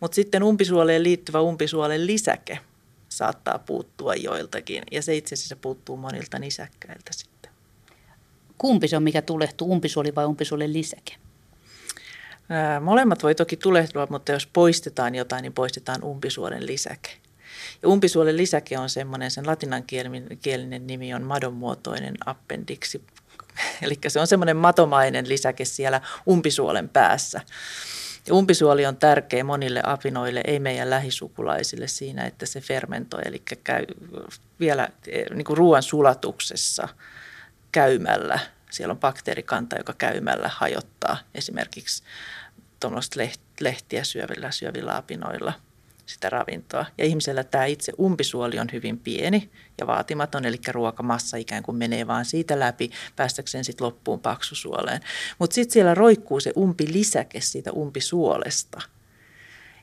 Mutta 0.00 0.14
sitten 0.14 0.42
umpisuoleen 0.42 1.02
liittyvä 1.02 1.40
umpisuolen 1.40 2.06
lisäke 2.06 2.58
saattaa 3.18 3.58
puuttua 3.58 4.14
joiltakin. 4.14 4.82
Ja 4.92 5.02
se 5.02 5.16
itse 5.16 5.34
asiassa 5.34 5.56
puuttuu 5.56 5.96
monilta 5.96 6.38
nisäkkäiltä 6.38 7.10
sitten. 7.12 7.50
Kumpi 8.58 8.88
se 8.88 8.96
on, 8.96 9.02
mikä 9.02 9.22
tulehtuu, 9.22 9.72
umpisuoli 9.72 10.14
vai 10.14 10.26
umpisuolen 10.26 10.72
lisäke? 10.72 11.16
molemmat 12.80 13.22
voi 13.22 13.34
toki 13.34 13.56
tulehtua, 13.56 14.06
mutta 14.10 14.32
jos 14.32 14.46
poistetaan 14.46 15.14
jotain, 15.14 15.42
niin 15.42 15.52
poistetaan 15.52 16.04
umpisuolen 16.04 16.66
lisäke. 16.66 17.10
Ja 17.82 17.88
umpisuolen 17.88 18.36
lisäke 18.36 18.78
on 18.78 18.90
semmoinen, 18.90 19.30
sen 19.30 19.46
latinankielinen 19.46 20.86
nimi 20.86 21.14
on 21.14 21.22
madonmuotoinen 21.22 22.14
appendiksi. 22.26 23.04
Eli 23.82 23.98
se 24.08 24.20
on 24.20 24.26
semmoinen 24.26 24.56
matomainen 24.56 25.28
lisäke 25.28 25.64
siellä 25.64 26.00
umpisuolen 26.28 26.88
päässä. 26.88 27.40
Ja 28.28 28.34
umpisuoli 28.34 28.86
on 28.86 28.96
tärkeä 28.96 29.44
monille 29.44 29.80
apinoille, 29.84 30.40
ei 30.46 30.60
meidän 30.60 30.90
lähisukulaisille 30.90 31.88
siinä, 31.88 32.24
että 32.24 32.46
se 32.46 32.60
fermentoi, 32.60 33.22
eli 33.24 33.42
käy 33.64 33.86
vielä 34.60 34.88
eh, 35.06 35.26
niin 35.34 35.46
ruoan 35.50 35.82
sulatuksessa 35.82 36.88
käymällä. 37.72 38.38
Siellä 38.70 38.92
on 38.92 38.98
bakteerikanta, 38.98 39.76
joka 39.78 39.92
käymällä 39.98 40.50
hajottaa 40.54 41.18
esimerkiksi 41.34 42.02
tuommoista 42.80 43.20
lehtiä 43.60 44.04
syövillä, 44.04 44.50
syövillä 44.50 44.96
apinoilla– 44.96 45.52
sitä 46.08 46.30
ravintoa. 46.30 46.86
Ja 46.98 47.04
ihmisellä 47.04 47.44
tämä 47.44 47.64
itse 47.64 47.92
umpisuoli 48.00 48.58
on 48.58 48.68
hyvin 48.72 48.98
pieni 48.98 49.50
ja 49.80 49.86
vaatimaton, 49.86 50.44
eli 50.44 50.56
ruokamassa 50.68 51.36
ikään 51.36 51.62
kuin 51.62 51.76
menee 51.76 52.06
vaan 52.06 52.24
siitä 52.24 52.60
läpi 52.60 52.90
päästäkseen 53.16 53.64
sitten 53.64 53.84
loppuun 53.84 54.20
paksusuoleen. 54.20 55.00
Mutta 55.38 55.54
sitten 55.54 55.72
siellä 55.72 55.94
roikkuu 55.94 56.40
se 56.40 56.52
umpilisäke 56.56 57.40
siitä 57.40 57.72
umpisuolesta. 57.72 58.80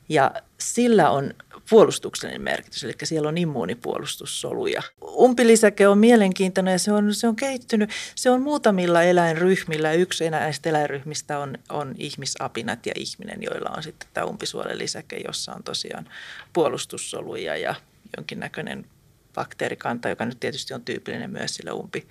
Ja 0.08 0.30
sillä 0.58 1.10
on 1.10 1.34
puolustuksellinen 1.70 2.42
merkitys, 2.42 2.84
eli 2.84 2.92
siellä 3.04 3.28
on 3.28 3.38
immuunipuolustussoluja. 3.38 4.82
Umpilisäke 5.02 5.88
on 5.88 5.98
mielenkiintoinen 5.98 6.72
ja 6.72 6.78
se 6.78 6.92
on, 6.92 7.14
se 7.14 7.28
on 7.28 7.36
kehittynyt. 7.36 7.90
Se 8.14 8.30
on 8.30 8.42
muutamilla 8.42 9.02
eläinryhmillä. 9.02 9.92
Yksi 9.92 10.30
näistä 10.30 10.70
eläinryhmistä 10.70 11.38
on, 11.38 11.58
on 11.68 11.94
ihmisapinat 11.98 12.86
ja 12.86 12.92
ihminen, 12.96 13.42
joilla 13.42 13.70
on 13.76 13.82
sitten 13.82 14.08
tämä 14.14 14.26
umpisuolen 14.26 14.78
lisäke, 14.78 15.16
jossa 15.26 15.52
on 15.54 15.62
tosiaan 15.62 16.08
puolustussoluja 16.52 17.56
ja 17.56 17.74
jonkinnäköinen 18.16 18.86
bakteerikanta, 19.34 20.08
joka 20.08 20.24
nyt 20.24 20.40
tietysti 20.40 20.74
on 20.74 20.84
tyypillinen 20.84 21.30
myös 21.30 21.54
sille 21.54 21.72
umpi, 21.72 22.08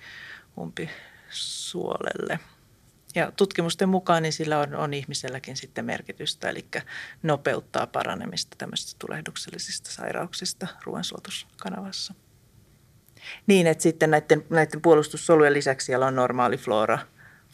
umpisuolelle. 0.58 2.38
Ja 3.16 3.32
tutkimusten 3.36 3.88
mukaan 3.88 4.22
niin 4.22 4.32
sillä 4.32 4.58
on, 4.58 4.74
on 4.74 4.94
ihmiselläkin 4.94 5.56
sitten 5.56 5.84
merkitystä, 5.84 6.48
eli 6.48 6.64
nopeuttaa 7.22 7.86
paranemista 7.86 8.56
tämmöisistä 8.58 8.96
tulehduksellisista 8.98 9.90
sairauksista 9.90 10.66
ruoansuotuskanavassa. 10.84 12.14
Niin, 13.46 13.66
että 13.66 13.82
sitten 13.82 14.10
näiden, 14.10 14.44
näiden 14.50 14.82
puolustussolujen 14.82 15.52
lisäksi 15.52 15.84
siellä 15.84 16.06
on 16.06 16.16
normaali 16.16 16.56
flora, 16.56 16.98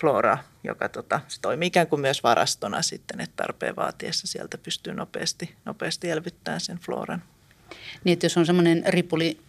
flora 0.00 0.38
joka 0.64 0.88
tota, 0.88 1.20
se 1.28 1.40
toimii 1.40 1.66
ikään 1.66 1.86
kuin 1.86 2.00
myös 2.00 2.22
varastona 2.22 2.82
sitten, 2.82 3.20
että 3.20 3.36
tarpeen 3.36 3.76
vaatiessa 3.76 4.26
sieltä 4.26 4.58
pystyy 4.58 4.94
nopeasti, 4.94 5.54
nopeasti 5.64 6.10
elvyttämään 6.10 6.60
sen 6.60 6.78
floran. 6.78 7.22
Niin, 8.04 8.12
että 8.12 8.26
jos 8.26 8.36
on 8.36 8.46
semmoinen 8.46 8.84
ripuli 8.86 9.40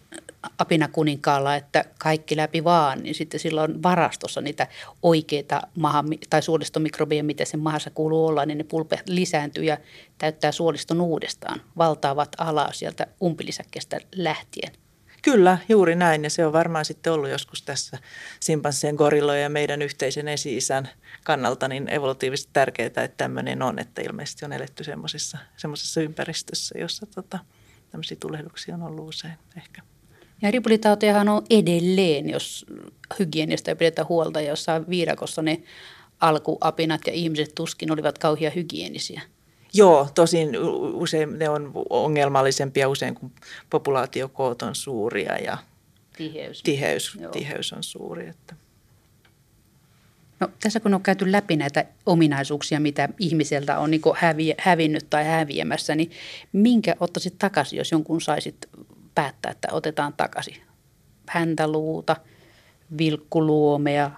apinakuninkaalla, 0.58 1.56
että 1.56 1.84
kaikki 1.98 2.36
läpi 2.36 2.64
vaan, 2.64 3.02
niin 3.02 3.14
sitten 3.14 3.40
sillä 3.40 3.62
on 3.62 3.82
varastossa 3.82 4.40
niitä 4.40 4.66
oikeita 5.02 5.62
maha- 5.76 6.04
tai 6.30 6.42
suolistomikrobeja, 6.42 7.24
mitä 7.24 7.44
sen 7.44 7.60
mahassa 7.60 7.90
kuuluu 7.90 8.26
olla, 8.26 8.46
niin 8.46 8.58
ne 8.58 8.64
pulpe 8.64 9.00
lisääntyy 9.06 9.64
ja 9.64 9.78
täyttää 10.18 10.52
suoliston 10.52 11.00
uudestaan. 11.00 11.60
Valtaavat 11.78 12.28
alaa 12.38 12.72
sieltä 12.72 13.06
umpilisäkkeestä 13.22 14.00
lähtien. 14.16 14.72
Kyllä, 15.22 15.58
juuri 15.68 15.94
näin. 15.94 16.24
Ja 16.24 16.30
se 16.30 16.46
on 16.46 16.52
varmaan 16.52 16.84
sitten 16.84 17.12
ollut 17.12 17.30
joskus 17.30 17.62
tässä 17.62 17.98
simpanssien, 18.40 18.94
gorillojen 18.94 19.42
ja 19.42 19.48
meidän 19.48 19.82
yhteisen 19.82 20.28
esi-isän 20.28 20.88
kannalta 21.24 21.68
niin 21.68 21.88
evolutiivisesti 21.88 22.50
tärkeää, 22.52 22.86
että 22.86 23.08
tämmöinen 23.08 23.62
on, 23.62 23.78
että 23.78 24.02
ilmeisesti 24.02 24.44
on 24.44 24.52
eletty 24.52 24.84
semmoisessa 25.56 26.00
ympäristössä, 26.00 26.78
jossa 26.78 27.06
tota, 27.06 27.38
tämmöisiä 27.90 28.16
tulehduksia 28.20 28.74
on 28.74 28.82
ollut 28.82 29.08
usein 29.08 29.34
ehkä. 29.56 29.82
Ja 30.44 30.50
ripulitautejahan 30.50 31.28
on 31.28 31.42
edelleen, 31.50 32.30
jos 32.30 32.66
hygienistä 33.18 33.70
ei 33.70 33.74
pidetä 33.74 34.06
huolta. 34.08 34.40
Ja 34.40 34.48
jossain 34.48 34.88
viidakossa 34.88 35.42
ne 35.42 35.62
alkuapinat 36.20 37.00
ja 37.06 37.12
ihmiset 37.12 37.54
tuskin 37.54 37.92
olivat 37.92 38.18
kauhean 38.18 38.54
hygienisiä. 38.54 39.22
Joo, 39.74 40.08
tosin 40.14 40.58
usein 40.92 41.38
ne 41.38 41.48
on 41.48 41.72
ongelmallisempia 41.90 42.88
usein, 42.88 43.14
kun 43.14 43.30
populaatiokoot 43.70 44.62
on 44.62 44.74
suuria 44.74 45.38
ja 45.38 45.58
tiheys, 46.16 46.62
tiheys, 46.62 47.18
tiheys 47.32 47.72
on 47.72 47.82
suuri. 47.82 48.28
Että. 48.28 48.54
No, 50.40 50.48
tässä 50.62 50.80
kun 50.80 50.94
on 50.94 51.02
käyty 51.02 51.32
läpi 51.32 51.56
näitä 51.56 51.84
ominaisuuksia, 52.06 52.80
mitä 52.80 53.08
ihmiseltä 53.18 53.78
on 53.78 53.90
niin 53.90 54.02
hävi, 54.16 54.54
hävinnyt 54.58 55.10
tai 55.10 55.24
häviämässä, 55.24 55.94
niin 55.94 56.10
minkä 56.52 56.96
ottaisit 57.00 57.38
takaisin, 57.38 57.76
jos 57.76 57.92
jonkun 57.92 58.20
saisit 58.20 58.68
päättää, 59.14 59.52
että 59.52 59.68
otetaan 59.72 60.12
takaisin? 60.12 60.56
Häntäluuta, 61.28 62.16
vilkkuluomea, 62.98 64.10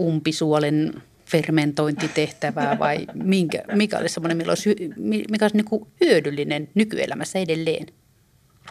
umpisuolen 0.00 1.02
fermentointitehtävää 1.24 2.78
vai 2.78 3.06
minkä, 3.14 3.62
mikä 3.74 3.98
olisi 3.98 4.14
semmoinen, 4.14 4.36
mikä 4.36 4.50
olisi, 4.50 4.76
mikä 5.30 5.44
olisi 5.44 5.56
niin 5.56 5.86
hyödyllinen 6.00 6.68
nykyelämässä 6.74 7.38
edelleen? 7.38 7.86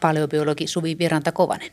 Paleobiologi 0.01 0.67
Suvi 0.67 0.97
Viranta 0.97 1.31
Kovanen. 1.31 1.71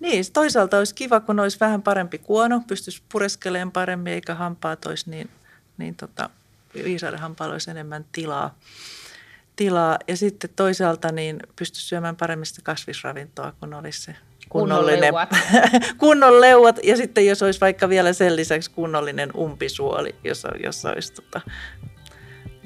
Niin, 0.00 0.24
toisaalta 0.32 0.78
olisi 0.78 0.94
kiva, 0.94 1.20
kun 1.20 1.40
olisi 1.40 1.60
vähän 1.60 1.82
parempi 1.82 2.18
kuono, 2.18 2.62
pystyisi 2.66 3.02
pureskelemaan 3.12 3.72
paremmin 3.72 4.12
eikä 4.12 4.34
hampaat 4.34 4.86
olisi 4.86 5.10
niin, 5.10 5.30
niin 5.78 5.94
tota, 5.94 6.30
viisauden 6.84 7.20
hampailla 7.20 7.54
olisi 7.54 7.70
enemmän 7.70 8.04
tilaa. 8.12 8.58
Tilaa. 9.56 9.98
Ja 10.08 10.16
sitten 10.16 10.50
toisaalta 10.56 11.12
niin 11.12 11.40
pystyisi 11.56 11.88
syömään 11.88 12.16
paremmin 12.16 12.46
sitä 12.46 12.60
kasvisravintoa, 12.64 13.52
kun 13.60 13.74
olisi 13.74 14.02
se 14.02 14.16
kunnollinen, 14.48 15.14
kunnon 15.98 16.40
leuat. 16.40 16.78
Ja 16.82 16.96
sitten 16.96 17.26
jos 17.26 17.42
olisi 17.42 17.60
vaikka 17.60 17.88
vielä 17.88 18.12
sen 18.12 18.36
lisäksi 18.36 18.70
kunnollinen 18.70 19.30
umpisuoli, 19.36 20.14
jossa, 20.24 20.48
jossa 20.64 20.90
olisi 20.90 21.12
tota, 21.12 21.40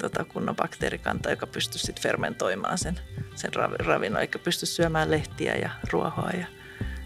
tota 0.01 0.23
kunnon 0.23 0.55
bakteerikanta, 0.55 1.29
joka 1.29 1.47
pystyisi 1.47 1.85
sitten 1.85 2.03
fermentoimaan 2.03 2.77
sen, 2.77 2.99
sen 3.35 3.51
ravinnon, 3.79 4.21
eikä 4.21 4.39
pysty 4.39 4.65
syömään 4.65 5.11
lehtiä 5.11 5.55
ja 5.55 5.69
ruohoa 5.91 6.29
ja 6.29 6.45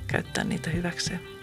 käyttää 0.08 0.44
niitä 0.44 0.70
hyväkseen. 0.70 1.35